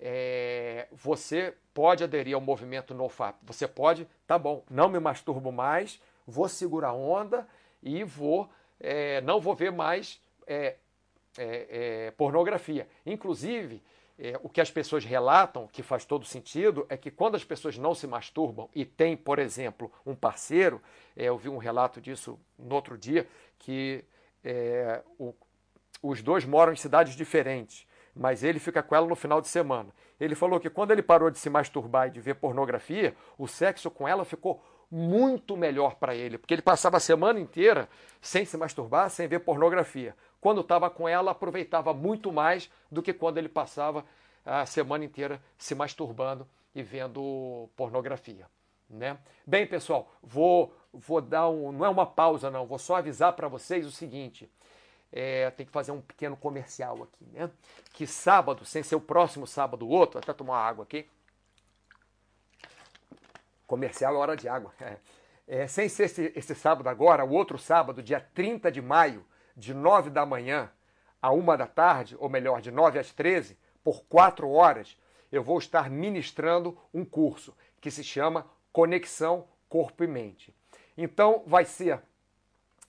é, 0.00 0.88
você 0.90 1.54
pode 1.74 2.02
aderir 2.02 2.34
ao 2.34 2.40
movimento 2.40 2.94
NoFap. 2.94 3.38
Você 3.42 3.68
pode, 3.68 4.08
tá 4.26 4.38
bom, 4.38 4.64
não 4.70 4.88
me 4.88 4.98
masturbo 4.98 5.52
mais, 5.52 6.00
vou 6.26 6.48
segurar 6.48 6.88
a 6.88 6.94
onda 6.94 7.46
e 7.82 8.02
vou, 8.02 8.48
é, 8.80 9.20
não 9.20 9.40
vou 9.40 9.54
ver 9.54 9.70
mais 9.70 10.20
é, 10.46 10.76
é, 11.36 12.06
é, 12.06 12.10
pornografia. 12.12 12.88
Inclusive, 13.04 13.82
é, 14.18 14.38
o 14.42 14.48
que 14.48 14.60
as 14.60 14.70
pessoas 14.70 15.04
relatam, 15.04 15.66
que 15.66 15.82
faz 15.82 16.04
todo 16.06 16.24
sentido, 16.24 16.86
é 16.88 16.96
que 16.96 17.10
quando 17.10 17.34
as 17.34 17.44
pessoas 17.44 17.76
não 17.76 17.94
se 17.94 18.06
masturbam 18.06 18.70
e 18.74 18.86
tem, 18.86 19.16
por 19.16 19.38
exemplo, 19.38 19.92
um 20.04 20.14
parceiro, 20.14 20.80
eu 21.14 21.36
vi 21.36 21.50
um 21.50 21.58
relato 21.58 22.00
disso 22.00 22.38
no 22.58 22.74
outro 22.74 22.96
dia, 22.96 23.26
que 23.58 24.04
o, 25.18 25.34
os 26.02 26.22
dois 26.22 26.46
moram 26.46 26.72
em 26.72 26.76
cidades 26.76 27.14
diferentes, 27.14 27.86
mas 28.14 28.42
ele 28.42 28.58
fica 28.58 28.82
com 28.82 28.94
ela 28.94 29.06
no 29.06 29.14
final 29.14 29.40
de 29.40 29.48
semana. 29.48 29.90
Ele 30.18 30.34
falou 30.34 30.60
que 30.60 30.70
quando 30.70 30.90
ele 30.90 31.02
parou 31.02 31.30
de 31.30 31.38
se 31.38 31.48
masturbar 31.48 32.08
e 32.08 32.10
de 32.10 32.20
ver 32.20 32.34
pornografia, 32.34 33.14
o 33.38 33.46
sexo 33.46 33.90
com 33.90 34.06
ela 34.06 34.24
ficou 34.24 34.62
muito 34.90 35.56
melhor 35.56 35.94
para 35.94 36.14
ele, 36.14 36.36
porque 36.36 36.52
ele 36.52 36.62
passava 36.62 36.96
a 36.96 37.00
semana 37.00 37.38
inteira 37.38 37.88
sem 38.20 38.44
se 38.44 38.56
masturbar, 38.56 39.08
sem 39.08 39.28
ver 39.28 39.38
pornografia 39.40 40.14
quando 40.40 40.62
estava 40.62 40.88
com 40.88 41.08
ela, 41.08 41.32
aproveitava 41.32 41.92
muito 41.92 42.32
mais 42.32 42.70
do 42.90 43.02
que 43.02 43.12
quando 43.12 43.38
ele 43.38 43.48
passava 43.48 44.04
a 44.44 44.64
semana 44.64 45.04
inteira 45.04 45.40
se 45.58 45.74
masturbando 45.74 46.48
e 46.74 46.82
vendo 46.82 47.68
pornografia. 47.76 48.46
Né? 48.88 49.18
Bem, 49.46 49.66
pessoal, 49.66 50.10
vou, 50.22 50.74
vou 50.92 51.20
dar 51.20 51.48
um. 51.48 51.70
Não 51.70 51.84
é 51.84 51.88
uma 51.88 52.06
pausa, 52.06 52.50
não, 52.50 52.66
vou 52.66 52.78
só 52.78 52.96
avisar 52.96 53.34
para 53.34 53.46
vocês 53.46 53.86
o 53.86 53.92
seguinte. 53.92 54.50
É, 55.12 55.50
tem 55.50 55.66
que 55.66 55.72
fazer 55.72 55.90
um 55.92 56.00
pequeno 56.00 56.36
comercial 56.36 57.02
aqui, 57.02 57.24
né? 57.32 57.50
Que 57.92 58.06
sábado, 58.06 58.64
sem 58.64 58.82
ser 58.82 58.94
o 58.94 59.00
próximo 59.00 59.46
sábado, 59.46 59.86
o 59.86 59.88
outro, 59.88 60.18
até 60.18 60.32
tomar 60.32 60.58
água 60.58 60.84
aqui. 60.84 61.08
Comercial 63.66 64.14
é 64.14 64.18
hora 64.18 64.36
de 64.36 64.48
água. 64.48 64.72
É. 64.80 64.96
É, 65.52 65.66
sem 65.66 65.88
ser 65.88 66.04
esse, 66.04 66.32
esse 66.36 66.54
sábado 66.54 66.88
agora, 66.88 67.24
o 67.24 67.32
outro 67.32 67.58
sábado, 67.58 68.00
dia 68.00 68.20
30 68.20 68.70
de 68.70 68.80
maio, 68.80 69.26
de 69.56 69.74
9 69.74 70.08
da 70.08 70.24
manhã 70.24 70.70
a 71.20 71.32
1 71.32 71.44
da 71.56 71.66
tarde, 71.66 72.16
ou 72.20 72.28
melhor, 72.28 72.60
de 72.60 72.70
9 72.70 73.00
às 73.00 73.12
13, 73.12 73.58
por 73.82 74.04
quatro 74.04 74.48
horas, 74.48 74.96
eu 75.32 75.42
vou 75.42 75.58
estar 75.58 75.90
ministrando 75.90 76.78
um 76.94 77.04
curso 77.04 77.52
que 77.80 77.90
se 77.90 78.04
chama 78.04 78.48
Conexão 78.72 79.48
Corpo 79.68 80.04
e 80.04 80.06
Mente. 80.06 80.54
Então, 80.96 81.42
vai 81.46 81.64
ser 81.64 82.00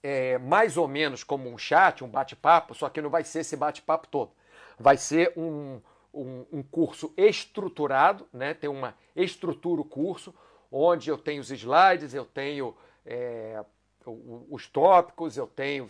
é, 0.02 0.38
mais 0.38 0.76
ou 0.76 0.88
menos 0.88 1.22
como 1.22 1.48
um 1.48 1.56
chat, 1.56 2.02
um 2.02 2.08
bate-papo, 2.08 2.74
só 2.74 2.88
que 2.88 3.00
não 3.00 3.10
vai 3.10 3.24
ser 3.24 3.40
esse 3.40 3.56
bate-papo 3.56 4.08
todo. 4.08 4.32
Vai 4.78 4.96
ser 4.96 5.32
um, 5.36 5.80
um, 6.12 6.44
um, 6.52 6.62
curso 6.62 7.12
estruturado, 7.16 8.26
né? 8.32 8.52
tem 8.54 8.68
uma 8.68 8.94
estrutura 9.14 9.80
o 9.80 9.84
curso, 9.84 10.34
onde 10.70 11.10
eu 11.10 11.18
tenho 11.18 11.40
os 11.40 11.50
slides, 11.50 12.14
eu 12.14 12.24
tenho 12.24 12.74
é, 13.06 13.62
os 14.04 14.66
tópicos, 14.66 15.36
eu 15.36 15.46
tenho 15.46 15.86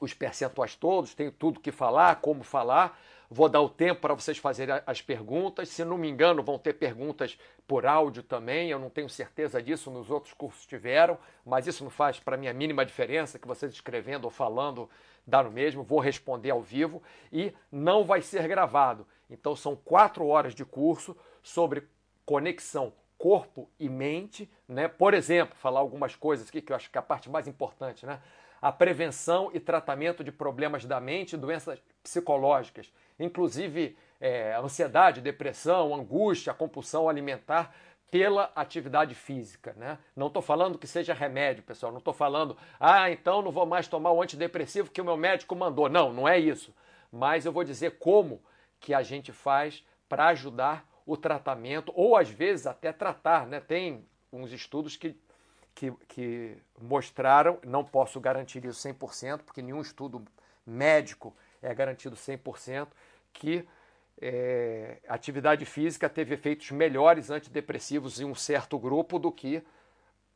os 0.00 0.14
percentuais 0.14 0.76
todos, 0.76 1.14
tenho 1.14 1.32
tudo 1.32 1.60
que 1.60 1.72
falar, 1.72 2.16
como 2.20 2.42
falar. 2.42 2.98
Vou 3.30 3.48
dar 3.48 3.60
o 3.60 3.68
tempo 3.68 4.00
para 4.00 4.14
vocês 4.14 4.38
fazerem 4.38 4.80
as 4.86 5.00
perguntas. 5.00 5.68
Se 5.68 5.84
não 5.84 5.98
me 5.98 6.08
engano, 6.08 6.42
vão 6.42 6.58
ter 6.58 6.74
perguntas 6.74 7.38
por 7.66 7.86
áudio 7.86 8.22
também. 8.22 8.70
Eu 8.70 8.78
não 8.78 8.90
tenho 8.90 9.08
certeza 9.08 9.62
disso, 9.62 9.90
nos 9.90 10.10
outros 10.10 10.32
cursos 10.32 10.66
tiveram, 10.66 11.18
mas 11.44 11.66
isso 11.66 11.82
não 11.82 11.90
faz 11.90 12.18
para 12.18 12.36
mim 12.36 12.46
a 12.46 12.52
mínima 12.52 12.84
diferença, 12.84 13.38
que 13.38 13.48
vocês 13.48 13.72
escrevendo 13.72 14.24
ou 14.24 14.30
falando 14.30 14.88
dá 15.26 15.42
no 15.42 15.50
mesmo. 15.50 15.82
Vou 15.82 16.00
responder 16.00 16.50
ao 16.50 16.62
vivo 16.62 17.02
e 17.32 17.52
não 17.70 18.04
vai 18.04 18.22
ser 18.22 18.46
gravado. 18.46 19.06
Então 19.30 19.56
são 19.56 19.74
quatro 19.74 20.26
horas 20.26 20.54
de 20.54 20.64
curso 20.64 21.16
sobre 21.42 21.88
conexão 22.24 22.92
corpo 23.24 23.70
e 23.80 23.88
mente, 23.88 24.50
né? 24.68 24.86
Por 24.86 25.14
exemplo, 25.14 25.56
falar 25.56 25.80
algumas 25.80 26.14
coisas 26.14 26.48
aqui 26.48 26.60
que 26.60 26.72
eu 26.72 26.76
acho 26.76 26.90
que 26.90 26.98
é 26.98 27.00
a 27.00 27.02
parte 27.02 27.30
mais 27.30 27.46
importante, 27.48 28.04
né? 28.04 28.20
A 28.60 28.72
prevenção 28.72 29.50
e 29.54 29.60
tratamento 29.60 30.24
de 30.24 30.32
problemas 30.32 30.84
da 30.84 31.00
mente 31.00 31.34
e 31.34 31.38
doenças 31.38 31.78
psicológicas, 32.02 32.92
inclusive 33.18 33.96
é, 34.20 34.54
ansiedade, 34.54 35.20
depressão, 35.20 35.94
angústia, 35.94 36.54
compulsão 36.54 37.08
alimentar 37.08 37.74
pela 38.10 38.52
atividade 38.54 39.14
física, 39.14 39.74
né? 39.76 39.98
Não 40.14 40.28
estou 40.28 40.40
falando 40.40 40.78
que 40.78 40.86
seja 40.86 41.12
remédio, 41.12 41.64
pessoal. 41.64 41.90
Não 41.90 41.98
estou 41.98 42.14
falando, 42.14 42.56
ah, 42.78 43.10
então 43.10 43.42
não 43.42 43.50
vou 43.50 43.66
mais 43.66 43.88
tomar 43.88 44.12
o 44.12 44.22
antidepressivo 44.22 44.90
que 44.90 45.00
o 45.00 45.04
meu 45.04 45.16
médico 45.16 45.56
mandou. 45.56 45.88
Não, 45.88 46.12
não 46.12 46.28
é 46.28 46.38
isso. 46.38 46.72
Mas 47.10 47.44
eu 47.44 47.50
vou 47.50 47.64
dizer 47.64 47.98
como 47.98 48.40
que 48.78 48.94
a 48.94 49.02
gente 49.02 49.32
faz 49.32 49.84
para 50.08 50.28
ajudar 50.28 50.88
o 51.04 51.16
tratamento, 51.16 51.92
ou 51.94 52.16
às 52.16 52.30
vezes 52.30 52.66
até 52.66 52.92
tratar, 52.92 53.46
né? 53.46 53.60
Tem 53.60 54.06
uns 54.32 54.52
estudos 54.52 54.96
que, 54.96 55.16
que, 55.74 55.90
que 56.08 56.56
mostraram, 56.80 57.58
não 57.66 57.84
posso 57.84 58.20
garantir 58.20 58.64
isso 58.64 58.88
100%, 58.88 59.38
porque 59.38 59.60
nenhum 59.60 59.80
estudo 59.80 60.24
médico 60.64 61.34
é 61.64 61.74
garantido 61.74 62.14
100%, 62.14 62.88
que 63.32 63.66
é, 64.20 64.98
atividade 65.08 65.64
física 65.64 66.08
teve 66.08 66.34
efeitos 66.34 66.70
melhores 66.70 67.30
antidepressivos 67.30 68.20
em 68.20 68.24
um 68.24 68.34
certo 68.34 68.78
grupo 68.78 69.18
do 69.18 69.32
que 69.32 69.62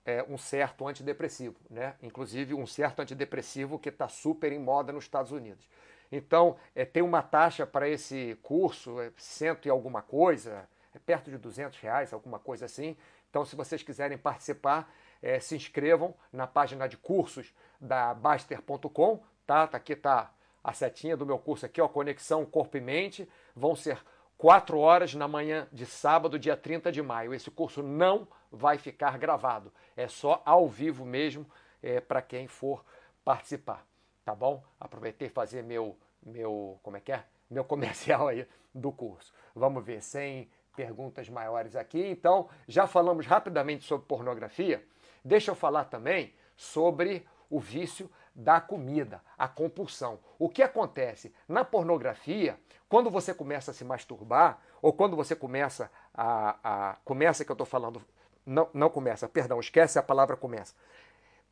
é, 0.05 0.24
um 0.29 0.39
certo 0.39 0.89
antidepressivo, 0.89 1.57
né? 1.68 1.95
Inclusive 2.03 2.55
um 2.55 2.66
certo 2.66 3.01
antidepressivo 3.01 3.79
que 3.79 3.91
está 3.91 4.09
super 4.09 4.53
em 4.53 4.59
moda 4.59 4.93
nos 4.93 5.05
Estados 5.05 5.33
Unidos. 5.33 5.68
Então, 6.11 6.57
é, 6.74 6.85
tem 6.85 7.03
uma 7.03 7.22
taxa 7.22 7.66
para 7.66 7.87
esse 7.89 8.39
curso, 8.43 8.99
é, 9.01 9.12
cento 9.18 9.66
e 9.68 9.70
alguma 9.70 10.01
coisa, 10.01 10.66
é 10.95 10.99
perto 10.99 11.31
de 11.31 11.37
200 11.37 11.79
reais, 11.79 12.12
alguma 12.12 12.39
coisa 12.39 12.64
assim. 12.64 12.97
Então, 13.29 13.45
se 13.45 13.55
vocês 13.55 13.83
quiserem 13.83 14.16
participar, 14.16 14.91
é, 15.22 15.39
se 15.39 15.55
inscrevam 15.55 16.14
na 16.33 16.47
página 16.47 16.89
de 16.89 16.97
cursos 16.97 17.53
da 17.79 18.14
Baster.com, 18.14 19.22
tá? 19.47 19.66
tá? 19.66 19.76
Aqui 19.76 19.93
está 19.93 20.33
a 20.63 20.73
setinha 20.73 21.17
do 21.17 21.27
meu 21.27 21.39
curso 21.39 21.67
aqui, 21.67 21.81
ó, 21.81 21.89
Conexão 21.89 22.45
Corpo 22.45 22.77
e 22.77 22.81
Mente. 22.81 23.29
Vão 23.55 23.75
ser 23.75 24.03
quatro 24.37 24.79
horas 24.79 25.15
na 25.15 25.29
manhã 25.29 25.69
de 25.73 25.87
sábado, 25.87 26.39
dia 26.39 26.57
30 26.57 26.93
de 26.93 27.03
maio. 27.03 27.35
Esse 27.35 27.51
curso 27.51 27.83
não 27.83 28.27
vai 28.51 28.79
ficar 28.79 29.19
gravado, 29.19 29.73
é 29.97 30.09
só 30.09 30.43
ao 30.45 30.69
vivo 30.69 31.05
mesmo 31.05 31.47
é, 31.83 32.01
para 32.01 32.23
quem 32.23 32.47
for 32.47 32.85
participar 33.25 33.87
tá 34.29 34.35
bom? 34.35 34.63
Aproveitei 34.79 35.31
fazer 35.31 35.63
meu, 35.63 35.97
meu, 36.23 36.79
como 36.83 36.99
é 36.99 37.01
que 37.01 37.11
é? 37.11 37.25
Meu 37.49 37.65
comercial 37.65 38.29
aí 38.29 38.47
do 38.75 38.93
curso. 38.93 39.33
Vamos 39.55 39.83
ver, 39.83 40.03
sem 40.03 40.51
perguntas 40.77 41.31
maiores 41.31 41.75
aqui. 41.75 42.11
Então, 42.11 42.47
já 42.67 42.87
falamos 42.87 43.25
rapidamente 43.25 43.85
sobre 43.85 44.07
pornografia. 44.07 44.85
Deixa 45.25 45.51
eu 45.51 45.55
falar 45.55 45.87
também 45.87 46.35
sobre 46.55 47.27
o 47.49 47.59
vício 47.59 48.11
da 48.39 48.61
comida, 48.61 49.20
a 49.36 49.49
compulsão. 49.49 50.20
O 50.39 50.49
que 50.49 50.62
acontece 50.62 51.34
na 51.49 51.64
pornografia, 51.64 52.57
quando 52.89 53.11
você 53.11 53.34
começa 53.34 53.72
a 53.72 53.74
se 53.74 53.84
masturbar, 53.84 54.61
ou 54.80 54.93
quando 54.93 55.16
você 55.16 55.34
começa 55.34 55.91
a. 56.14 56.57
a 56.62 56.97
começa 57.05 57.45
que 57.45 57.51
eu 57.51 57.55
estou 57.55 57.66
falando. 57.66 58.01
Não, 58.47 58.68
não 58.72 58.89
começa, 58.89 59.28
perdão, 59.28 59.61
esquece 59.61 59.99
a 59.99 60.03
palavra 60.03 60.34
começa 60.34 60.74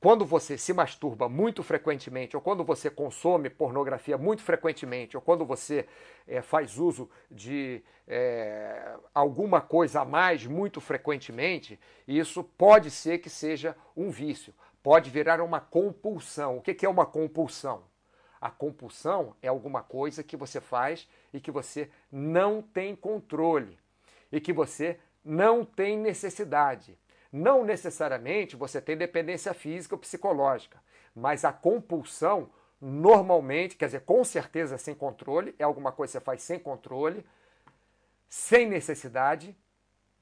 quando 0.00 0.24
você 0.24 0.58
se 0.58 0.72
masturba 0.72 1.28
muito 1.28 1.62
frequentemente, 1.62 2.36
ou 2.36 2.42
quando 2.42 2.62
você 2.62 2.90
consome 2.90 3.48
pornografia 3.48 4.18
muito 4.18 4.42
frequentemente, 4.42 5.16
ou 5.16 5.22
quando 5.22 5.44
você 5.44 5.86
é, 6.28 6.42
faz 6.42 6.78
uso 6.78 7.10
de 7.30 7.82
é, 8.06 8.94
alguma 9.14 9.60
coisa 9.60 10.02
a 10.02 10.04
mais 10.04 10.46
muito 10.46 10.80
frequentemente, 10.80 11.80
isso 12.06 12.44
pode 12.44 12.90
ser 12.90 13.18
que 13.18 13.30
seja 13.30 13.74
um 13.96 14.10
vício, 14.10 14.54
pode 14.86 15.10
virar 15.10 15.40
uma 15.40 15.58
compulsão. 15.58 16.58
O 16.58 16.62
que 16.62 16.86
é 16.86 16.88
uma 16.88 17.04
compulsão? 17.04 17.82
A 18.40 18.48
compulsão 18.48 19.34
é 19.42 19.48
alguma 19.48 19.82
coisa 19.82 20.22
que 20.22 20.36
você 20.36 20.60
faz 20.60 21.08
e 21.32 21.40
que 21.40 21.50
você 21.50 21.90
não 22.08 22.62
tem 22.62 22.94
controle 22.94 23.76
e 24.30 24.40
que 24.40 24.52
você 24.52 25.00
não 25.24 25.64
tem 25.64 25.98
necessidade. 25.98 26.96
Não 27.32 27.64
necessariamente 27.64 28.54
você 28.54 28.80
tem 28.80 28.96
dependência 28.96 29.52
física 29.52 29.96
ou 29.96 29.98
psicológica, 29.98 30.80
mas 31.12 31.44
a 31.44 31.52
compulsão, 31.52 32.48
normalmente, 32.80 33.74
quer 33.74 33.86
dizer, 33.86 34.02
com 34.02 34.22
certeza 34.22 34.78
sem 34.78 34.94
controle, 34.94 35.52
é 35.58 35.64
alguma 35.64 35.90
coisa 35.90 36.12
que 36.12 36.18
você 36.20 36.24
faz 36.24 36.42
sem 36.42 36.60
controle, 36.60 37.26
sem 38.28 38.68
necessidade, 38.68 39.52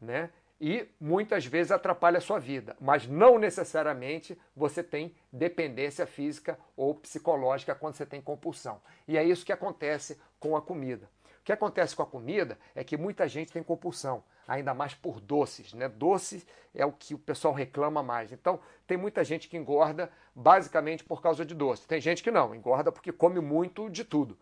né? 0.00 0.30
E 0.60 0.88
muitas 1.00 1.44
vezes 1.44 1.72
atrapalha 1.72 2.18
a 2.18 2.20
sua 2.20 2.38
vida, 2.38 2.76
mas 2.80 3.06
não 3.06 3.38
necessariamente 3.38 4.38
você 4.54 4.82
tem 4.82 5.14
dependência 5.32 6.06
física 6.06 6.58
ou 6.76 6.94
psicológica 6.94 7.74
quando 7.74 7.94
você 7.94 8.06
tem 8.06 8.20
compulsão. 8.20 8.80
E 9.06 9.18
é 9.18 9.24
isso 9.24 9.44
que 9.44 9.52
acontece 9.52 10.20
com 10.38 10.56
a 10.56 10.62
comida. 10.62 11.10
O 11.40 11.44
que 11.44 11.52
acontece 11.52 11.94
com 11.94 12.02
a 12.02 12.06
comida 12.06 12.58
é 12.74 12.82
que 12.82 12.96
muita 12.96 13.28
gente 13.28 13.52
tem 13.52 13.62
compulsão, 13.62 14.24
ainda 14.48 14.72
mais 14.72 14.94
por 14.94 15.20
doces, 15.20 15.74
né? 15.74 15.88
Doce 15.88 16.46
é 16.74 16.86
o 16.86 16.92
que 16.92 17.14
o 17.14 17.18
pessoal 17.18 17.52
reclama 17.52 18.02
mais. 18.02 18.32
Então, 18.32 18.58
tem 18.86 18.96
muita 18.96 19.22
gente 19.22 19.48
que 19.48 19.56
engorda 19.56 20.10
basicamente 20.34 21.04
por 21.04 21.20
causa 21.20 21.44
de 21.44 21.54
doce. 21.54 21.86
Tem 21.86 22.00
gente 22.00 22.22
que 22.22 22.30
não, 22.30 22.54
engorda 22.54 22.90
porque 22.90 23.12
come 23.12 23.40
muito 23.40 23.90
de 23.90 24.04
tudo. 24.04 24.38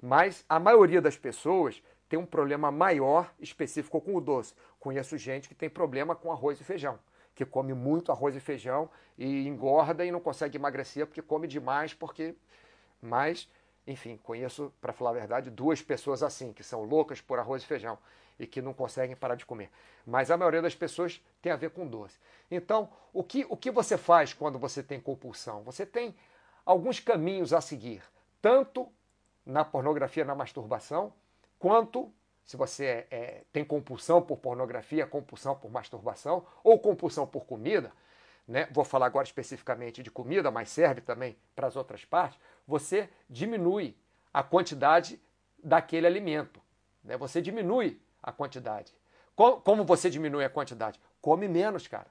Mas 0.00 0.44
a 0.48 0.60
maioria 0.60 1.00
das 1.00 1.16
pessoas 1.16 1.82
tem 2.08 2.18
um 2.18 2.26
problema 2.26 2.70
maior 2.70 3.32
específico 3.38 4.00
com 4.00 4.14
o 4.14 4.20
doce. 4.20 4.54
Conheço 4.78 5.16
gente 5.16 5.48
que 5.48 5.54
tem 5.54 5.70
problema 5.70 6.14
com 6.14 6.30
arroz 6.30 6.60
e 6.60 6.64
feijão, 6.64 6.98
que 7.34 7.44
come 7.44 7.72
muito 7.74 8.12
arroz 8.12 8.36
e 8.36 8.40
feijão 8.40 8.90
e 9.16 9.46
engorda 9.46 10.04
e 10.04 10.10
não 10.10 10.20
consegue 10.20 10.56
emagrecer 10.56 11.06
porque 11.06 11.22
come 11.22 11.46
demais, 11.46 11.94
porque 11.94 12.34
mas 13.00 13.48
enfim, 13.86 14.18
conheço, 14.22 14.72
para 14.80 14.92
falar 14.92 15.10
a 15.10 15.14
verdade, 15.14 15.50
duas 15.50 15.82
pessoas 15.82 16.22
assim, 16.22 16.52
que 16.52 16.62
são 16.62 16.84
loucas 16.84 17.20
por 17.20 17.38
arroz 17.38 17.62
e 17.62 17.66
feijão 17.66 17.98
e 18.38 18.46
que 18.46 18.62
não 18.62 18.72
conseguem 18.72 19.14
parar 19.14 19.34
de 19.34 19.44
comer. 19.44 19.70
Mas 20.06 20.30
a 20.30 20.36
maioria 20.36 20.62
das 20.62 20.74
pessoas 20.74 21.22
tem 21.42 21.52
a 21.52 21.56
ver 21.56 21.70
com 21.70 21.86
doce. 21.86 22.18
Então, 22.50 22.88
o 23.12 23.22
que, 23.22 23.46
o 23.48 23.56
que 23.56 23.70
você 23.70 23.96
faz 23.96 24.32
quando 24.32 24.58
você 24.58 24.82
tem 24.82 24.98
compulsão? 24.98 25.62
Você 25.64 25.84
tem 25.84 26.14
alguns 26.64 26.98
caminhos 26.98 27.52
a 27.52 27.60
seguir, 27.60 28.02
tanto 28.40 28.90
na 29.44 29.64
pornografia, 29.64 30.24
na 30.24 30.34
masturbação, 30.34 31.12
quanto 31.58 32.12
se 32.44 32.56
você 32.56 33.06
é, 33.10 33.42
tem 33.52 33.64
compulsão 33.64 34.20
por 34.20 34.38
pornografia, 34.38 35.06
compulsão 35.06 35.54
por 35.54 35.70
masturbação 35.70 36.46
ou 36.62 36.78
compulsão 36.78 37.26
por 37.26 37.46
comida, 37.46 37.90
né? 38.46 38.68
vou 38.70 38.84
falar 38.84 39.06
agora 39.06 39.24
especificamente 39.24 40.02
de 40.02 40.10
comida, 40.10 40.50
mas 40.50 40.68
serve 40.68 41.00
também 41.00 41.36
para 41.56 41.66
as 41.66 41.76
outras 41.76 42.04
partes, 42.04 42.38
você 42.66 43.08
diminui 43.28 43.96
a 44.32 44.42
quantidade 44.42 45.18
daquele 45.62 46.06
alimento. 46.06 46.60
Né? 47.02 47.16
Você 47.16 47.40
diminui 47.40 47.98
a 48.22 48.30
quantidade. 48.30 48.92
Como 49.34 49.84
você 49.84 50.10
diminui 50.10 50.44
a 50.44 50.50
quantidade? 50.50 51.00
Come 51.20 51.48
menos, 51.48 51.88
cara. 51.88 52.06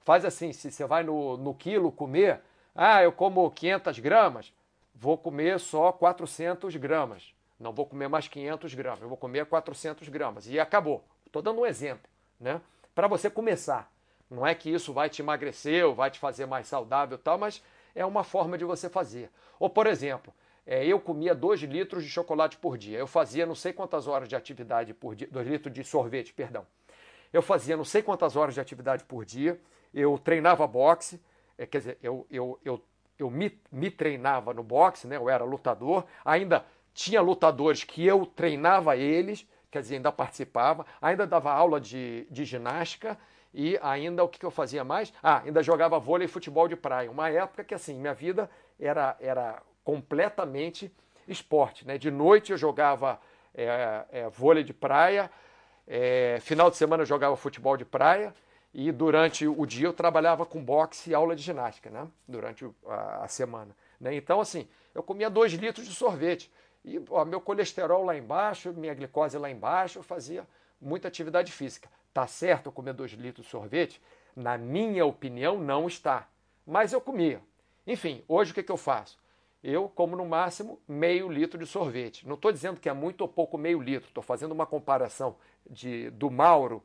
Faz 0.00 0.24
assim, 0.24 0.52
se 0.52 0.70
você 0.70 0.86
vai 0.86 1.02
no, 1.02 1.36
no 1.36 1.54
quilo 1.54 1.92
comer, 1.92 2.40
ah, 2.74 3.02
eu 3.02 3.12
como 3.12 3.50
500 3.50 3.98
gramas, 3.98 4.52
vou 4.94 5.16
comer 5.16 5.60
só 5.60 5.92
400 5.92 6.74
gramas. 6.76 7.34
Não 7.64 7.72
vou 7.72 7.86
comer 7.86 8.08
mais 8.08 8.28
500 8.28 8.74
gramas, 8.74 9.00
eu 9.00 9.08
vou 9.08 9.16
comer 9.16 9.46
400 9.46 10.06
gramas. 10.10 10.46
E 10.46 10.60
acabou. 10.60 11.02
Estou 11.24 11.40
dando 11.40 11.62
um 11.62 11.66
exemplo, 11.66 12.06
né? 12.38 12.60
Para 12.94 13.08
você 13.08 13.30
começar. 13.30 13.90
Não 14.30 14.46
é 14.46 14.54
que 14.54 14.68
isso 14.68 14.92
vai 14.92 15.08
te 15.08 15.22
emagrecer 15.22 15.82
ou 15.86 15.94
vai 15.94 16.10
te 16.10 16.18
fazer 16.18 16.44
mais 16.44 16.66
saudável 16.66 17.16
tal, 17.16 17.38
mas 17.38 17.62
é 17.94 18.04
uma 18.04 18.22
forma 18.22 18.58
de 18.58 18.66
você 18.66 18.90
fazer. 18.90 19.30
Ou, 19.58 19.70
por 19.70 19.86
exemplo, 19.86 20.30
é, 20.66 20.84
eu 20.84 21.00
comia 21.00 21.34
2 21.34 21.62
litros 21.62 22.04
de 22.04 22.10
chocolate 22.10 22.58
por 22.58 22.76
dia. 22.76 22.98
Eu 22.98 23.06
fazia 23.06 23.46
não 23.46 23.54
sei 23.54 23.72
quantas 23.72 24.06
horas 24.06 24.28
de 24.28 24.36
atividade 24.36 24.92
por 24.92 25.14
dia. 25.14 25.28
2 25.30 25.48
litros 25.48 25.72
de 25.72 25.82
sorvete, 25.84 26.34
perdão. 26.34 26.66
Eu 27.32 27.40
fazia 27.40 27.78
não 27.78 27.84
sei 27.84 28.02
quantas 28.02 28.36
horas 28.36 28.52
de 28.52 28.60
atividade 28.60 29.04
por 29.04 29.24
dia. 29.24 29.58
Eu 29.94 30.18
treinava 30.18 30.66
boxe. 30.66 31.18
É, 31.56 31.64
quer 31.64 31.78
dizer, 31.78 31.98
eu, 32.02 32.26
eu, 32.30 32.60
eu, 32.62 32.84
eu 33.18 33.30
me, 33.30 33.58
me 33.72 33.90
treinava 33.90 34.52
no 34.52 34.62
boxe, 34.62 35.06
né? 35.06 35.16
eu 35.16 35.30
era 35.30 35.44
lutador. 35.44 36.04
Ainda 36.22 36.62
tinha 36.94 37.20
lutadores 37.20 37.82
que 37.82 38.06
eu 38.06 38.24
treinava 38.24 38.96
eles, 38.96 39.46
quer 39.70 39.82
dizer, 39.82 39.96
ainda 39.96 40.12
participava. 40.12 40.86
Ainda 41.02 41.26
dava 41.26 41.52
aula 41.52 41.80
de, 41.80 42.26
de 42.30 42.44
ginástica 42.44 43.18
e 43.52 43.78
ainda 43.82 44.22
o 44.22 44.28
que 44.28 44.44
eu 44.44 44.50
fazia 44.50 44.84
mais? 44.84 45.12
Ah, 45.22 45.42
ainda 45.44 45.62
jogava 45.62 45.98
vôlei 45.98 46.26
e 46.26 46.30
futebol 46.30 46.68
de 46.68 46.76
praia. 46.76 47.10
Uma 47.10 47.28
época 47.28 47.64
que 47.64 47.74
assim, 47.74 47.94
minha 47.94 48.14
vida 48.14 48.48
era, 48.78 49.16
era 49.20 49.60
completamente 49.82 50.90
esporte. 51.26 51.86
Né? 51.86 51.98
De 51.98 52.10
noite 52.10 52.52
eu 52.52 52.58
jogava 52.58 53.20
é, 53.52 54.04
é, 54.10 54.28
vôlei 54.28 54.62
de 54.62 54.72
praia, 54.72 55.30
é, 55.86 56.38
final 56.40 56.70
de 56.70 56.76
semana 56.76 57.02
eu 57.02 57.06
jogava 57.06 57.36
futebol 57.36 57.76
de 57.76 57.84
praia 57.84 58.32
e 58.72 58.90
durante 58.90 59.46
o 59.46 59.66
dia 59.66 59.86
eu 59.86 59.92
trabalhava 59.92 60.46
com 60.46 60.62
boxe 60.62 61.10
e 61.10 61.14
aula 61.14 61.36
de 61.36 61.42
ginástica, 61.42 61.90
né? 61.90 62.08
durante 62.26 62.64
a, 62.86 63.24
a 63.24 63.28
semana. 63.28 63.76
Né? 64.00 64.14
Então, 64.14 64.40
assim, 64.40 64.68
eu 64.94 65.02
comia 65.02 65.28
dois 65.28 65.52
litros 65.52 65.86
de 65.86 65.94
sorvete 65.94 66.50
e 66.84 67.02
ó, 67.10 67.24
meu 67.24 67.40
colesterol 67.40 68.04
lá 68.04 68.16
embaixo, 68.16 68.72
minha 68.72 68.94
glicose 68.94 69.38
lá 69.38 69.50
embaixo, 69.50 69.98
eu 69.98 70.02
fazia 70.02 70.46
muita 70.80 71.08
atividade 71.08 71.50
física 71.50 71.88
Tá 72.14 72.28
certo 72.28 72.66
eu 72.66 72.72
comer 72.72 72.92
2 72.92 73.10
litros 73.14 73.44
de 73.44 73.50
sorvete? 73.50 74.00
Na 74.36 74.56
minha 74.56 75.04
opinião, 75.04 75.58
não 75.58 75.88
está. 75.88 76.28
Mas 76.64 76.92
eu 76.92 77.00
comia. 77.00 77.42
Enfim, 77.84 78.22
hoje 78.28 78.52
o 78.52 78.54
que, 78.54 78.62
que 78.62 78.70
eu 78.70 78.76
faço? 78.76 79.18
Eu 79.64 79.88
como 79.88 80.14
no 80.14 80.24
máximo 80.24 80.80
meio 80.86 81.28
litro 81.28 81.58
de 81.58 81.66
sorvete. 81.66 82.26
Não 82.26 82.36
estou 82.36 82.52
dizendo 82.52 82.78
que 82.78 82.88
é 82.88 82.92
muito 82.92 83.22
ou 83.22 83.28
pouco 83.28 83.58
meio 83.58 83.82
litro, 83.82 84.08
estou 84.08 84.22
fazendo 84.22 84.52
uma 84.52 84.64
comparação 84.64 85.34
de, 85.68 86.08
do 86.10 86.30
Mauro 86.30 86.80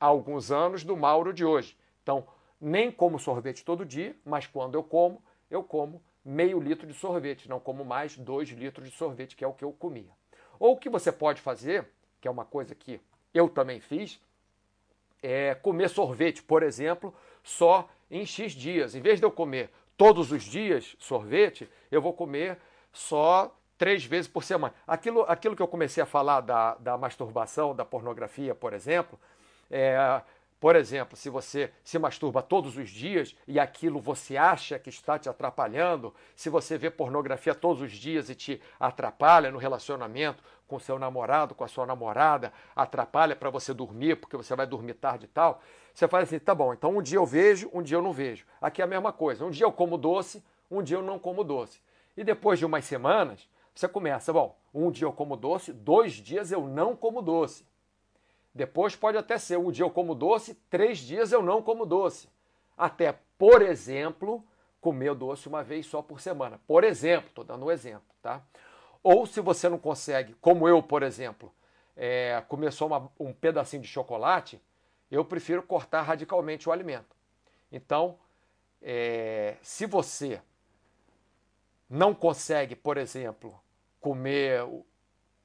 há 0.00 0.06
alguns 0.06 0.50
anos 0.50 0.82
do 0.82 0.96
Mauro 0.96 1.34
de 1.34 1.44
hoje. 1.44 1.76
Então, 2.02 2.26
nem 2.58 2.90
como 2.90 3.18
sorvete 3.18 3.64
todo 3.64 3.84
dia, 3.84 4.16
mas 4.24 4.46
quando 4.46 4.76
eu 4.76 4.82
como, 4.82 5.22
eu 5.50 5.62
como 5.62 6.02
meio 6.24 6.60
litro 6.60 6.86
de 6.86 6.94
sorvete, 6.94 7.48
não 7.48 7.60
como 7.60 7.84
mais 7.84 8.16
dois 8.16 8.48
litros 8.48 8.88
de 8.88 8.96
sorvete, 8.96 9.36
que 9.36 9.44
é 9.44 9.46
o 9.46 9.52
que 9.52 9.64
eu 9.64 9.72
comia. 9.72 10.10
Ou 10.58 10.72
o 10.72 10.76
que 10.76 10.88
você 10.88 11.12
pode 11.12 11.40
fazer, 11.40 11.86
que 12.20 12.28
é 12.28 12.30
uma 12.30 12.44
coisa 12.44 12.74
que 12.74 13.00
eu 13.32 13.48
também 13.48 13.80
fiz, 13.80 14.20
é 15.22 15.54
comer 15.54 15.88
sorvete, 15.88 16.42
por 16.42 16.62
exemplo, 16.62 17.14
só 17.42 17.88
em 18.10 18.24
X 18.24 18.52
dias. 18.52 18.94
Em 18.94 19.00
vez 19.00 19.18
de 19.18 19.26
eu 19.26 19.30
comer 19.30 19.70
todos 19.96 20.32
os 20.32 20.42
dias 20.42 20.96
sorvete, 20.98 21.68
eu 21.90 22.00
vou 22.00 22.12
comer 22.12 22.58
só 22.92 23.54
três 23.76 24.04
vezes 24.04 24.28
por 24.28 24.44
semana. 24.44 24.74
Aquilo, 24.86 25.22
aquilo 25.22 25.56
que 25.56 25.62
eu 25.62 25.68
comecei 25.68 26.02
a 26.02 26.06
falar 26.06 26.40
da, 26.40 26.76
da 26.76 26.96
masturbação, 26.96 27.74
da 27.74 27.84
pornografia, 27.84 28.54
por 28.54 28.72
exemplo, 28.72 29.18
é, 29.70 30.22
por 30.64 30.76
exemplo, 30.76 31.14
se 31.14 31.28
você 31.28 31.70
se 31.84 31.98
masturba 31.98 32.40
todos 32.40 32.78
os 32.78 32.88
dias 32.88 33.36
e 33.46 33.60
aquilo 33.60 34.00
você 34.00 34.38
acha 34.38 34.78
que 34.78 34.88
está 34.88 35.18
te 35.18 35.28
atrapalhando, 35.28 36.14
se 36.34 36.48
você 36.48 36.78
vê 36.78 36.90
pornografia 36.90 37.54
todos 37.54 37.82
os 37.82 37.92
dias 37.92 38.30
e 38.30 38.34
te 38.34 38.58
atrapalha 38.80 39.50
no 39.50 39.58
relacionamento 39.58 40.42
com 40.66 40.78
seu 40.78 40.98
namorado, 40.98 41.54
com 41.54 41.64
a 41.64 41.68
sua 41.68 41.84
namorada, 41.84 42.50
atrapalha 42.74 43.36
para 43.36 43.50
você 43.50 43.74
dormir, 43.74 44.16
porque 44.16 44.38
você 44.38 44.56
vai 44.56 44.66
dormir 44.66 44.94
tarde 44.94 45.26
e 45.26 45.28
tal, 45.28 45.60
você 45.92 46.08
faz 46.08 46.28
assim, 46.28 46.38
tá 46.38 46.54
bom, 46.54 46.72
então 46.72 46.96
um 46.96 47.02
dia 47.02 47.18
eu 47.18 47.26
vejo, 47.26 47.68
um 47.70 47.82
dia 47.82 47.98
eu 47.98 48.02
não 48.02 48.14
vejo. 48.14 48.46
Aqui 48.58 48.80
é 48.80 48.86
a 48.86 48.88
mesma 48.88 49.12
coisa, 49.12 49.44
um 49.44 49.50
dia 49.50 49.66
eu 49.66 49.72
como 49.72 49.98
doce, 49.98 50.42
um 50.70 50.82
dia 50.82 50.96
eu 50.96 51.02
não 51.02 51.18
como 51.18 51.44
doce. 51.44 51.78
E 52.16 52.24
depois 52.24 52.58
de 52.58 52.64
umas 52.64 52.86
semanas, 52.86 53.46
você 53.74 53.86
começa, 53.86 54.32
bom, 54.32 54.56
um 54.72 54.90
dia 54.90 55.06
eu 55.06 55.12
como 55.12 55.36
doce, 55.36 55.74
dois 55.74 56.14
dias 56.14 56.50
eu 56.50 56.66
não 56.66 56.96
como 56.96 57.20
doce. 57.20 57.66
Depois 58.54 58.94
pode 58.94 59.18
até 59.18 59.36
ser 59.36 59.58
um 59.58 59.70
dia 59.70 59.84
eu 59.84 59.90
como 59.90 60.14
doce, 60.14 60.54
três 60.70 60.98
dias 60.98 61.32
eu 61.32 61.42
não 61.42 61.60
como 61.60 61.84
doce. 61.84 62.28
Até, 62.76 63.18
por 63.36 63.62
exemplo, 63.62 64.44
comer 64.80 65.14
doce 65.14 65.48
uma 65.48 65.62
vez 65.62 65.86
só 65.86 66.00
por 66.00 66.20
semana. 66.20 66.60
Por 66.66 66.84
exemplo, 66.84 67.28
estou 67.28 67.44
dando 67.44 67.66
um 67.66 67.70
exemplo, 67.70 68.06
tá? 68.22 68.42
Ou 69.02 69.26
se 69.26 69.40
você 69.40 69.68
não 69.68 69.78
consegue, 69.78 70.34
como 70.40 70.68
eu, 70.68 70.82
por 70.82 71.02
exemplo, 71.02 71.52
é, 71.96 72.42
comer 72.48 72.72
só 72.72 72.86
uma, 72.86 73.10
um 73.18 73.32
pedacinho 73.32 73.82
de 73.82 73.88
chocolate, 73.88 74.62
eu 75.10 75.24
prefiro 75.24 75.62
cortar 75.62 76.02
radicalmente 76.02 76.68
o 76.68 76.72
alimento. 76.72 77.16
Então, 77.72 78.18
é, 78.80 79.56
se 79.62 79.84
você 79.84 80.40
não 81.88 82.14
consegue, 82.14 82.76
por 82.76 82.96
exemplo, 82.96 83.58
comer 84.00 84.64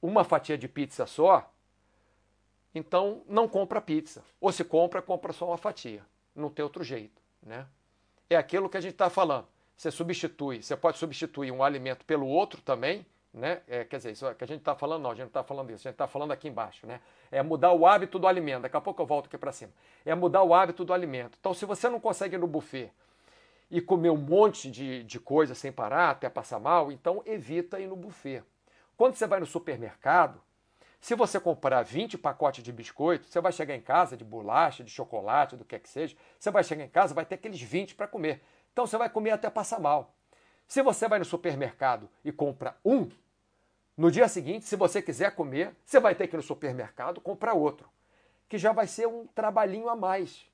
uma 0.01 0.23
fatia 0.23 0.57
de 0.57 0.67
pizza 0.67 1.05
só, 1.05 1.51
então 2.79 3.21
não 3.27 3.47
compra 3.47 3.81
pizza. 3.81 4.23
Ou 4.39 4.51
se 4.51 4.63
compra, 4.63 5.01
compra 5.01 5.33
só 5.33 5.47
uma 5.47 5.57
fatia. 5.57 6.01
Não 6.35 6.49
tem 6.49 6.63
outro 6.63 6.83
jeito. 6.83 7.21
Né? 7.43 7.65
É 8.29 8.35
aquilo 8.35 8.69
que 8.69 8.77
a 8.77 8.81
gente 8.81 8.93
está 8.93 9.09
falando. 9.09 9.47
Você 9.75 9.91
substitui, 9.91 10.61
você 10.61 10.75
pode 10.75 10.97
substituir 10.97 11.51
um 11.51 11.63
alimento 11.63 12.03
pelo 12.05 12.27
outro 12.27 12.61
também, 12.61 13.05
né? 13.33 13.61
É, 13.67 13.85
quer 13.85 13.97
dizer, 13.97 14.11
isso 14.11 14.27
é 14.27 14.33
que 14.33 14.43
a 14.43 14.47
gente 14.47 14.59
está 14.59 14.75
falando, 14.75 15.03
não, 15.03 15.11
a 15.11 15.13
gente 15.13 15.21
não 15.21 15.27
está 15.29 15.43
falando 15.43 15.69
isso, 15.69 15.87
a 15.87 15.89
gente 15.89 15.95
está 15.95 16.07
falando 16.07 16.31
aqui 16.31 16.47
embaixo, 16.47 16.85
né? 16.85 16.99
É 17.31 17.41
mudar 17.41 17.71
o 17.71 17.85
hábito 17.85 18.19
do 18.19 18.27
alimento. 18.27 18.63
Daqui 18.63 18.75
a 18.75 18.81
pouco 18.81 19.01
eu 19.01 19.05
volto 19.05 19.27
aqui 19.27 19.37
para 19.37 19.51
cima. 19.51 19.71
É 20.05 20.13
mudar 20.13 20.43
o 20.43 20.53
hábito 20.53 20.83
do 20.83 20.93
alimento. 20.93 21.37
Então, 21.39 21.53
se 21.53 21.65
você 21.65 21.87
não 21.87 21.99
consegue 21.99 22.35
ir 22.35 22.39
no 22.39 22.47
buffet 22.47 22.91
e 23.71 23.79
comer 23.79 24.09
um 24.09 24.17
monte 24.17 24.69
de, 24.69 25.03
de 25.03 25.19
coisa 25.19 25.55
sem 25.55 25.71
parar, 25.71 26.09
até 26.09 26.27
passar 26.27 26.59
mal, 26.59 26.91
então 26.91 27.21
evita 27.25 27.79
ir 27.79 27.87
no 27.87 27.95
buffet. 27.95 28.43
Quando 28.97 29.15
você 29.15 29.27
vai 29.27 29.39
no 29.39 29.45
supermercado, 29.45 30.41
se 30.99 31.15
você 31.15 31.39
comprar 31.39 31.81
20 31.83 32.17
pacotes 32.17 32.63
de 32.63 32.71
biscoito, 32.71 33.27
você 33.27 33.39
vai 33.39 33.51
chegar 33.51 33.75
em 33.75 33.81
casa 33.81 34.17
de 34.17 34.23
bolacha, 34.23 34.83
de 34.83 34.91
chocolate, 34.91 35.55
do 35.55 35.63
que 35.63 35.75
é 35.75 35.79
que 35.79 35.89
seja, 35.89 36.15
você 36.37 36.51
vai 36.51 36.63
chegar 36.63 36.83
em 36.83 36.89
casa, 36.89 37.13
vai 37.13 37.25
ter 37.25 37.35
aqueles 37.35 37.61
20 37.61 37.95
para 37.95 38.07
comer. 38.07 38.41
Então 38.73 38.85
você 38.85 38.97
vai 38.97 39.09
comer 39.09 39.31
até 39.31 39.49
passar 39.49 39.79
mal. 39.79 40.13
Se 40.67 40.81
você 40.81 41.07
vai 41.07 41.17
no 41.17 41.25
supermercado 41.25 42.09
e 42.23 42.31
compra 42.31 42.75
um, 42.83 43.09
no 43.97 44.11
dia 44.11 44.27
seguinte, 44.27 44.65
se 44.65 44.75
você 44.75 45.01
quiser 45.01 45.35
comer, 45.35 45.75
você 45.85 45.99
vai 45.99 46.13
ter 46.13 46.27
que 46.27 46.35
ir 46.35 46.37
no 46.37 46.43
supermercado 46.43 47.19
comprar 47.21 47.53
outro, 47.53 47.89
que 48.47 48.57
já 48.57 48.71
vai 48.71 48.85
ser 48.85 49.07
um 49.07 49.25
trabalhinho 49.27 49.89
a 49.89 49.95
mais. 49.95 50.45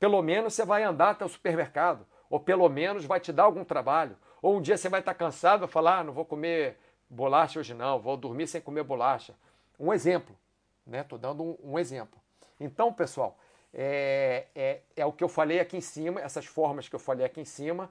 Pelo 0.00 0.20
menos 0.20 0.54
você 0.54 0.64
vai 0.64 0.82
andar 0.82 1.10
até 1.10 1.24
o 1.24 1.28
supermercado, 1.28 2.06
ou 2.28 2.40
pelo 2.40 2.68
menos 2.68 3.04
vai 3.04 3.20
te 3.20 3.32
dar 3.32 3.44
algum 3.44 3.64
trabalho. 3.64 4.16
Ou 4.40 4.56
um 4.56 4.60
dia 4.60 4.76
você 4.76 4.88
vai 4.88 5.00
estar 5.00 5.14
cansado 5.14 5.64
e 5.64 5.68
falar, 5.68 5.98
ah, 5.98 6.04
não 6.04 6.12
vou 6.12 6.24
comer 6.24 6.78
bolacha 7.08 7.60
hoje 7.60 7.74
não, 7.74 8.00
vou 8.00 8.16
dormir 8.16 8.46
sem 8.46 8.60
comer 8.60 8.82
bolacha. 8.82 9.34
Um 9.82 9.92
exemplo, 9.92 10.38
né? 10.86 11.00
Estou 11.00 11.18
dando 11.18 11.42
um, 11.42 11.72
um, 11.72 11.78
exemplo. 11.78 12.20
Então, 12.60 12.92
pessoal, 12.92 13.36
é, 13.74 14.46
é, 14.54 14.80
é 14.94 15.04
o 15.04 15.12
que 15.12 15.24
eu 15.24 15.28
falei 15.28 15.58
aqui 15.58 15.76
em 15.76 15.80
cima, 15.80 16.20
essas 16.20 16.46
formas 16.46 16.88
que 16.88 16.94
eu 16.94 17.00
falei 17.00 17.26
aqui 17.26 17.40
em 17.40 17.44
cima, 17.44 17.90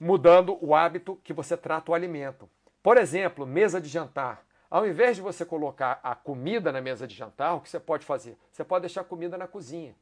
mudando 0.00 0.56
o 0.64 0.74
hábito 0.74 1.20
que 1.22 1.34
você 1.34 1.58
trata 1.58 1.92
o 1.92 1.94
alimento. 1.94 2.48
Por 2.82 2.96
exemplo, 2.96 3.46
mesa 3.46 3.78
de 3.82 3.88
jantar. 3.88 4.46
Ao 4.70 4.86
invés 4.86 5.16
de 5.16 5.22
você 5.22 5.44
colocar 5.44 6.00
a 6.02 6.14
comida 6.14 6.72
na 6.72 6.80
mesa 6.80 7.06
de 7.06 7.14
jantar, 7.14 7.54
o 7.54 7.60
que 7.60 7.68
você 7.68 7.78
pode 7.78 8.06
fazer? 8.06 8.38
Você 8.50 8.64
pode 8.64 8.84
deixar 8.84 9.02
a 9.02 9.04
comida 9.04 9.36
na 9.36 9.46
cozinha. 9.46 9.94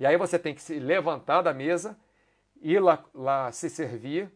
E 0.00 0.06
aí 0.06 0.16
você 0.16 0.38
tem 0.38 0.54
que 0.54 0.62
se 0.62 0.78
levantar 0.78 1.42
da 1.42 1.52
mesa, 1.52 1.94
ir 2.62 2.80
lá, 2.80 3.04
lá 3.14 3.52
se 3.52 3.68
servir 3.68 4.32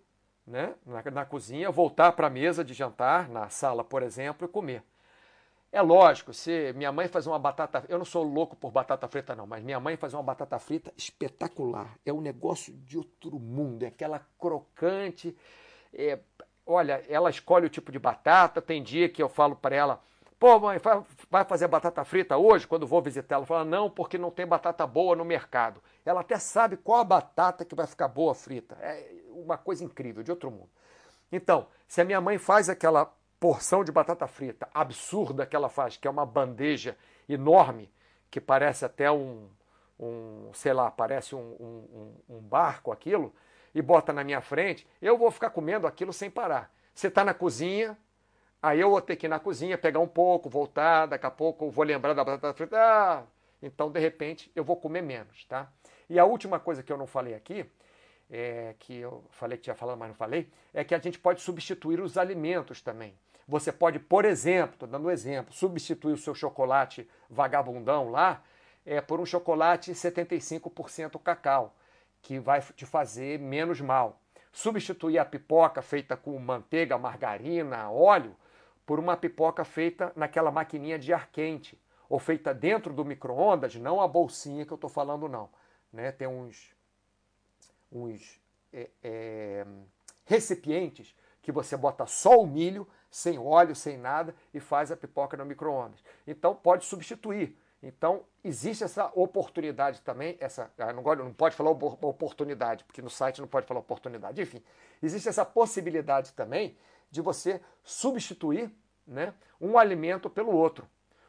né, 0.46 0.74
na, 0.84 1.02
na 1.10 1.24
cozinha, 1.24 1.70
voltar 1.70 2.12
para 2.12 2.26
a 2.26 2.30
mesa 2.30 2.62
de 2.62 2.74
jantar, 2.74 3.30
na 3.30 3.48
sala, 3.48 3.82
por 3.82 4.02
exemplo, 4.02 4.46
e 4.46 4.50
comer. 4.50 4.82
É 5.76 5.82
lógico, 5.82 6.32
se 6.32 6.72
minha 6.72 6.90
mãe 6.90 7.06
faz 7.06 7.26
uma 7.26 7.38
batata, 7.38 7.84
eu 7.90 7.98
não 7.98 8.04
sou 8.06 8.22
louco 8.22 8.56
por 8.56 8.70
batata 8.70 9.06
frita 9.08 9.36
não, 9.36 9.46
mas 9.46 9.62
minha 9.62 9.78
mãe 9.78 9.94
faz 9.94 10.14
uma 10.14 10.22
batata 10.22 10.58
frita 10.58 10.90
espetacular. 10.96 11.98
É 12.02 12.10
um 12.10 12.22
negócio 12.22 12.72
de 12.72 12.96
outro 12.96 13.38
mundo, 13.38 13.82
é 13.82 13.88
aquela 13.88 14.26
crocante. 14.40 15.36
É, 15.92 16.18
olha, 16.64 17.04
ela 17.10 17.28
escolhe 17.28 17.66
o 17.66 17.68
tipo 17.68 17.92
de 17.92 17.98
batata. 17.98 18.62
Tem 18.62 18.82
dia 18.82 19.06
que 19.06 19.22
eu 19.22 19.28
falo 19.28 19.54
para 19.54 19.76
ela, 19.76 20.02
pô, 20.38 20.58
mãe, 20.58 20.80
vai 21.30 21.44
fazer 21.44 21.68
batata 21.68 22.02
frita 22.06 22.38
hoje? 22.38 22.66
Quando 22.66 22.86
vou 22.86 23.02
visitar 23.02 23.34
ela, 23.34 23.44
fala 23.44 23.62
não, 23.62 23.90
porque 23.90 24.16
não 24.16 24.30
tem 24.30 24.46
batata 24.46 24.86
boa 24.86 25.14
no 25.14 25.26
mercado. 25.26 25.82
Ela 26.06 26.22
até 26.22 26.38
sabe 26.38 26.78
qual 26.78 27.00
a 27.00 27.04
batata 27.04 27.66
que 27.66 27.74
vai 27.74 27.86
ficar 27.86 28.08
boa 28.08 28.34
frita. 28.34 28.78
É 28.80 29.12
uma 29.28 29.58
coisa 29.58 29.84
incrível, 29.84 30.22
de 30.22 30.30
outro 30.30 30.50
mundo. 30.50 30.70
Então, 31.30 31.66
se 31.86 32.00
a 32.00 32.04
minha 32.06 32.18
mãe 32.22 32.38
faz 32.38 32.70
aquela 32.70 33.14
porção 33.38 33.84
de 33.84 33.92
batata 33.92 34.26
frita 34.26 34.68
absurda 34.72 35.46
que 35.46 35.54
ela 35.54 35.68
faz, 35.68 35.96
que 35.96 36.06
é 36.06 36.10
uma 36.10 36.26
bandeja 36.26 36.96
enorme, 37.28 37.90
que 38.30 38.40
parece 38.40 38.84
até 38.84 39.10
um, 39.10 39.48
um 39.98 40.50
sei 40.52 40.72
lá, 40.72 40.90
parece 40.90 41.34
um, 41.34 41.38
um, 41.38 42.14
um 42.36 42.40
barco 42.40 42.92
aquilo, 42.92 43.34
e 43.74 43.82
bota 43.82 44.12
na 44.12 44.24
minha 44.24 44.40
frente, 44.40 44.86
eu 45.02 45.18
vou 45.18 45.30
ficar 45.30 45.50
comendo 45.50 45.86
aquilo 45.86 46.12
sem 46.12 46.30
parar. 46.30 46.72
Você 46.94 47.08
está 47.08 47.22
na 47.22 47.34
cozinha, 47.34 47.96
aí 48.62 48.80
eu 48.80 48.90
vou 48.90 49.02
ter 49.02 49.16
que 49.16 49.26
ir 49.26 49.28
na 49.28 49.38
cozinha, 49.38 49.76
pegar 49.76 50.00
um 50.00 50.08
pouco, 50.08 50.48
voltar, 50.48 51.06
daqui 51.06 51.26
a 51.26 51.30
pouco 51.30 51.66
eu 51.66 51.70
vou 51.70 51.84
lembrar 51.84 52.14
da 52.14 52.24
batata 52.24 52.54
frita, 52.54 52.78
ah, 52.78 53.24
então 53.60 53.90
de 53.90 54.00
repente 54.00 54.50
eu 54.56 54.64
vou 54.64 54.76
comer 54.76 55.02
menos, 55.02 55.44
tá? 55.44 55.70
E 56.08 56.18
a 56.18 56.24
última 56.24 56.58
coisa 56.58 56.82
que 56.82 56.90
eu 56.90 56.96
não 56.96 57.06
falei 57.06 57.34
aqui, 57.34 57.70
é, 58.30 58.74
que 58.78 58.96
eu 58.96 59.24
falei 59.30 59.58
que 59.58 59.64
tinha 59.64 59.76
falado, 59.76 59.98
mas 59.98 60.08
não 60.08 60.14
falei, 60.14 60.50
é 60.72 60.82
que 60.82 60.94
a 60.94 60.98
gente 60.98 61.18
pode 61.18 61.40
substituir 61.40 62.00
os 62.00 62.16
alimentos 62.16 62.80
também. 62.80 63.14
Você 63.48 63.70
pode, 63.70 63.98
por 63.98 64.24
exemplo, 64.24 64.74
estou 64.74 64.88
dando 64.88 65.06
um 65.06 65.10
exemplo, 65.10 65.54
substituir 65.54 66.12
o 66.12 66.18
seu 66.18 66.34
chocolate 66.34 67.08
vagabundão 67.30 68.10
lá 68.10 68.42
é, 68.84 69.00
por 69.00 69.20
um 69.20 69.26
chocolate 69.26 69.92
75% 69.92 71.20
cacau, 71.22 71.74
que 72.20 72.40
vai 72.40 72.60
te 72.60 72.84
fazer 72.84 73.38
menos 73.38 73.80
mal. 73.80 74.20
Substituir 74.52 75.18
a 75.18 75.24
pipoca 75.24 75.80
feita 75.80 76.16
com 76.16 76.36
manteiga, 76.38 76.98
margarina, 76.98 77.90
óleo, 77.90 78.34
por 78.84 78.98
uma 78.98 79.16
pipoca 79.16 79.64
feita 79.64 80.12
naquela 80.16 80.50
maquininha 80.50 80.98
de 80.98 81.12
ar 81.12 81.28
quente, 81.30 81.78
ou 82.08 82.18
feita 82.18 82.54
dentro 82.54 82.92
do 82.92 83.04
micro-ondas, 83.04 83.74
não 83.74 84.00
a 84.00 84.08
bolsinha 84.08 84.64
que 84.64 84.72
eu 84.72 84.76
estou 84.76 84.88
falando, 84.90 85.28
não. 85.28 85.50
Né? 85.92 86.12
Tem 86.12 86.26
uns, 86.26 86.74
uns 87.90 88.40
é, 88.72 88.88
é, 89.02 89.66
recipientes 90.24 91.14
que 91.42 91.52
você 91.52 91.76
bota 91.76 92.06
só 92.06 92.40
o 92.40 92.46
milho, 92.46 92.86
sem 93.10 93.38
óleo, 93.38 93.74
sem 93.74 93.96
nada, 93.96 94.34
e 94.52 94.60
faz 94.60 94.90
a 94.90 94.96
pipoca 94.96 95.36
no 95.36 95.44
micro-ondas. 95.44 96.02
Então 96.26 96.54
pode 96.54 96.84
substituir. 96.84 97.56
Então 97.82 98.24
existe 98.42 98.82
essa 98.84 99.10
oportunidade 99.14 100.00
também, 100.02 100.36
essa 100.40 100.70
ah, 100.78 100.92
não, 100.92 101.02
não 101.02 101.32
pode 101.32 101.54
falar 101.54 101.70
oportunidade, 101.70 102.84
porque 102.84 103.02
no 103.02 103.10
site 103.10 103.40
não 103.40 103.48
pode 103.48 103.66
falar 103.66 103.80
oportunidade. 103.80 104.40
Enfim, 104.40 104.62
existe 105.02 105.28
essa 105.28 105.44
possibilidade 105.44 106.32
também 106.32 106.76
de 107.10 107.20
você 107.20 107.60
substituir 107.82 108.70
né, 109.06 109.32
um 109.60 109.78
alimento 109.78 110.28
pelo 110.28 110.52
outro, 110.52 110.88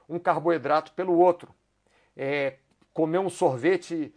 um 0.10 0.18
carboidrato 0.18 0.94
pelo 0.94 1.18
outro. 1.18 1.54
É, 2.16 2.58
comer 2.94 3.20
um 3.20 3.30
sorvete 3.30 4.12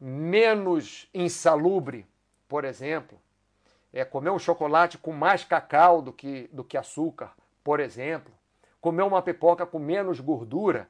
menos 0.00 1.08
insalubre, 1.14 2.04
por 2.48 2.64
exemplo, 2.64 3.20
é 3.92 4.04
comer 4.04 4.30
um 4.30 4.38
chocolate 4.38 4.98
com 4.98 5.12
mais 5.12 5.44
cacau 5.44 6.02
do 6.02 6.12
que, 6.12 6.48
do 6.52 6.64
que 6.64 6.76
açúcar, 6.76 7.32
por 7.62 7.80
exemplo, 7.80 8.32
comer 8.80 9.02
uma 9.02 9.22
pipoca 9.22 9.66
com 9.66 9.78
menos 9.78 10.20
gordura 10.20 10.88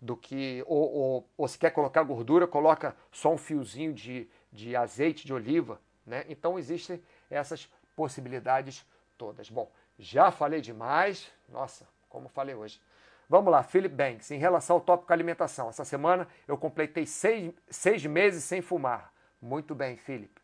do 0.00 0.16
que. 0.16 0.64
Ou, 0.66 0.92
ou, 0.92 1.28
ou 1.36 1.48
se 1.48 1.58
quer 1.58 1.70
colocar 1.70 2.02
gordura, 2.02 2.46
coloca 2.46 2.96
só 3.12 3.32
um 3.32 3.38
fiozinho 3.38 3.92
de, 3.92 4.28
de 4.50 4.74
azeite 4.74 5.26
de 5.26 5.32
oliva. 5.32 5.80
Né? 6.06 6.24
Então 6.28 6.58
existem 6.58 7.00
essas 7.30 7.70
possibilidades 7.94 8.84
todas. 9.16 9.50
Bom, 9.50 9.70
já 9.98 10.30
falei 10.30 10.60
demais. 10.60 11.30
Nossa, 11.48 11.86
como 12.08 12.28
falei 12.28 12.54
hoje. 12.54 12.80
Vamos 13.28 13.52
lá, 13.52 13.62
Philip 13.62 13.94
Banks, 13.94 14.32
em 14.32 14.38
relação 14.38 14.76
ao 14.76 14.80
tópico 14.80 15.12
alimentação. 15.12 15.68
Essa 15.68 15.84
semana 15.84 16.26
eu 16.48 16.58
completei 16.58 17.06
seis, 17.06 17.52
seis 17.68 18.04
meses 18.04 18.42
sem 18.42 18.60
fumar. 18.60 19.12
Muito 19.40 19.72
bem, 19.72 19.96
Philip. 19.96 20.39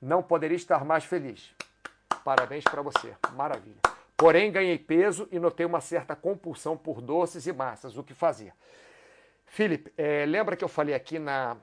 Não 0.00 0.22
poderia 0.22 0.56
estar 0.56 0.84
mais 0.84 1.04
feliz. 1.04 1.54
Parabéns 2.24 2.64
para 2.64 2.82
você. 2.82 3.14
Maravilha. 3.34 3.80
Porém, 4.16 4.50
ganhei 4.50 4.78
peso 4.78 5.28
e 5.30 5.38
notei 5.38 5.66
uma 5.66 5.80
certa 5.80 6.16
compulsão 6.16 6.76
por 6.76 7.00
doces 7.00 7.46
e 7.46 7.52
massas. 7.52 7.96
O 7.96 8.02
que 8.02 8.14
fazer? 8.14 8.52
Felipe, 9.44 9.92
é, 9.96 10.24
lembra 10.26 10.56
que 10.56 10.64
eu 10.64 10.68
falei 10.68 10.94
aqui 10.94 11.18
na 11.18 11.56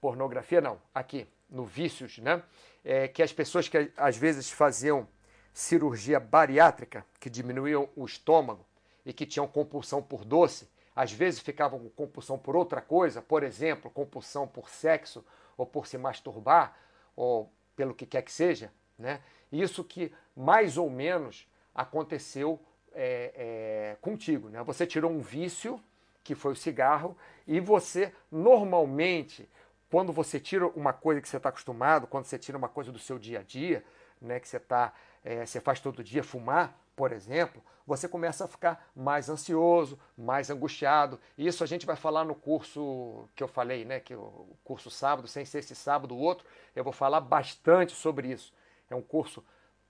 pornografia? 0.00 0.60
Não, 0.60 0.80
aqui 0.94 1.26
no 1.50 1.64
vícios, 1.64 2.18
né? 2.18 2.42
É, 2.84 3.08
que 3.08 3.22
as 3.22 3.32
pessoas 3.32 3.68
que 3.68 3.90
às 3.96 4.16
vezes 4.16 4.50
faziam 4.50 5.08
cirurgia 5.52 6.18
bariátrica, 6.18 7.04
que 7.18 7.30
diminuíam 7.30 7.88
o 7.96 8.04
estômago 8.04 8.64
e 9.04 9.12
que 9.12 9.26
tinham 9.26 9.46
compulsão 9.46 10.02
por 10.02 10.24
doce, 10.24 10.68
às 10.94 11.12
vezes 11.12 11.40
ficavam 11.40 11.78
com 11.78 11.88
compulsão 11.90 12.38
por 12.38 12.54
outra 12.54 12.80
coisa, 12.80 13.20
por 13.20 13.42
exemplo, 13.42 13.90
compulsão 13.90 14.46
por 14.46 14.68
sexo 14.68 15.24
ou 15.56 15.66
por 15.66 15.86
se 15.86 15.98
masturbar 15.98 16.76
ou 17.16 17.52
pelo 17.76 17.94
que 17.94 18.06
quer 18.06 18.22
que 18.22 18.32
seja, 18.32 18.72
né? 18.98 19.20
Isso 19.50 19.84
que 19.84 20.12
mais 20.36 20.76
ou 20.76 20.90
menos 20.90 21.48
aconteceu 21.74 22.60
é, 22.92 23.32
é, 23.36 23.96
contigo, 24.00 24.48
né? 24.48 24.62
Você 24.62 24.86
tirou 24.86 25.10
um 25.10 25.20
vício 25.20 25.80
que 26.24 26.34
foi 26.34 26.52
o 26.52 26.56
cigarro, 26.56 27.16
e 27.46 27.60
você 27.60 28.12
normalmente, 28.32 29.46
quando 29.90 30.10
você 30.10 30.40
tira 30.40 30.66
uma 30.68 30.92
coisa 30.92 31.20
que 31.20 31.28
você 31.28 31.36
está 31.36 31.50
acostumado, 31.50 32.06
quando 32.06 32.24
você 32.24 32.38
tira 32.38 32.56
uma 32.56 32.68
coisa 32.68 32.90
do 32.90 32.98
seu 32.98 33.18
dia 33.18 33.40
a 33.40 33.42
dia, 33.42 33.84
né, 34.20 34.40
que 34.40 34.48
você, 34.48 34.58
tá, 34.58 34.94
é, 35.22 35.44
você 35.44 35.60
faz 35.60 35.80
todo 35.80 36.02
dia, 36.02 36.24
fumar, 36.24 36.74
por 36.96 37.12
exemplo, 37.12 37.62
você 37.86 38.08
começa 38.08 38.44
a 38.44 38.48
ficar 38.48 38.90
mais 38.94 39.28
ansioso, 39.28 39.98
mais 40.16 40.50
angustiado. 40.50 41.20
Isso 41.36 41.62
a 41.62 41.66
gente 41.66 41.84
vai 41.84 41.96
falar 41.96 42.24
no 42.24 42.34
curso 42.34 43.28
que 43.34 43.42
eu 43.42 43.48
falei, 43.48 43.84
né? 43.84 44.00
Que 44.00 44.14
o 44.14 44.56
curso 44.64 44.90
sábado, 44.90 45.28
sem 45.28 45.44
ser 45.44 45.58
esse 45.58 45.74
sábado, 45.74 46.14
o 46.14 46.18
outro, 46.18 46.46
eu 46.74 46.82
vou 46.82 46.92
falar 46.92 47.20
bastante 47.20 47.92
sobre 47.92 48.28
isso. 48.28 48.52
É 48.88 48.94
um 48.94 49.02
curso 49.02 49.44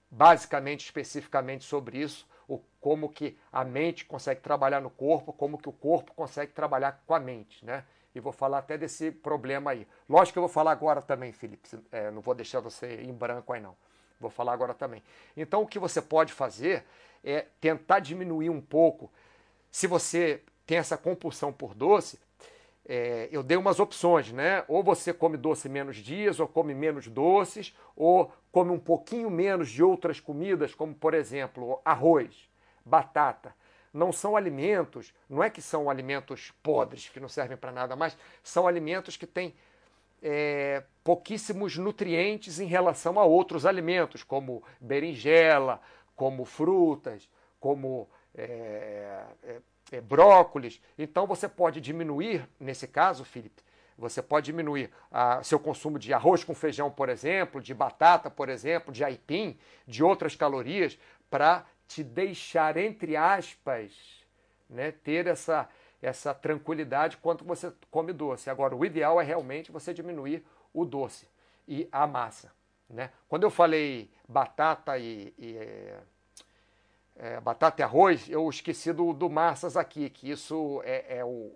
basicamente, 0.09 0.85
especificamente 0.85 1.63
sobre 1.63 1.97
isso, 1.97 2.27
o, 2.47 2.59
como 2.79 3.09
que 3.09 3.37
a 3.51 3.63
mente 3.63 4.05
consegue 4.05 4.41
trabalhar 4.41 4.81
no 4.81 4.89
corpo, 4.89 5.33
como 5.33 5.57
que 5.57 5.69
o 5.69 5.73
corpo 5.73 6.13
consegue 6.13 6.51
trabalhar 6.51 7.03
com 7.05 7.13
a 7.13 7.19
mente, 7.19 7.65
né? 7.65 7.85
E 8.13 8.19
vou 8.19 8.31
falar 8.31 8.59
até 8.59 8.77
desse 8.77 9.11
problema 9.11 9.71
aí. 9.71 9.85
Lógico 10.07 10.33
que 10.33 10.39
eu 10.39 10.43
vou 10.43 10.49
falar 10.49 10.71
agora 10.71 11.01
também, 11.01 11.33
Felipe. 11.33 11.67
É, 11.91 12.11
não 12.11 12.21
vou 12.21 12.33
deixar 12.33 12.61
você 12.61 13.01
em 13.01 13.13
branco 13.13 13.51
aí, 13.51 13.59
não. 13.59 13.75
Vou 14.19 14.29
falar 14.29 14.53
agora 14.53 14.73
também. 14.73 15.03
Então, 15.35 15.61
o 15.61 15.67
que 15.67 15.79
você 15.79 16.01
pode 16.01 16.33
fazer 16.33 16.83
é 17.23 17.45
tentar 17.59 17.99
diminuir 17.99 18.49
um 18.49 18.61
pouco. 18.61 19.11
Se 19.71 19.87
você 19.87 20.41
tem 20.65 20.77
essa 20.77 20.97
compulsão 20.97 21.51
por 21.51 21.73
doce, 21.73 22.19
é, 22.87 23.27
eu 23.31 23.41
dei 23.41 23.57
umas 23.57 23.79
opções, 23.79 24.31
né? 24.31 24.63
Ou 24.67 24.83
você 24.83 25.11
come 25.11 25.37
doce 25.37 25.67
menos 25.67 25.97
dias, 25.97 26.39
ou 26.39 26.47
come 26.47 26.73
menos 26.73 27.07
doces, 27.07 27.75
ou 27.95 28.31
come 28.51 28.71
um 28.71 28.79
pouquinho 28.79 29.29
menos 29.29 29.69
de 29.69 29.83
outras 29.83 30.19
comidas, 30.19 30.75
como 30.75 30.93
por 30.93 31.13
exemplo 31.13 31.81
arroz, 31.83 32.47
batata. 32.85 33.55
Não 33.91 34.11
são 34.11 34.35
alimentos, 34.35 35.13
não 35.29 35.41
é 35.41 35.49
que 35.49 35.61
são 35.61 35.89
alimentos 35.89 36.53
podres, 36.61 37.09
que 37.09 37.19
não 37.19 37.29
servem 37.29 37.57
para 37.57 37.71
nada 37.71 37.95
mais, 37.95 38.15
são 38.43 38.67
alimentos 38.67 39.17
que 39.17 39.25
têm 39.25 39.55
é, 40.27 40.81
pouquíssimos 41.03 41.77
nutrientes 41.77 42.59
em 42.59 42.65
relação 42.65 43.19
a 43.19 43.23
outros 43.23 43.63
alimentos, 43.63 44.23
como 44.23 44.63
berinjela, 44.81 45.79
como 46.15 46.43
frutas, 46.45 47.29
como 47.59 48.09
é, 48.33 49.23
é, 49.43 49.57
é, 49.91 50.01
brócolis. 50.01 50.81
Então 50.97 51.27
você 51.27 51.47
pode 51.47 51.79
diminuir, 51.79 52.49
nesse 52.59 52.87
caso, 52.87 53.23
Felipe, 53.23 53.61
você 53.95 54.19
pode 54.19 54.47
diminuir 54.47 54.89
a, 55.11 55.43
seu 55.43 55.59
consumo 55.59 55.99
de 55.99 56.11
arroz 56.11 56.43
com 56.43 56.55
feijão, 56.55 56.89
por 56.89 57.07
exemplo, 57.07 57.61
de 57.61 57.73
batata, 57.75 58.31
por 58.31 58.49
exemplo, 58.49 58.91
de 58.91 59.03
aipim, 59.03 59.59
de 59.87 60.03
outras 60.03 60.35
calorias, 60.35 60.97
para 61.29 61.67
te 61.87 62.03
deixar, 62.03 62.77
entre 62.77 63.15
aspas, 63.15 63.91
né, 64.67 64.91
ter 64.91 65.27
essa, 65.27 65.69
essa 66.05 66.35
tranquilidade 66.35 67.17
quando 67.17 67.43
você 67.43 67.73
come 67.89 68.13
doce. 68.13 68.47
Agora, 68.49 68.75
o 68.75 68.85
ideal 68.85 69.19
é 69.19 69.23
realmente 69.23 69.71
você 69.71 69.91
diminuir 69.91 70.45
o 70.71 70.85
doce 70.85 71.27
e 71.67 71.89
a 71.91 72.05
massa. 72.05 72.51
Né? 72.87 73.09
Quando 73.27 73.41
eu 73.41 73.49
falei 73.49 74.11
batata 74.27 74.99
e, 74.99 75.33
e 75.35 75.57
é, 75.57 75.99
é, 77.15 77.39
batata 77.41 77.81
e 77.81 77.83
arroz, 77.83 78.29
eu 78.29 78.47
esqueci 78.47 78.93
do, 78.93 79.13
do 79.13 79.27
massas 79.31 79.75
aqui, 79.75 80.11
que 80.11 80.29
isso 80.29 80.79
é, 80.85 81.17
é, 81.17 81.25
o, 81.25 81.51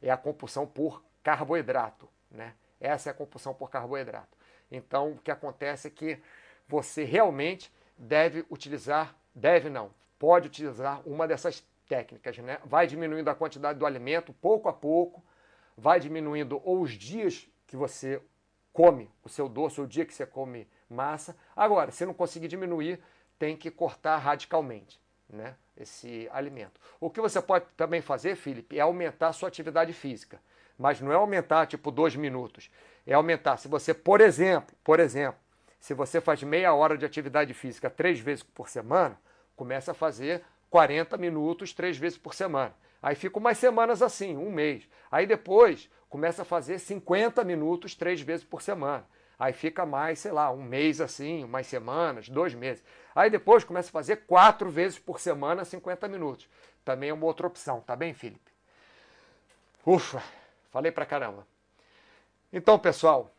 é 0.00 0.10
a 0.10 0.16
compulsão 0.16 0.64
por 0.64 1.02
carboidrato. 1.24 2.08
Né? 2.30 2.54
Essa 2.80 3.10
é 3.10 3.12
a 3.12 3.14
compulsão 3.14 3.52
por 3.52 3.68
carboidrato. 3.68 4.38
Então, 4.70 5.12
o 5.12 5.18
que 5.18 5.32
acontece 5.32 5.88
é 5.88 5.90
que 5.90 6.20
você 6.68 7.02
realmente 7.02 7.72
deve 7.96 8.46
utilizar, 8.48 9.16
deve 9.34 9.68
não, 9.68 9.90
pode 10.20 10.46
utilizar 10.46 11.00
uma 11.04 11.26
dessas 11.26 11.66
técnicas. 11.88 12.36
Né? 12.38 12.58
Vai 12.64 12.86
diminuindo 12.86 13.28
a 13.28 13.34
quantidade 13.34 13.78
do 13.78 13.86
alimento 13.86 14.32
pouco 14.32 14.68
a 14.68 14.72
pouco, 14.72 15.24
vai 15.76 15.98
diminuindo 15.98 16.60
os 16.64 16.92
dias 16.92 17.48
que 17.66 17.76
você 17.76 18.20
come 18.72 19.10
o 19.24 19.28
seu 19.28 19.48
doce, 19.48 19.80
o 19.80 19.86
dia 19.86 20.04
que 20.04 20.14
você 20.14 20.26
come 20.26 20.68
massa. 20.88 21.36
Agora, 21.56 21.90
se 21.90 22.06
não 22.06 22.14
conseguir 22.14 22.48
diminuir, 22.48 23.00
tem 23.38 23.56
que 23.56 23.70
cortar 23.70 24.18
radicalmente 24.18 25.00
né, 25.28 25.56
esse 25.76 26.28
alimento. 26.32 26.80
O 27.00 27.10
que 27.10 27.20
você 27.20 27.40
pode 27.40 27.66
também 27.76 28.00
fazer, 28.00 28.36
Felipe, 28.36 28.78
é 28.78 28.80
aumentar 28.80 29.28
a 29.28 29.32
sua 29.32 29.48
atividade 29.48 29.92
física. 29.92 30.40
Mas 30.78 31.00
não 31.00 31.10
é 31.10 31.16
aumentar 31.16 31.66
tipo 31.66 31.90
dois 31.90 32.14
minutos. 32.14 32.70
É 33.06 33.14
aumentar. 33.14 33.56
Se 33.56 33.66
você, 33.66 33.92
por 33.92 34.20
exemplo, 34.20 34.76
por 34.84 35.00
exemplo, 35.00 35.40
se 35.80 35.92
você 35.92 36.20
faz 36.20 36.42
meia 36.42 36.72
hora 36.72 36.96
de 36.96 37.04
atividade 37.04 37.52
física 37.54 37.90
três 37.90 38.20
vezes 38.20 38.42
por 38.42 38.68
semana, 38.68 39.18
começa 39.56 39.90
a 39.90 39.94
fazer 39.94 40.44
40 40.70 41.16
minutos 41.16 41.72
três 41.72 41.96
vezes 41.96 42.18
por 42.18 42.34
semana. 42.34 42.74
Aí 43.02 43.14
fica 43.14 43.38
umas 43.38 43.58
semanas 43.58 44.02
assim, 44.02 44.36
um 44.36 44.50
mês. 44.50 44.88
Aí 45.10 45.26
depois 45.26 45.88
começa 46.08 46.42
a 46.42 46.44
fazer 46.44 46.78
50 46.78 47.44
minutos 47.44 47.94
três 47.94 48.20
vezes 48.20 48.44
por 48.44 48.62
semana. 48.62 49.06
Aí 49.38 49.52
fica 49.52 49.86
mais, 49.86 50.18
sei 50.18 50.32
lá, 50.32 50.50
um 50.50 50.62
mês 50.62 51.00
assim, 51.00 51.44
umas 51.44 51.66
semanas, 51.66 52.28
dois 52.28 52.54
meses. 52.54 52.82
Aí 53.14 53.30
depois 53.30 53.62
começa 53.62 53.88
a 53.88 53.92
fazer 53.92 54.16
quatro 54.26 54.68
vezes 54.68 54.98
por 54.98 55.20
semana, 55.20 55.64
50 55.64 56.08
minutos. 56.08 56.48
Também 56.84 57.10
é 57.10 57.14
uma 57.14 57.26
outra 57.26 57.46
opção, 57.46 57.80
tá 57.80 57.94
bem, 57.94 58.12
Felipe? 58.12 58.50
Ufa, 59.86 60.22
falei 60.70 60.90
pra 60.90 61.06
caramba. 61.06 61.46
Então, 62.52 62.78
pessoal, 62.78 63.30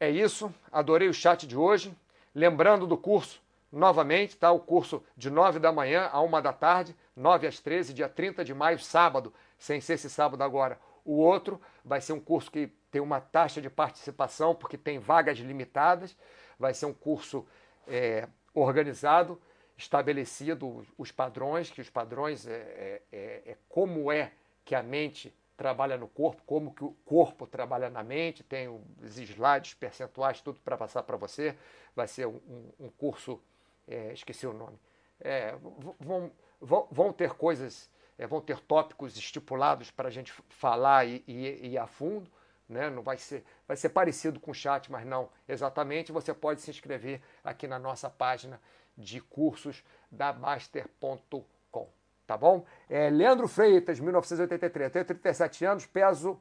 é 0.00 0.10
isso. 0.10 0.52
Adorei 0.72 1.08
o 1.08 1.14
chat 1.14 1.46
de 1.46 1.56
hoje. 1.56 1.96
Lembrando 2.34 2.86
do 2.86 2.96
curso, 2.96 3.40
novamente, 3.70 4.36
tá? 4.36 4.50
O 4.52 4.60
curso 4.60 5.02
de 5.16 5.30
9 5.30 5.58
da 5.58 5.72
manhã 5.72 6.08
a 6.12 6.20
1 6.20 6.42
da 6.42 6.52
tarde, 6.52 6.96
9 7.14 7.46
às 7.46 7.60
13, 7.60 7.92
dia 7.92 8.08
30 8.08 8.44
de 8.44 8.54
maio, 8.54 8.78
sábado, 8.78 9.32
sem 9.58 9.80
ser 9.80 9.94
esse 9.94 10.08
sábado 10.10 10.42
agora. 10.42 10.78
O 11.04 11.18
outro 11.18 11.60
vai 11.84 12.00
ser 12.00 12.12
um 12.12 12.20
curso 12.20 12.50
que 12.50 12.68
tem 12.90 13.00
uma 13.00 13.20
taxa 13.20 13.60
de 13.60 13.70
participação, 13.70 14.54
porque 14.54 14.76
tem 14.76 14.98
vagas 14.98 15.38
limitadas. 15.38 16.16
Vai 16.58 16.74
ser 16.74 16.86
um 16.86 16.94
curso 16.94 17.46
é, 17.86 18.28
organizado, 18.54 19.40
estabelecido 19.76 20.86
os 20.96 21.12
padrões, 21.12 21.70
que 21.70 21.80
os 21.80 21.90
padrões 21.90 22.46
é, 22.46 22.52
é, 22.52 23.02
é, 23.12 23.42
é, 23.46 23.56
como 23.68 24.10
é 24.10 24.32
que 24.64 24.74
a 24.74 24.82
mente 24.82 25.32
trabalha 25.56 25.96
no 25.96 26.08
corpo, 26.08 26.42
como 26.44 26.74
que 26.74 26.84
o 26.84 26.94
corpo 27.04 27.46
trabalha 27.46 27.88
na 27.88 28.02
mente, 28.02 28.42
tem 28.42 28.68
os 28.68 29.18
slides, 29.18 29.74
percentuais, 29.74 30.40
tudo 30.40 30.60
para 30.60 30.76
passar 30.76 31.02
para 31.02 31.16
você. 31.16 31.56
Vai 31.94 32.06
ser 32.06 32.26
um, 32.26 32.40
um 32.78 32.90
curso, 32.90 33.40
é, 33.86 34.12
esqueci 34.12 34.46
o 34.46 34.52
nome. 34.52 34.78
É, 35.20 35.54
vão, 36.00 36.30
vão, 36.60 36.88
vão 36.90 37.12
ter 37.12 37.34
coisas, 37.34 37.90
vão 38.28 38.40
ter 38.40 38.60
tópicos 38.60 39.16
estipulados 39.16 39.90
para 39.90 40.08
a 40.08 40.10
gente 40.10 40.32
falar 40.48 41.06
e, 41.06 41.76
a 41.78 41.86
fundo 41.86 42.30
né? 42.68 42.90
Não 42.90 43.02
vai 43.02 43.16
ser, 43.16 43.44
vai 43.66 43.76
ser 43.76 43.90
parecido 43.90 44.40
com 44.40 44.50
o 44.50 44.54
chat, 44.54 44.90
mas 44.90 45.06
não 45.06 45.28
exatamente. 45.48 46.12
Você 46.12 46.34
pode 46.34 46.60
se 46.60 46.70
inscrever 46.70 47.20
aqui 47.44 47.66
na 47.66 47.78
nossa 47.78 48.10
página 48.10 48.60
de 48.96 49.20
cursos 49.20 49.84
da 50.10 50.32
Master.com. 50.32 51.88
tá 52.26 52.36
bom? 52.36 52.64
É, 52.88 53.10
Leandro 53.10 53.46
Freitas, 53.46 54.00
1983. 54.00 54.92
Tenho 54.92 55.04
37 55.04 55.64
anos, 55.64 55.86
peso 55.86 56.40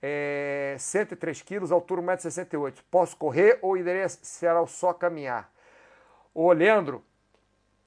é, 0.00 0.76
103 0.78 1.42
quilos, 1.42 1.72
altura 1.72 2.02
1,68m. 2.02 2.82
Posso 2.90 3.16
correr 3.16 3.58
ou 3.62 3.76
irei 3.76 4.08
será 4.08 4.64
só 4.66 4.92
caminhar? 4.92 5.52
Ô, 6.38 6.52
Leandro, 6.52 7.02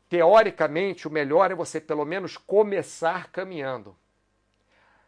teoricamente 0.10 1.08
o 1.08 1.12
melhor 1.12 1.52
é 1.52 1.54
você 1.54 1.80
pelo 1.80 2.04
menos 2.04 2.36
começar 2.36 3.32
caminhando. 3.32 3.96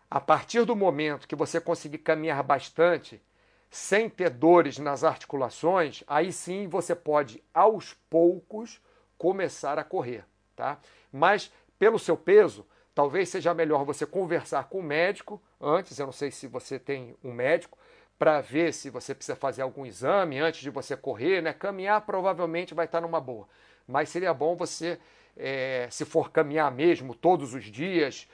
A 0.08 0.20
partir 0.20 0.64
do 0.64 0.76
momento 0.76 1.28
que 1.28 1.36
você 1.36 1.60
conseguir 1.60 1.98
caminhar 1.98 2.44
bastante, 2.44 3.20
sem 3.68 4.08
ter 4.08 4.30
dores 4.30 4.78
nas 4.78 5.04
articulações, 5.04 6.04
aí 6.06 6.32
sim 6.32 6.68
você 6.68 6.94
pode, 6.94 7.44
aos 7.52 7.96
poucos, 8.12 8.80
começar 9.18 9.80
a 9.80 9.84
correr, 9.84 10.24
tá? 10.56 10.78
Mas 11.12 11.52
pelo 11.80 11.98
seu 11.98 12.16
peso, 12.16 12.64
talvez 12.94 13.30
seja 13.30 13.56
melhor 13.56 13.84
você 13.84 14.06
conversar 14.06 14.70
com 14.70 14.78
o 14.78 14.84
médico 14.84 15.42
antes, 15.60 15.98
eu 15.98 16.06
não 16.06 16.14
sei 16.14 16.30
se 16.30 16.46
você 16.46 16.78
tem 16.78 17.18
um 17.24 17.34
médico, 17.34 17.76
para 18.22 18.40
ver 18.40 18.72
se 18.72 18.92
você 18.92 19.16
precisa 19.16 19.36
fazer 19.36 19.64
algum 19.64 19.84
exame 19.84 20.38
antes 20.38 20.62
de 20.62 20.70
você 20.70 20.96
correr, 20.96 21.42
né? 21.42 21.54
Caminhar 21.54 22.00
provavelmente 22.02 22.72
vai 22.72 22.86
estar 22.86 23.02
numa 23.02 23.20
boa, 23.20 23.50
mas 23.88 24.10
seria 24.10 24.32
bom 24.32 24.56
você 24.56 25.00
é, 25.36 25.88
se 25.90 26.06
for 26.06 26.30
caminhar 26.30 26.72
mesmo 26.72 27.16
todos 27.16 27.56
os 27.56 27.64
dias, 27.64 28.30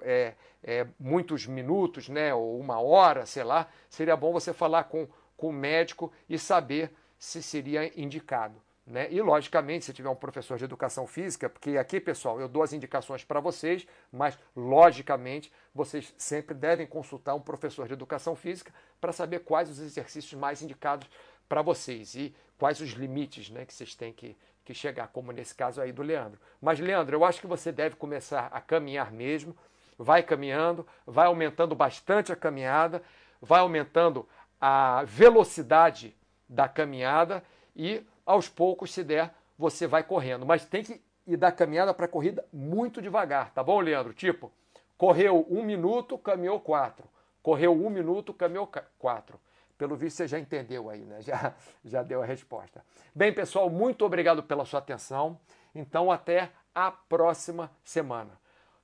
é, 0.00 0.32
é, 0.64 0.86
muitos 0.98 1.46
minutos, 1.46 2.08
né, 2.08 2.32
ou 2.32 2.58
uma 2.58 2.80
hora, 2.80 3.26
sei 3.26 3.44
lá, 3.44 3.68
seria 3.90 4.16
bom 4.16 4.32
você 4.32 4.54
falar 4.54 4.84
com, 4.84 5.06
com 5.36 5.48
o 5.50 5.52
médico 5.52 6.10
e 6.26 6.38
saber 6.38 6.90
se 7.18 7.42
seria 7.42 7.92
indicado. 8.00 8.54
Né? 8.88 9.06
E, 9.10 9.20
logicamente, 9.20 9.84
se 9.84 9.92
tiver 9.92 10.08
um 10.08 10.16
professor 10.16 10.56
de 10.56 10.64
educação 10.64 11.06
física, 11.06 11.46
porque 11.46 11.76
aqui, 11.76 12.00
pessoal, 12.00 12.40
eu 12.40 12.48
dou 12.48 12.62
as 12.62 12.72
indicações 12.72 13.22
para 13.22 13.38
vocês, 13.38 13.86
mas, 14.10 14.38
logicamente, 14.56 15.52
vocês 15.74 16.14
sempre 16.16 16.54
devem 16.54 16.86
consultar 16.86 17.34
um 17.34 17.40
professor 17.40 17.86
de 17.86 17.92
educação 17.92 18.34
física 18.34 18.72
para 18.98 19.12
saber 19.12 19.40
quais 19.40 19.68
os 19.68 19.78
exercícios 19.78 20.40
mais 20.40 20.62
indicados 20.62 21.06
para 21.46 21.60
vocês 21.60 22.14
e 22.14 22.34
quais 22.56 22.80
os 22.80 22.90
limites 22.92 23.50
né, 23.50 23.66
que 23.66 23.74
vocês 23.74 23.94
têm 23.94 24.10
que, 24.10 24.34
que 24.64 24.72
chegar, 24.72 25.08
como 25.08 25.32
nesse 25.32 25.54
caso 25.54 25.82
aí 25.82 25.92
do 25.92 26.02
Leandro. 26.02 26.40
Mas, 26.58 26.80
Leandro, 26.80 27.14
eu 27.14 27.26
acho 27.26 27.42
que 27.42 27.46
você 27.46 27.70
deve 27.70 27.94
começar 27.96 28.48
a 28.50 28.60
caminhar 28.60 29.12
mesmo. 29.12 29.54
Vai 29.98 30.22
caminhando, 30.22 30.86
vai 31.06 31.26
aumentando 31.26 31.74
bastante 31.74 32.32
a 32.32 32.36
caminhada, 32.36 33.02
vai 33.38 33.60
aumentando 33.60 34.26
a 34.58 35.02
velocidade 35.04 36.16
da 36.48 36.66
caminhada 36.66 37.44
e, 37.76 38.02
aos 38.28 38.46
poucos, 38.46 38.92
se 38.92 39.02
der, 39.02 39.34
você 39.56 39.86
vai 39.86 40.02
correndo. 40.02 40.44
Mas 40.44 40.66
tem 40.66 40.84
que 40.84 41.02
ir 41.26 41.38
da 41.38 41.50
caminhada 41.50 41.94
para 41.94 42.04
a 42.04 42.08
corrida 42.08 42.44
muito 42.52 43.00
devagar, 43.00 43.50
tá 43.54 43.62
bom, 43.62 43.80
Leandro? 43.80 44.12
Tipo, 44.12 44.52
correu 44.98 45.46
um 45.48 45.62
minuto, 45.62 46.18
caminhou 46.18 46.60
quatro. 46.60 47.08
Correu 47.42 47.72
um 47.72 47.88
minuto, 47.88 48.34
caminhou 48.34 48.70
quatro. 48.98 49.40
Pelo 49.78 49.96
visto, 49.96 50.18
você 50.18 50.28
já 50.28 50.38
entendeu 50.38 50.90
aí, 50.90 51.00
né? 51.00 51.22
Já, 51.24 51.54
já 51.84 52.02
deu 52.02 52.22
a 52.22 52.26
resposta. 52.26 52.84
Bem, 53.14 53.32
pessoal, 53.32 53.70
muito 53.70 54.04
obrigado 54.04 54.42
pela 54.42 54.66
sua 54.66 54.80
atenção. 54.80 55.40
Então, 55.74 56.10
até 56.10 56.50
a 56.74 56.90
próxima 56.90 57.70
semana. 57.82 58.38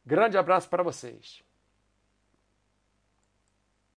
Grande 0.07 0.38
abraço 0.38 0.68
para 0.70 0.82
vocês. 0.82 1.43